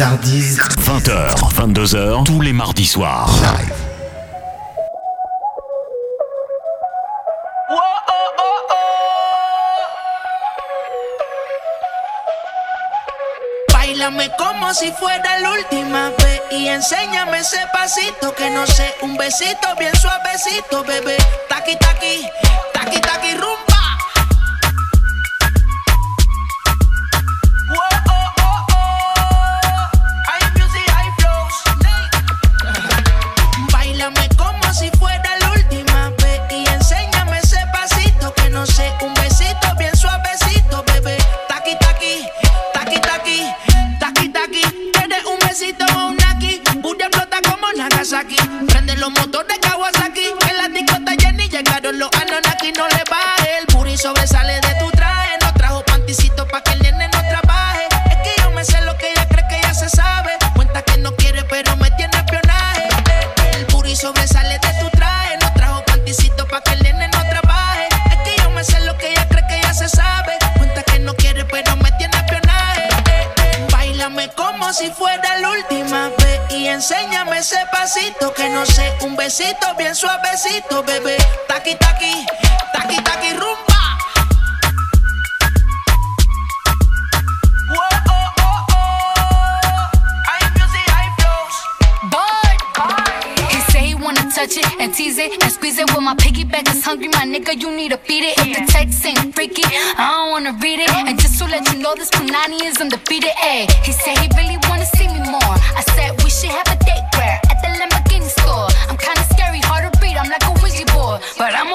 Les 0.00 0.06
Hardis. 0.06 0.56
20h, 0.86 1.34
22h, 1.52 2.24
tous 2.24 2.40
les 2.40 2.54
mardis 2.54 2.86
soirs. 2.86 3.28
Live. 3.42 3.74
Bailame 13.74 14.30
como 14.38 14.72
si 14.72 14.90
fuera 14.92 15.38
la 15.40 15.52
última 15.52 16.08
vez 16.08 16.40
y 16.50 16.68
enséñame 16.68 17.40
ese 17.40 17.58
pasito 17.70 18.34
que 18.34 18.48
no 18.48 18.66
sé, 18.66 18.94
un 19.02 19.18
besito 19.18 19.68
bien 19.78 19.94
suavecito, 19.96 20.82
bebé. 20.82 21.18
Taqui 21.50 21.76
taqui, 21.76 22.26
taqui 22.72 23.00
taqui 23.02 23.34
rumba. 23.34 23.59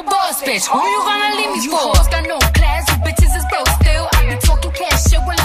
Boss 0.05 0.41
bitch. 0.41 0.65
Who 0.67 0.79
you 0.79 1.01
gonna 1.03 1.35
leave 1.35 1.51
me 1.51 1.59
for? 1.59 1.65
You 1.65 1.77
hoes 1.77 2.07
got 2.07 2.27
no 2.27 2.39
class, 2.53 2.87
you 2.89 2.97
bitches 3.03 3.35
is 3.35 3.45
broke 3.49 3.67
still. 3.81 4.07
I 4.13 4.29
be 4.29 4.35
talking 4.41 4.71
cash 4.71 5.09
shit 5.09 5.19
while 5.25 5.37
I'm 5.39 5.44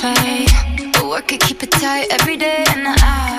Play. 0.00 0.46
But 0.92 1.04
work 1.08 1.32
it, 1.32 1.40
keep 1.40 1.62
it 1.62 1.70
tight 1.70 2.06
every 2.10 2.36
day. 2.36 2.64
And 2.68 2.86
I, 2.86 3.37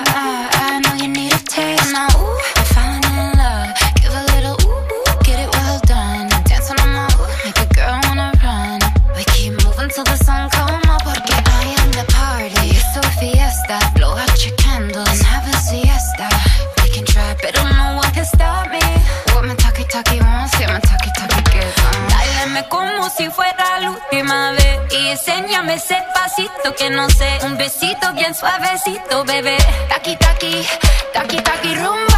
enséñame 25.20 25.74
ese 25.74 25.96
pasito 26.14 26.74
que 26.76 26.88
no 26.90 27.08
sé, 27.10 27.38
un 27.44 27.56
besito 27.56 28.12
bien 28.14 28.34
suavecito, 28.34 29.24
bebé. 29.24 29.58
Taqui 29.88 30.16
taqui, 30.16 30.66
taqui 31.12 31.36
taqui 31.42 31.74
rumba. 31.74 32.09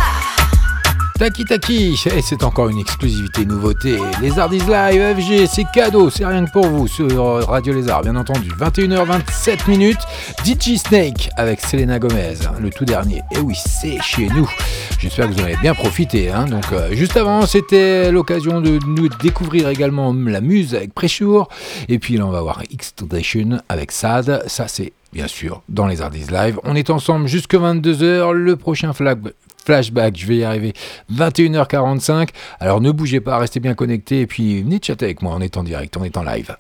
Taki 1.19 1.45
Taki, 1.45 1.95
et 2.17 2.21
c'est 2.23 2.43
encore 2.43 2.69
une 2.69 2.79
exclusivité 2.79 3.45
nouveauté. 3.45 3.97
Les 4.21 4.39
Hardis 4.41 4.59
Live 4.61 5.17
FG, 5.21 5.47
c'est 5.47 5.65
cadeau, 5.73 6.11
c'est 6.11 6.27
rien 6.27 6.45
que 6.45 6.51
pour 6.51 6.67
vous 6.67 6.89
sur 6.89 7.47
Radio 7.49 7.73
Lézard, 7.75 8.03
bien 8.03 8.17
entendu. 8.17 8.51
21h27 8.59 9.69
minutes, 9.71 10.01
DJ 10.45 10.77
Snake 10.79 11.31
avec 11.37 11.61
Selena 11.61 12.01
Gomez, 12.01 12.35
le 12.61 12.71
tout 12.71 12.85
dernier. 12.85 13.23
Et 13.37 13.39
oui, 13.39 13.55
c'est 13.55 14.01
chez 14.03 14.27
nous. 14.31 14.51
J'espère 14.99 15.29
que 15.29 15.35
vous 15.35 15.41
en 15.41 15.45
avez 15.45 15.57
bien 15.59 15.75
profité. 15.75 16.31
hein. 16.31 16.47
Donc, 16.47 16.65
euh, 16.73 16.93
juste 16.95 17.17
avant, 17.17 17.47
c'était 17.47 18.11
l'occasion 18.11 18.61
de 18.61 18.81
nous 18.87 19.09
découvrir 19.09 19.69
également 19.69 20.13
la 20.13 20.41
muse 20.41 20.75
avec 20.75 20.93
Pressure. 20.93 21.49
Et 21.89 22.01
puis 22.01 22.17
là, 22.17 22.27
on 22.27 22.31
va 22.31 22.41
voir 22.41 22.63
X-Tradition 22.69 23.61
avec 23.69 23.93
Sad. 23.93 24.43
Ça, 24.49 24.67
c'est 24.67 24.93
bien 25.13 25.29
sûr 25.29 25.63
dans 25.69 25.87
les 25.87 26.01
Hardis 26.01 26.27
Live. 26.33 26.59
On 26.65 26.75
est 26.75 26.91
ensemble 26.91 27.29
jusque 27.29 27.55
22h. 27.55 28.33
Le 28.33 28.57
prochain 28.57 28.93
flag. 28.93 29.19
Flashback, 29.65 30.17
je 30.17 30.27
vais 30.27 30.37
y 30.37 30.45
arriver 30.45 30.73
21h45. 31.13 32.29
Alors 32.61 32.81
ne 32.81 32.91
bougez 32.91 33.21
pas, 33.21 33.39
restez 33.39 33.61
bien 33.61 33.75
connectés 33.75 34.21
et 34.23 34.27
puis 34.27 34.63
venez 34.63 34.81
chatter 34.83 35.05
avec 35.07 35.23
moi, 35.23 35.35
on 35.37 35.41
est 35.41 35.57
en 35.57 35.63
direct, 35.63 35.97
on 35.97 36.05
est 36.05 36.17
en 36.17 36.23
live. 36.23 36.55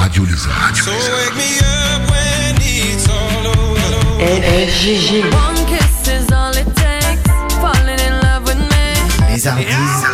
Radio 0.00 0.24
Lézard. 0.24 0.76
So 0.76 0.90
wake 0.90 1.34
me 1.36 1.58
up 1.60 2.10
when 2.10 2.56
it's 2.62 3.08
all 3.08 3.46
over. 3.46 3.80
FFGG. 4.20 5.22
One 5.32 5.56
kiss 5.66 6.08
is 6.08 6.30
all 6.32 6.52
it 6.52 6.66
takes. 6.76 7.22
Falling 7.60 7.98
in 7.98 8.20
love 8.22 8.44
with 8.44 8.58
me. 8.58 9.32
Les 9.32 9.46
Hardis. 9.46 10.09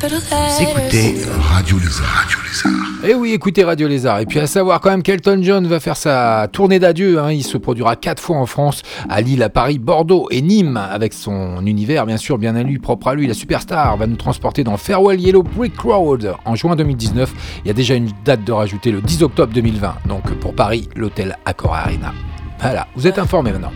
Vous 0.00 0.62
écoutez 0.62 1.16
Radio 1.42 1.78
Lézard. 1.78 2.06
Radio 2.06 2.38
Lézard. 2.46 2.72
Et 3.04 3.10
Eh 3.10 3.14
oui, 3.14 3.32
écoutez 3.32 3.62
Radio 3.62 3.86
Lézard. 3.86 4.20
Et 4.20 4.26
puis 4.26 4.38
à 4.38 4.46
savoir 4.46 4.80
quand 4.80 4.88
même 4.88 5.02
qu'Elton 5.02 5.40
John 5.42 5.66
va 5.66 5.80
faire 5.80 5.98
sa 5.98 6.48
tournée 6.50 6.78
d'adieu. 6.78 7.18
hein. 7.20 7.30
Il 7.30 7.42
se 7.42 7.58
produira 7.58 7.94
quatre 7.96 8.22
fois 8.22 8.38
en 8.38 8.46
France, 8.46 8.80
à 9.10 9.20
Lille, 9.20 9.42
à 9.42 9.50
Paris, 9.50 9.78
Bordeaux 9.78 10.28
et 10.30 10.40
Nîmes, 10.40 10.78
avec 10.78 11.12
son 11.12 11.66
univers 11.66 12.06
bien 12.06 12.16
sûr 12.16 12.38
bien 12.38 12.56
à 12.56 12.62
lui, 12.62 12.78
propre 12.78 13.08
à 13.08 13.14
lui. 13.14 13.26
La 13.26 13.34
superstar 13.34 13.94
va 13.98 14.06
nous 14.06 14.16
transporter 14.16 14.64
dans 14.64 14.78
Farewell 14.78 15.20
Yellow 15.20 15.42
Brick 15.42 15.78
Road 15.78 16.36
en 16.46 16.54
juin 16.54 16.74
2019. 16.74 17.30
Il 17.64 17.68
y 17.68 17.70
a 17.70 17.74
déjà 17.74 17.94
une 17.94 18.08
date 18.24 18.44
de 18.44 18.52
rajouter 18.52 18.92
le 18.92 19.02
10 19.02 19.22
octobre 19.24 19.52
2020. 19.52 19.96
Donc 20.08 20.32
pour 20.38 20.54
Paris, 20.54 20.88
l'hôtel 20.96 21.36
Accor 21.44 21.74
Arena. 21.74 22.14
Voilà, 22.60 22.86
vous 22.96 23.06
êtes 23.06 23.18
informés 23.18 23.52
maintenant. 23.52 23.72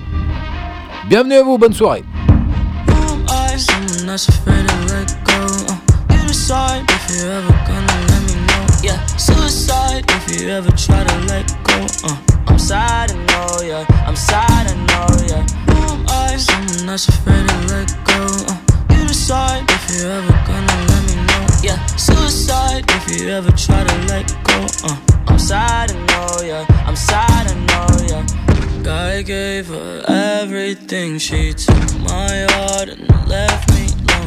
Bienvenue 1.11 1.35
à 1.35 1.43
vous, 1.43 1.59
bonne 1.59 1.75
soirée. 1.75 2.05
Someone 3.59 4.07
that's 4.07 4.29
afraid 4.29 4.67
to 4.67 4.75
let 4.95 5.17
go. 5.25 5.46
You 6.47 6.53
decide 6.53 6.89
if 6.91 7.11
you're 7.11 7.33
ever 7.33 7.53
gonna 7.67 8.07
let 8.07 8.23
me 8.23 8.35
know. 8.47 8.67
Yeah, 8.81 9.05
suicide 9.17 10.05
if 10.09 10.41
you 10.41 10.49
ever 10.49 10.71
try 10.71 11.03
to 11.03 11.19
let 11.27 11.45
go. 11.65 11.87
Uh, 12.05 12.17
I'm 12.47 12.57
sad, 12.57 13.11
I 13.11 13.15
know, 13.15 13.63
yeah. 13.67 13.85
I'm 14.07 14.15
sad, 14.15 14.69
I 14.71 14.75
know, 14.87 15.09
yeah. 15.27 15.43
Who 15.67 15.77
am 15.93 16.07
I? 16.09 16.37
Someone 16.37 16.87
that's 16.87 17.09
afraid 17.09 17.49
to 17.49 17.57
let 17.67 17.89
go. 18.05 18.23
Uh, 18.47 18.61
you 18.95 19.09
decide 19.09 19.69
if 19.69 19.91
you're 19.91 20.13
ever 20.13 20.33
gonna 20.47 20.87
let 20.87 21.03
me 21.09 21.17
know. 21.27 21.47
Yeah, 21.65 21.85
suicide 21.97 22.85
if 22.91 23.21
you 23.21 23.29
ever 23.31 23.51
try 23.51 23.83
to 23.83 23.97
let 24.07 24.29
go. 24.45 24.67
Uh, 24.85 24.97
I'm 25.27 25.41
sad, 25.41 25.91
I 25.91 25.95
know, 26.07 26.43
yeah. 26.47 26.65
I'm 26.87 26.95
sad, 26.95 27.51
I 27.51 27.55
know, 27.67 28.07
yeah. 28.07 28.25
I 28.89 29.23
gave 29.23 29.67
her 29.67 30.05
everything. 30.07 31.19
She 31.19 31.55
took 31.55 31.99
my 32.03 32.47
heart 32.51 32.89
and 32.91 33.09
left 33.27 33.69
me 33.75 33.89
lonely. 34.07 34.26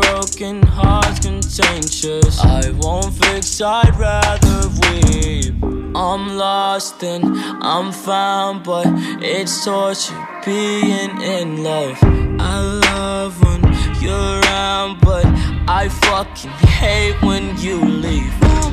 Broken 0.00 0.62
hearts 0.62 1.20
contentious. 1.20 2.40
I 2.40 2.70
won't 2.78 3.12
fix, 3.14 3.60
I'd 3.60 3.94
rather 3.96 4.68
weep. 4.80 5.54
I'm 5.94 6.36
lost 6.36 7.02
and 7.02 7.24
I'm 7.62 7.92
found, 7.92 8.64
but 8.64 8.86
it's 9.22 9.64
torture 9.64 10.14
being 10.44 11.20
in 11.20 11.62
love. 11.62 11.98
I 12.02 12.60
love 12.90 13.42
when 13.42 13.62
you're 14.00 14.40
around, 14.40 15.00
but 15.00 15.26
I 15.68 15.88
fucking 15.88 16.50
hate 16.50 17.20
when 17.22 17.58
you 17.58 17.84
leave. 17.84 18.32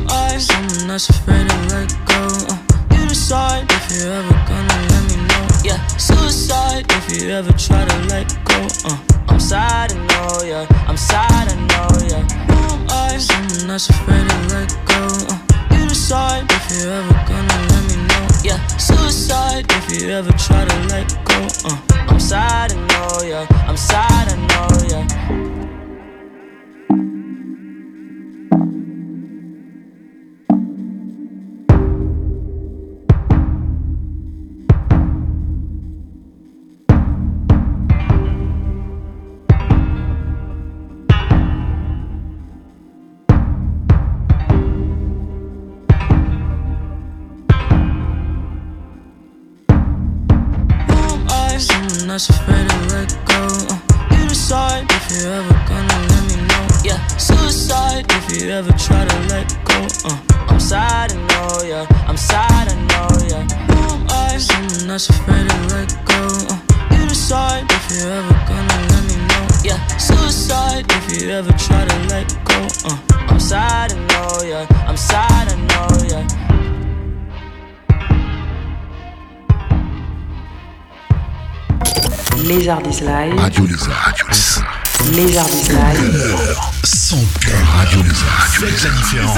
I 0.09 0.37
someone 0.37 0.87
that's 0.87 1.09
afraid 1.09 1.49
to 1.49 1.57
let 1.67 1.89
go? 2.05 2.27
Uh, 2.49 2.57
you 2.91 3.07
decide 3.07 3.65
if 3.69 3.91
you're 3.91 4.13
ever 4.13 4.33
gonna 4.47 4.87
let 4.91 5.03
me 5.09 5.15
know. 5.27 5.47
Yeah, 5.63 5.85
suicide 5.97 6.85
if 6.89 7.21
you 7.21 7.29
ever 7.29 7.51
try 7.53 7.83
to 7.83 7.97
let 8.07 8.27
go. 8.45 8.67
Uh, 8.85 9.16
I'm 9.29 9.39
sad, 9.39 9.91
I 9.91 9.95
know, 9.95 10.43
yeah. 10.43 10.65
I'm 10.87 10.97
sad, 10.97 11.47
I 11.49 11.55
know, 11.55 12.07
yeah. 12.07 12.25
Am 12.49 12.87
I 12.89 13.17
someone 13.17 13.67
that's 13.67 13.89
afraid 13.89 14.27
to 14.29 14.37
let 14.53 14.69
go? 14.85 15.01
Uh, 15.29 15.39
you 15.71 15.87
decide 15.87 16.45
if 16.51 16.65
you're 16.79 16.91
ever 16.91 17.13
gonna 17.27 17.67
let 17.69 17.83
me 17.89 17.95
know. 18.07 18.27
Yeah, 18.43 18.65
suicide 18.77 19.65
if 19.69 20.01
you 20.01 20.09
ever 20.09 20.31
try 20.33 20.65
to 20.65 20.77
let 20.87 21.07
go. 21.25 21.47
Uh, 21.65 21.77
I'm 22.09 22.19
sad, 22.19 22.71
I 22.71 22.75
know, 22.75 23.21
yeah. 23.27 23.45
I'm 23.67 23.77
sad, 23.77 24.29
I 24.29 24.35
know, 24.47 24.67
yeah. 24.89 25.76
Lézardis 82.47 83.01
Live. 83.01 83.35
Radio 83.37 83.65
Lézard. 83.65 84.13
Live. 85.13 86.57
Son 86.83 87.19
cœur 87.41 87.67
Radio 87.75 88.01
Lézard. 88.01 88.47
Faites 88.51 88.83
la 88.83 88.89
différence. 88.91 89.37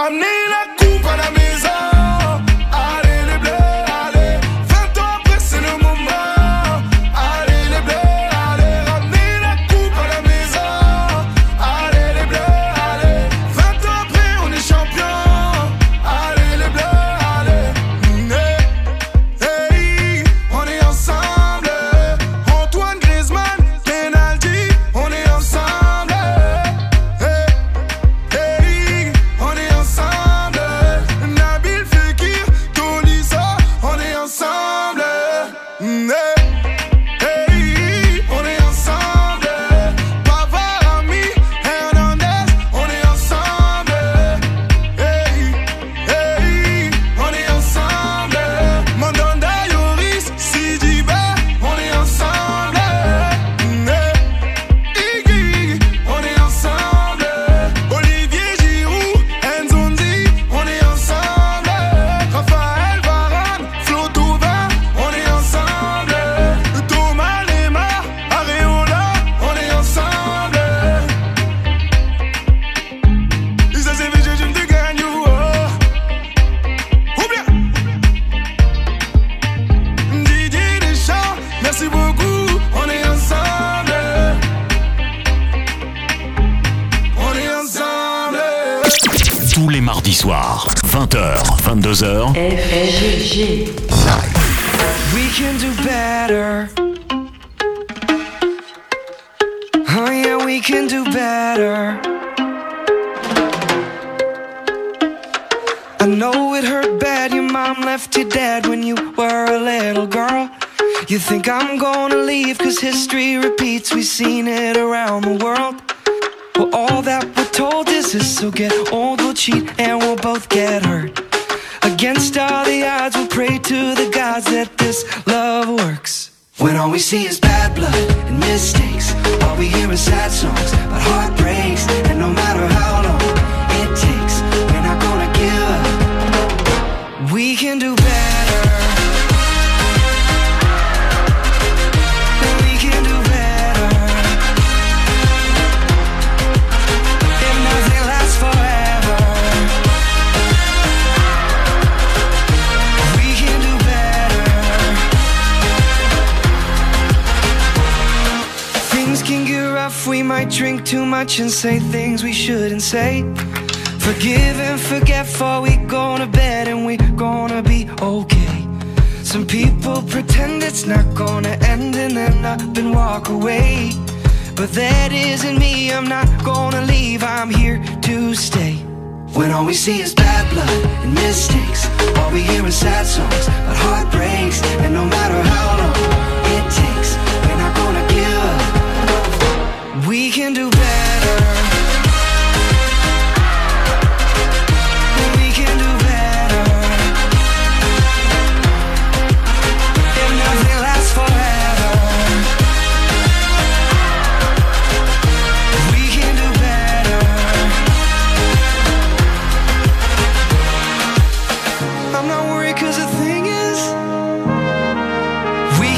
come. 0.00 0.39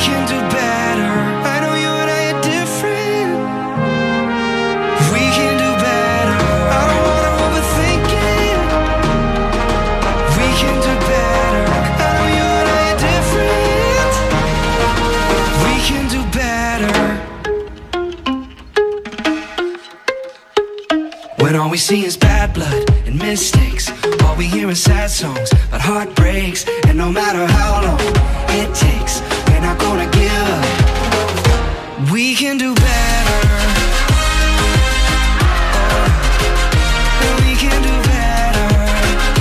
can 0.04 0.26
do 0.26 0.38
better. 0.50 1.12
I 1.52 1.56
know 1.62 1.74
you 1.84 1.92
and 2.02 2.10
I 2.10 2.22
are 2.32 2.40
different. 2.54 3.34
We 5.14 5.22
can 5.36 5.52
do 5.64 5.70
better. 5.88 6.38
I 6.78 6.82
don't 6.90 7.04
wanna 7.10 7.32
overthink 7.44 8.06
it. 8.34 8.58
We 10.38 10.48
can 10.60 10.76
do 10.88 10.94
better. 11.12 11.62
I 12.06 12.08
know 12.16 12.28
you 12.38 12.48
and 12.60 12.68
I 12.78 12.82
are 12.92 13.00
different. 13.08 14.12
We 15.64 15.74
can 15.88 16.04
do 16.16 16.20
better. 16.42 16.96
When 21.42 21.52
all 21.56 21.70
we 21.70 21.78
see 21.78 22.04
is 22.04 22.16
bad 22.16 22.48
blood 22.54 22.90
and 23.06 23.14
mistakes. 23.18 23.84
All 24.24 24.36
we 24.36 24.46
hear 24.46 24.74
sad 24.74 25.10
songs, 25.10 25.50
but 25.70 25.80
heartbreaks, 25.80 26.64
and 26.88 26.96
no 26.98 27.12
matter 27.12 27.46
how 27.46 27.82
long 27.86 28.00
it 28.60 28.74
takes. 28.74 29.22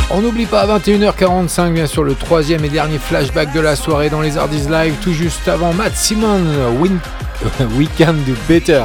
On 0.09 0.21
n'oublie 0.21 0.45
pas 0.45 0.61
à 0.61 0.79
21h45 0.79 1.73
bien 1.73 1.87
sûr 1.87 2.03
le 2.03 2.15
troisième 2.15 2.65
et 2.65 2.69
dernier 2.69 2.97
flashback 2.97 3.53
de 3.53 3.59
la 3.59 3.75
soirée 3.75 4.09
dans 4.09 4.21
les 4.21 4.37
Hardys 4.37 4.67
Live, 4.69 4.95
tout 5.01 5.13
juste 5.13 5.47
avant 5.47 5.73
Matt 5.73 5.95
Simon, 5.95 6.41
Win... 6.79 6.99
We 7.75 7.87
Can 7.97 8.13
Do 8.27 8.33
Better. 8.47 8.83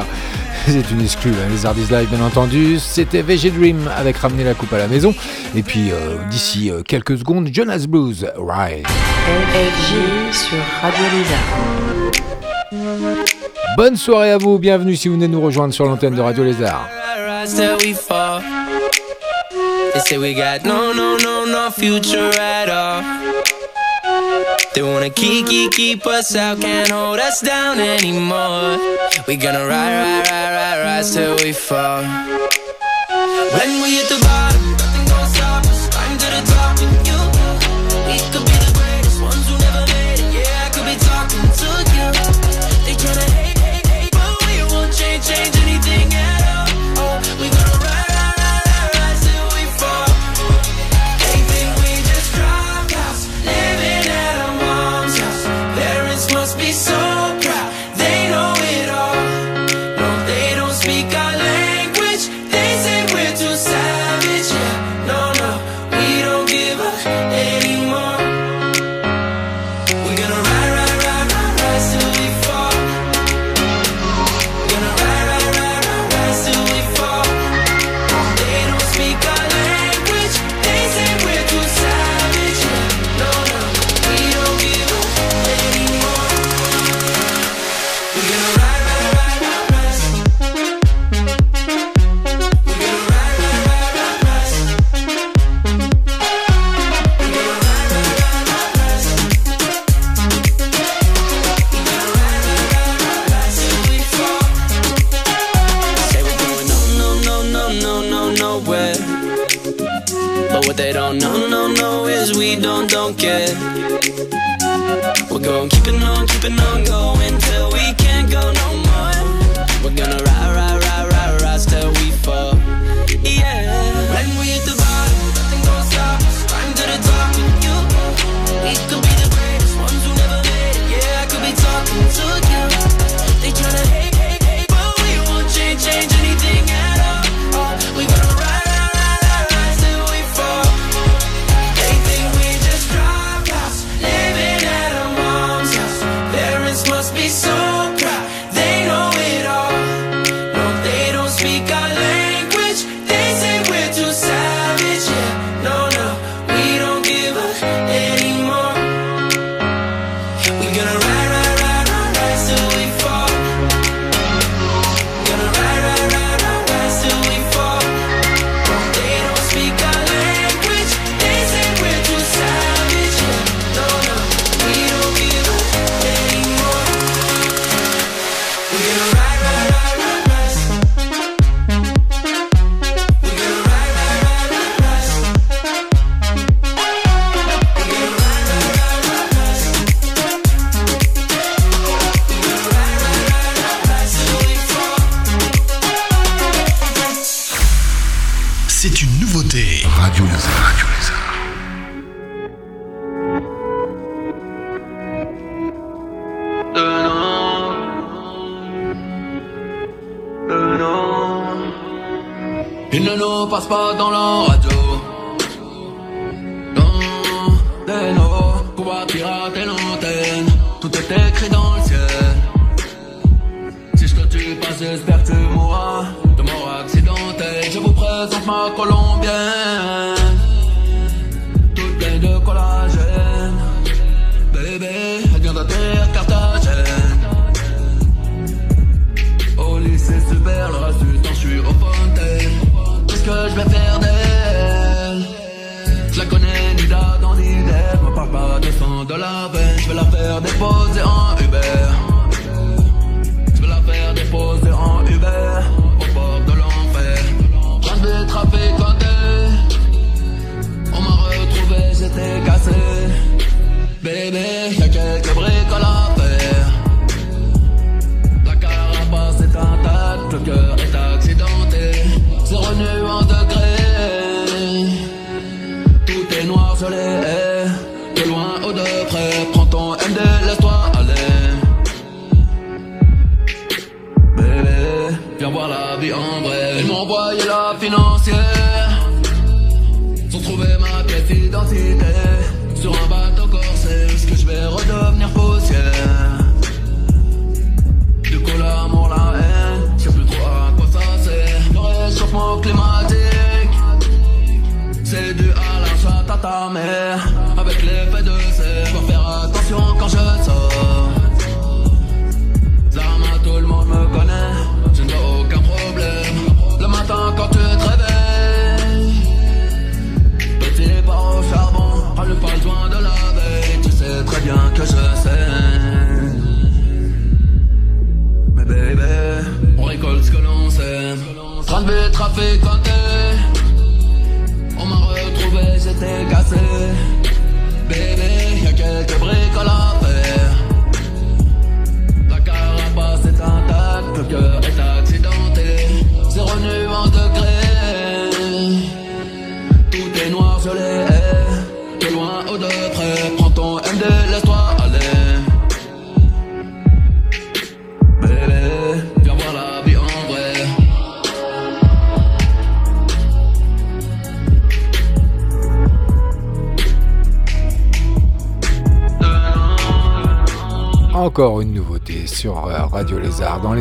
c'est 0.71 0.91
une 0.91 1.01
exclue, 1.01 1.31
hein, 1.31 1.47
les 1.49 1.65
Ardis 1.65 1.87
Live 1.89 2.09
bien 2.09 2.25
entendu. 2.25 2.77
C'était 2.79 3.21
VG 3.21 3.51
Dream 3.51 3.89
avec 3.95 4.17
Ramener 4.17 4.43
la 4.43 4.53
coupe 4.53 4.73
à 4.73 4.77
la 4.77 4.87
maison. 4.87 5.15
Et 5.55 5.63
puis 5.63 5.91
euh, 5.91 6.17
d'ici 6.29 6.69
euh, 6.69 6.81
quelques 6.83 7.17
secondes, 7.17 7.49
Jonas 7.51 7.85
Blues, 7.87 8.27
Ride. 8.37 8.85
Bonne 13.77 13.95
soirée 13.95 14.31
à 14.31 14.37
vous, 14.37 14.59
bienvenue 14.59 14.95
si 14.95 15.07
vous 15.07 15.15
venez 15.15 15.27
nous 15.27 15.41
rejoindre 15.41 15.73
sur 15.73 15.85
l'antenne 15.85 16.15
de 16.15 16.21
Radio 16.21 16.43
Lézard. 16.43 16.87
They 24.77 24.83
wanna 24.83 25.09
keep, 25.09 25.47
keep, 25.47 25.71
keep 25.71 26.05
us 26.05 26.35
out, 26.35 26.61
can't 26.61 26.91
hold 26.91 27.17
us 27.17 27.41
down 27.41 27.79
anymore. 27.79 28.77
We 29.27 29.35
gonna 29.35 29.65
ride, 29.65 29.71
ride, 29.71 30.29
ride, 30.29 30.53
ride, 30.53 30.83
ride 30.83 31.05
till 31.11 31.35
we 31.43 31.51
fall. 31.51 32.03
When 32.03 33.81
we 33.81 33.95
hit 33.95 34.07
the 34.07 34.19
bottom. 34.21 34.46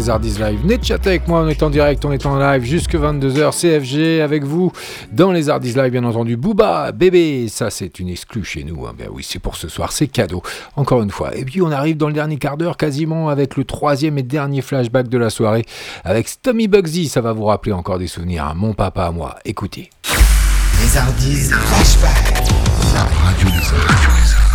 Lézardise 0.07 0.39
Live. 0.39 0.61
Venez 0.63 0.79
chatter 0.81 1.09
avec 1.09 1.27
moi, 1.27 1.41
on 1.41 1.49
est 1.49 1.61
en 1.65 1.69
direct, 1.69 2.05
on 2.05 2.13
est 2.13 2.27
en 2.27 2.39
live 2.39 2.63
jusque 2.63 2.95
22h. 2.95 3.51
CFG 3.51 4.23
avec 4.23 4.45
vous 4.45 4.71
dans 5.11 5.33
Les 5.33 5.41
Lézardise 5.41 5.77
Live, 5.77 5.91
bien 5.91 6.05
entendu. 6.05 6.37
Booba, 6.37 6.93
bébé, 6.93 7.49
ça 7.49 7.71
c'est 7.71 7.99
une 7.99 8.09
exclue 8.11 8.45
chez 8.45 8.63
nous. 8.63 8.87
Hein. 8.87 8.93
Ben 8.97 9.09
oui, 9.11 9.27
c'est 9.29 9.41
pour 9.41 9.57
ce 9.57 9.67
soir, 9.67 9.91
c'est 9.91 10.07
cadeau. 10.07 10.45
Encore 10.77 11.03
une 11.03 11.11
fois. 11.11 11.37
Et 11.37 11.45
puis 11.45 11.61
on 11.61 11.73
arrive 11.73 11.97
dans 11.97 12.07
le 12.07 12.13
dernier 12.13 12.37
quart 12.37 12.57
d'heure 12.57 12.77
quasiment 12.77 13.31
avec 13.31 13.57
le 13.57 13.65
troisième 13.65 14.17
et 14.17 14.23
dernier 14.23 14.63
flashback 14.63 15.09
de 15.09 15.19
la 15.19 15.29
soirée 15.29 15.65
avec 16.05 16.29
Tommy 16.41 16.69
Bugsy. 16.69 17.09
Ça 17.09 17.21
va 17.21 17.33
vous 17.33 17.47
rappeler 17.47 17.73
encore 17.73 17.99
des 17.99 18.07
souvenirs 18.07 18.45
à 18.45 18.55
mon 18.55 18.75
papa, 18.75 19.07
à 19.07 19.11
moi. 19.11 19.35
Écoutez. 19.45 19.91
Flashback. 21.65 22.45
La 22.95 23.03
radio 23.25 23.49
des 23.49 24.46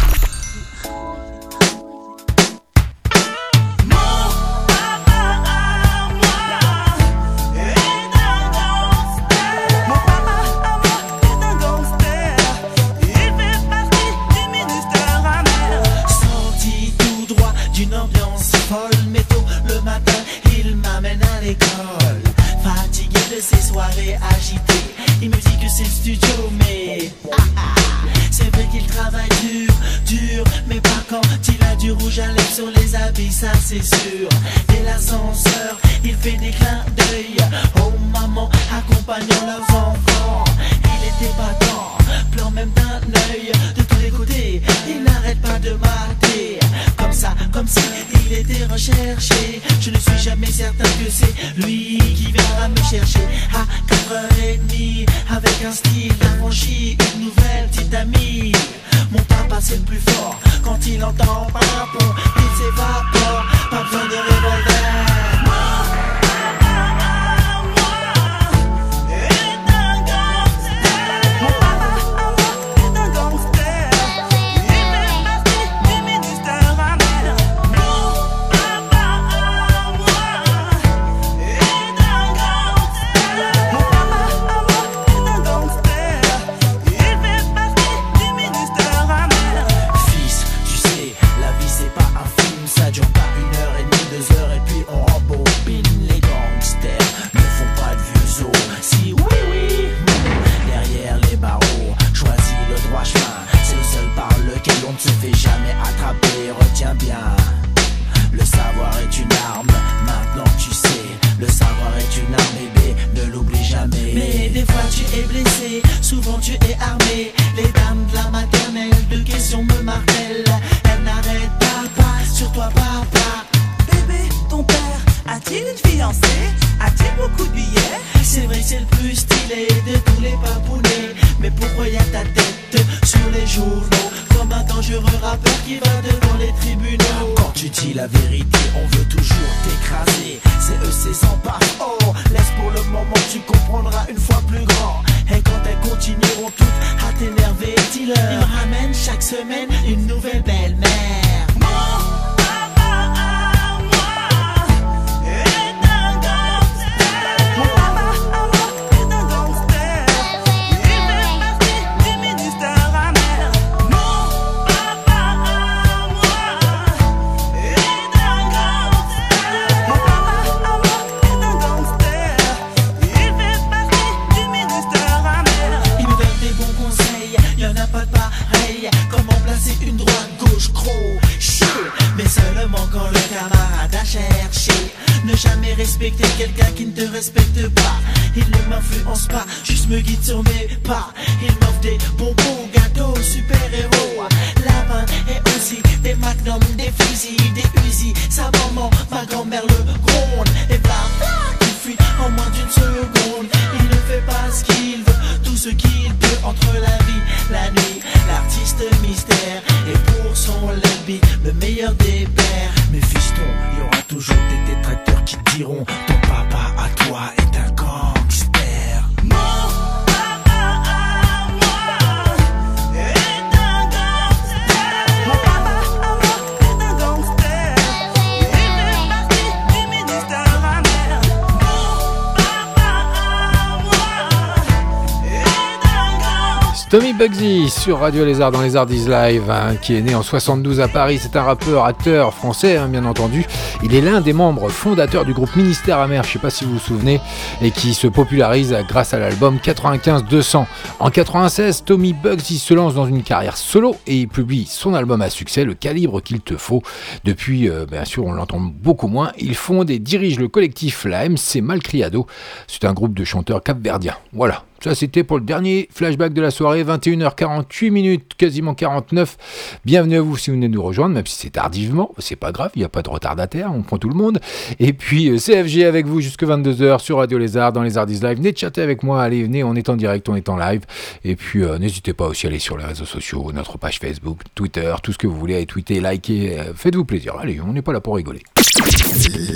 Tommy 236.92 237.14
Bugsy 237.14 237.70
sur 237.70 238.00
Radio 238.00 238.26
Lézard 238.26 238.52
dans 238.52 238.62
les 238.62 238.76
Ardies 238.76 239.08
Live, 239.08 239.50
hein, 239.50 239.78
qui 239.82 239.96
est 239.96 240.02
né 240.02 240.14
en 240.14 240.24
72 240.24 240.82
à 240.82 240.90
Paris. 240.90 241.20
C'est 241.22 241.38
un 241.38 241.42
rappeur, 241.42 241.86
acteur 241.86 242.34
français, 242.34 242.76
hein, 242.76 242.90
bien 242.90 243.06
entendu. 243.06 243.46
Il 243.82 243.96
est 243.96 244.02
l'un 244.02 244.20
des 244.20 244.34
membres 244.34 244.68
fondateurs 244.68 245.24
du 245.24 245.34
groupe 245.34 245.56
Ministère 245.56 246.00
Amer, 246.00 246.22
je 246.26 246.34
sais 246.34 246.40
pas 246.40 246.50
si 246.50 246.66
vous 246.66 246.74
vous 246.74 246.80
souvenez, 246.80 247.22
et 247.62 247.72
qui 247.72 247.94
se 247.94 248.08
popularise 248.08 248.76
grâce 248.90 249.14
à 249.14 249.20
l'album 249.20 249.58
95-200. 249.64 250.66
En 251.00 251.10
96, 251.10 251.86
Tommy 251.86 252.12
Bugsy 252.12 252.60
se 252.60 252.74
lance 252.74 252.94
dans 252.94 253.06
une 253.06 253.24
carrière 253.24 253.56
solo 253.56 253.96
et 254.06 254.18
il 254.18 254.28
publie 254.28 254.66
son 254.66 254.94
album 254.94 255.22
à 255.22 255.30
succès, 255.30 255.64
Le 255.64 255.76
calibre 255.76 256.22
qu'il 256.22 256.42
te 256.42 256.58
faut. 256.58 256.84
Depuis, 257.24 257.70
euh, 257.70 257.86
bien 257.86 258.04
sûr, 258.04 258.26
on 258.26 258.34
l'entend 258.34 258.60
beaucoup 258.60 259.08
moins. 259.08 259.32
Il 259.38 259.56
fonde 259.56 259.90
et 259.90 260.00
dirige 260.00 260.38
le 260.38 260.50
collectif 260.50 261.06
La 261.06 261.30
MC 261.30 261.62
Malcriado. 261.62 262.28
C'est 262.68 262.84
un 262.84 262.92
groupe 262.92 263.14
de 263.14 263.24
chanteurs 263.24 263.64
capverdiens. 263.64 264.18
Voilà. 264.34 264.66
Ça, 264.84 264.96
c'était 264.96 265.24
pour 265.24 265.38
le 265.38 265.44
dernier 265.44 265.88
flashback 265.94 266.34
de 266.34 266.42
la 266.42 266.50
soirée, 266.50 266.84
21h48 266.84 267.92
minutes, 267.92 268.32
quasiment 268.36 268.74
49. 268.74 269.80
Bienvenue 269.86 270.18
à 270.18 270.22
vous 270.22 270.36
si 270.38 270.50
vous 270.50 270.56
venez 270.56 270.70
nous 270.70 270.82
rejoindre, 270.82 271.14
même 271.14 271.28
si 271.28 271.36
c'est 271.36 271.52
tardivement, 271.52 272.16
c'est 272.18 272.36
pas 272.36 272.52
grave, 272.52 272.72
il 272.76 272.80
n'y 272.80 272.86
a 272.86 272.90
pas 272.90 273.04
de 273.04 273.10
retardataire, 273.12 273.72
on 273.72 273.84
prend 273.84 274.00
tout 274.00 274.10
le 274.10 274.16
monde. 274.16 274.40
Et 274.80 274.94
puis, 274.94 275.30
euh, 275.30 275.38
CFG 275.38 275.86
avec 275.86 276.08
vous 276.08 276.20
jusque 276.20 276.42
22h 276.42 277.00
sur 277.00 277.18
Radio 277.18 277.38
Lézard, 277.38 277.74
dans 277.74 277.84
les 277.84 278.00
Ardies 278.00 278.22
Live. 278.22 278.38
Venez 278.38 278.56
chatter 278.56 278.82
avec 278.82 279.04
moi, 279.04 279.22
allez, 279.22 279.44
venez, 279.44 279.64
on 279.64 279.76
est 279.76 279.88
en 279.88 279.96
direct, 279.96 280.28
on 280.30 280.36
est 280.36 280.50
en 280.50 280.58
live. 280.58 280.82
Et 281.24 281.36
puis, 281.36 281.64
euh, 281.64 281.78
n'hésitez 281.78 282.14
pas 282.14 282.26
aussi 282.26 282.48
à 282.48 282.50
aller 282.50 282.58
sur 282.58 282.76
les 282.76 282.86
réseaux 282.86 283.06
sociaux, 283.06 283.52
notre 283.54 283.78
page 283.78 284.00
Facebook, 284.00 284.40
Twitter, 284.56 284.96
tout 285.04 285.14
ce 285.14 285.20
que 285.20 285.28
vous 285.28 285.38
voulez, 285.38 285.58
allez 285.58 285.68
tweeter, 285.68 286.00
liker, 286.00 286.60
euh, 286.60 286.64
faites-vous 286.76 287.06
plaisir. 287.06 287.36
Allez, 287.40 287.62
on 287.62 287.72
n'est 287.72 287.84
pas 287.84 287.94
là 287.94 288.02
pour 288.02 288.16
rigoler. 288.16 288.42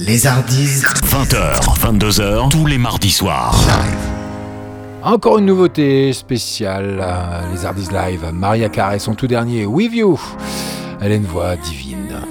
Les 0.06 0.27
Ardis. 0.27 0.84
20h, 1.03 1.80
22h, 1.80 2.52
tous 2.52 2.68
les 2.68 2.77
mardis 2.77 3.10
soirs. 3.10 3.56
Encore 5.06 5.38
une 5.38 5.45
nouveauté 5.45 6.14
spéciale, 6.14 6.99
euh, 6.99 7.53
les 7.53 7.64
Ardis 7.64 7.90
Live. 7.91 8.26
Maria 8.34 8.69
Carey, 8.69 8.98
son 8.98 9.14
tout 9.14 9.27
dernier 9.27 9.68
With 9.68 9.94
You. 9.94 10.19
Elle 10.99 11.11
a 11.11 11.15
une 11.15 11.27
voix 11.27 11.56
divine. 11.57 12.23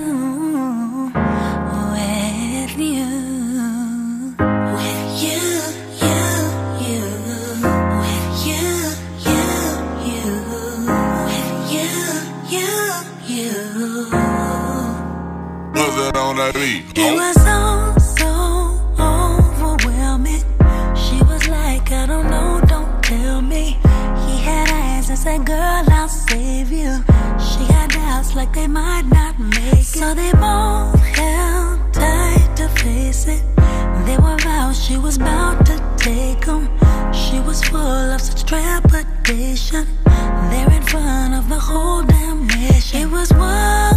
Like 28.45 28.55
they 28.55 28.67
might 28.67 29.07
not 29.07 29.39
make 29.39 29.73
it. 29.73 29.85
So 29.85 30.15
they 30.15 30.33
both 30.33 31.01
held 31.17 31.93
tight 31.95 32.51
to 32.57 32.69
face 32.81 33.27
it. 33.27 33.43
They 34.07 34.19
were 34.19 34.37
vows 34.39 34.77
she 34.85 34.97
was 34.99 35.17
bound 35.17 35.65
to 35.67 35.77
take 35.97 36.47
'em. 36.47 36.69
She 37.13 37.41
was 37.41 37.63
full 37.65 38.13
of 38.15 38.21
such 38.21 38.45
trepidation. 38.45 39.87
There 40.51 40.71
in 40.79 40.83
front 40.83 41.35
of 41.35 41.49
the 41.49 41.61
whole 41.69 42.03
damn 42.03 42.47
nation. 42.47 43.01
It 43.03 43.11
was 43.11 43.31
whoa. 43.33 43.94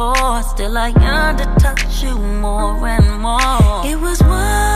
before. 0.00 0.42
Still, 0.42 0.78
I 0.78 0.88
yearn 0.88 1.36
to 1.36 1.46
touch 1.58 2.02
you 2.02 2.16
more 2.16 2.88
and 2.88 3.20
more. 3.20 3.84
It 3.84 3.98
was 4.00 4.20
one. 4.22 4.69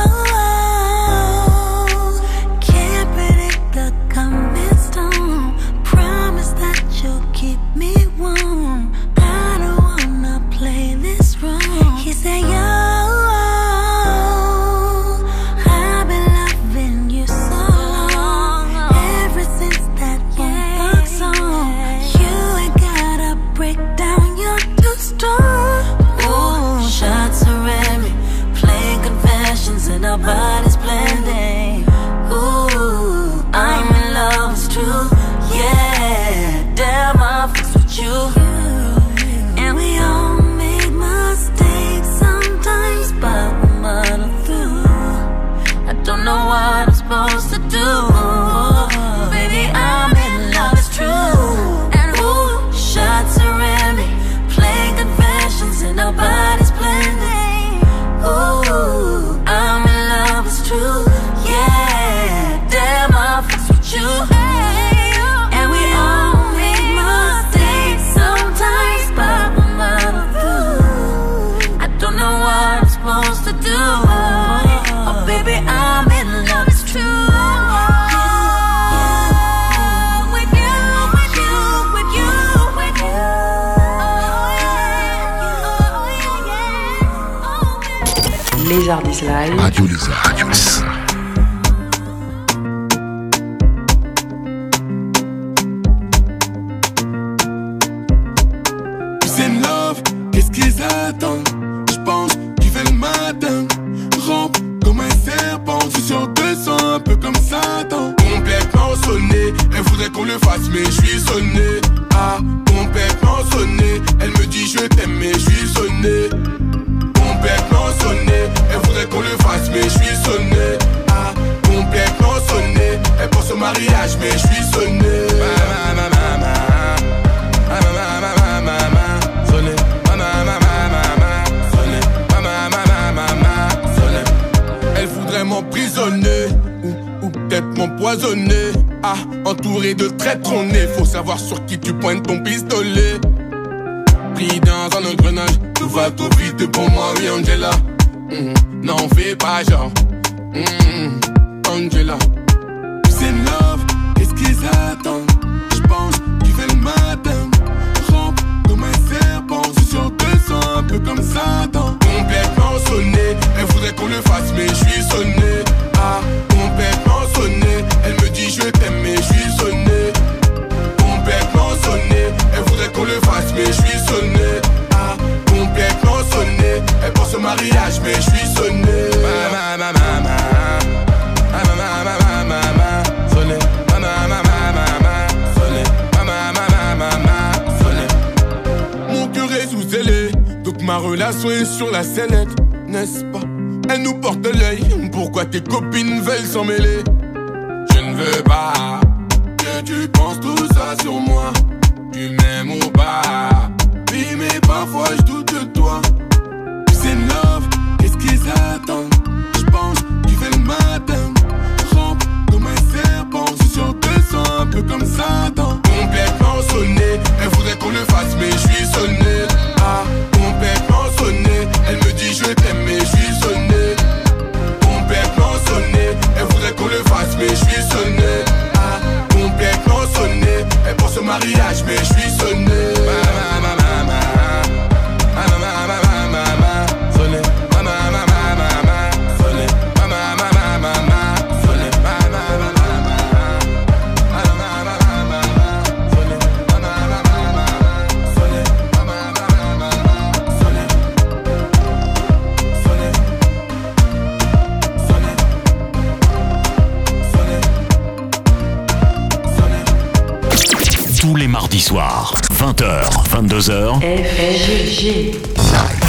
Mardi 261.55 261.79
soir, 261.79 262.35
20h, 262.51 263.31
22h. 263.31 266.04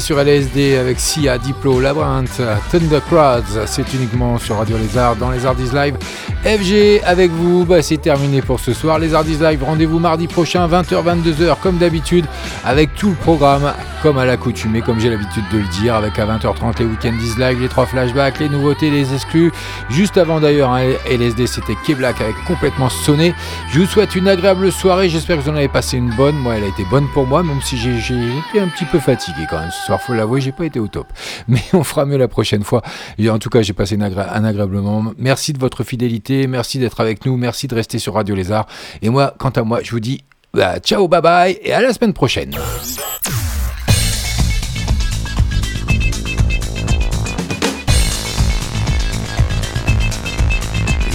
Sur 0.00 0.18
LSD 0.18 0.76
avec 0.76 0.98
Sia, 0.98 1.38
Diplo, 1.38 1.80
Labyrinth, 1.80 2.40
Thunder 2.70 3.00
Crowds. 3.08 3.66
C'est 3.66 3.92
uniquement 3.94 4.38
sur 4.38 4.56
Radio 4.56 4.76
Lézard 4.76 5.16
dans 5.16 5.30
les 5.30 5.46
Hardis 5.46 5.70
Live. 5.74 5.96
FG 6.44 7.02
avec 7.04 7.30
vous, 7.30 7.64
bah, 7.64 7.82
c'est 7.82 7.98
terminé 7.98 8.42
pour 8.42 8.60
ce 8.60 8.72
soir. 8.72 8.98
Les 8.98 9.14
Hardis 9.14 9.36
Live, 9.36 9.62
rendez-vous 9.62 9.98
mardi 9.98 10.26
prochain, 10.26 10.68
20h-22h, 10.68 11.56
comme 11.62 11.78
d'habitude, 11.78 12.26
avec 12.64 12.94
tout 12.94 13.10
le 13.10 13.16
programme, 13.16 13.72
comme 14.04 14.18
à 14.18 14.26
l'accoutumée, 14.26 14.82
comme 14.82 15.00
j'ai 15.00 15.08
l'habitude 15.08 15.44
de 15.50 15.56
le 15.56 15.66
dire, 15.80 15.94
avec 15.94 16.18
à 16.18 16.26
20h30 16.26 16.78
les 16.78 16.84
Weekend 16.84 17.14
is 17.22 17.38
Live, 17.38 17.58
les 17.58 17.70
trois 17.70 17.86
flashbacks, 17.86 18.38
les 18.38 18.50
nouveautés, 18.50 18.90
les 18.90 19.14
exclus. 19.14 19.50
Juste 19.88 20.18
avant 20.18 20.40
d'ailleurs, 20.40 20.72
hein, 20.72 20.92
LSD, 21.08 21.46
c'était 21.46 21.74
K-Black 21.74 22.20
avec 22.20 22.36
complètement 22.44 22.90
sonné. 22.90 23.34
Je 23.70 23.80
vous 23.80 23.86
souhaite 23.86 24.14
une 24.14 24.28
agréable 24.28 24.70
soirée. 24.70 25.08
J'espère 25.08 25.38
que 25.38 25.42
vous 25.44 25.48
en 25.48 25.56
avez 25.56 25.68
passé 25.68 25.96
une 25.96 26.10
bonne. 26.10 26.36
Moi, 26.36 26.56
elle 26.56 26.64
a 26.64 26.66
été 26.66 26.84
bonne 26.84 27.08
pour 27.14 27.26
moi, 27.26 27.42
même 27.42 27.62
si 27.62 27.78
j'ai 27.78 27.96
été 27.96 28.60
un 28.60 28.68
petit 28.68 28.84
peu 28.84 28.98
fatigué 28.98 29.46
quand 29.48 29.58
même. 29.58 29.70
Ce 29.70 29.86
soir, 29.86 30.02
faut 30.02 30.12
l'avouer, 30.12 30.42
j'ai 30.42 30.52
pas 30.52 30.66
été 30.66 30.78
au 30.78 30.86
top. 30.86 31.06
Mais 31.48 31.62
on 31.72 31.82
fera 31.82 32.04
mieux 32.04 32.18
la 32.18 32.28
prochaine 32.28 32.62
fois. 32.62 32.82
Et 33.16 33.30
en 33.30 33.38
tout 33.38 33.48
cas, 33.48 33.62
j'ai 33.62 33.72
passé 33.72 33.96
un 33.96 34.44
agréable 34.44 34.76
moment. 34.76 35.14
Merci 35.16 35.54
de 35.54 35.58
votre 35.58 35.82
fidélité. 35.82 36.46
Merci 36.46 36.78
d'être 36.78 37.00
avec 37.00 37.24
nous. 37.24 37.38
Merci 37.38 37.68
de 37.68 37.74
rester 37.74 37.98
sur 37.98 38.12
Radio 38.12 38.34
Lézard. 38.34 38.66
Et 39.00 39.08
moi, 39.08 39.34
quant 39.38 39.48
à 39.48 39.62
moi, 39.62 39.80
je 39.82 39.92
vous 39.92 40.00
dis 40.00 40.24
bah, 40.52 40.78
ciao, 40.78 41.08
bye 41.08 41.22
bye 41.22 41.58
et 41.62 41.72
à 41.72 41.80
la 41.80 41.94
semaine 41.94 42.12
prochaine. 42.12 42.54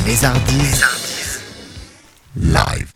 Les 0.10 0.26
Hardis 0.26 0.99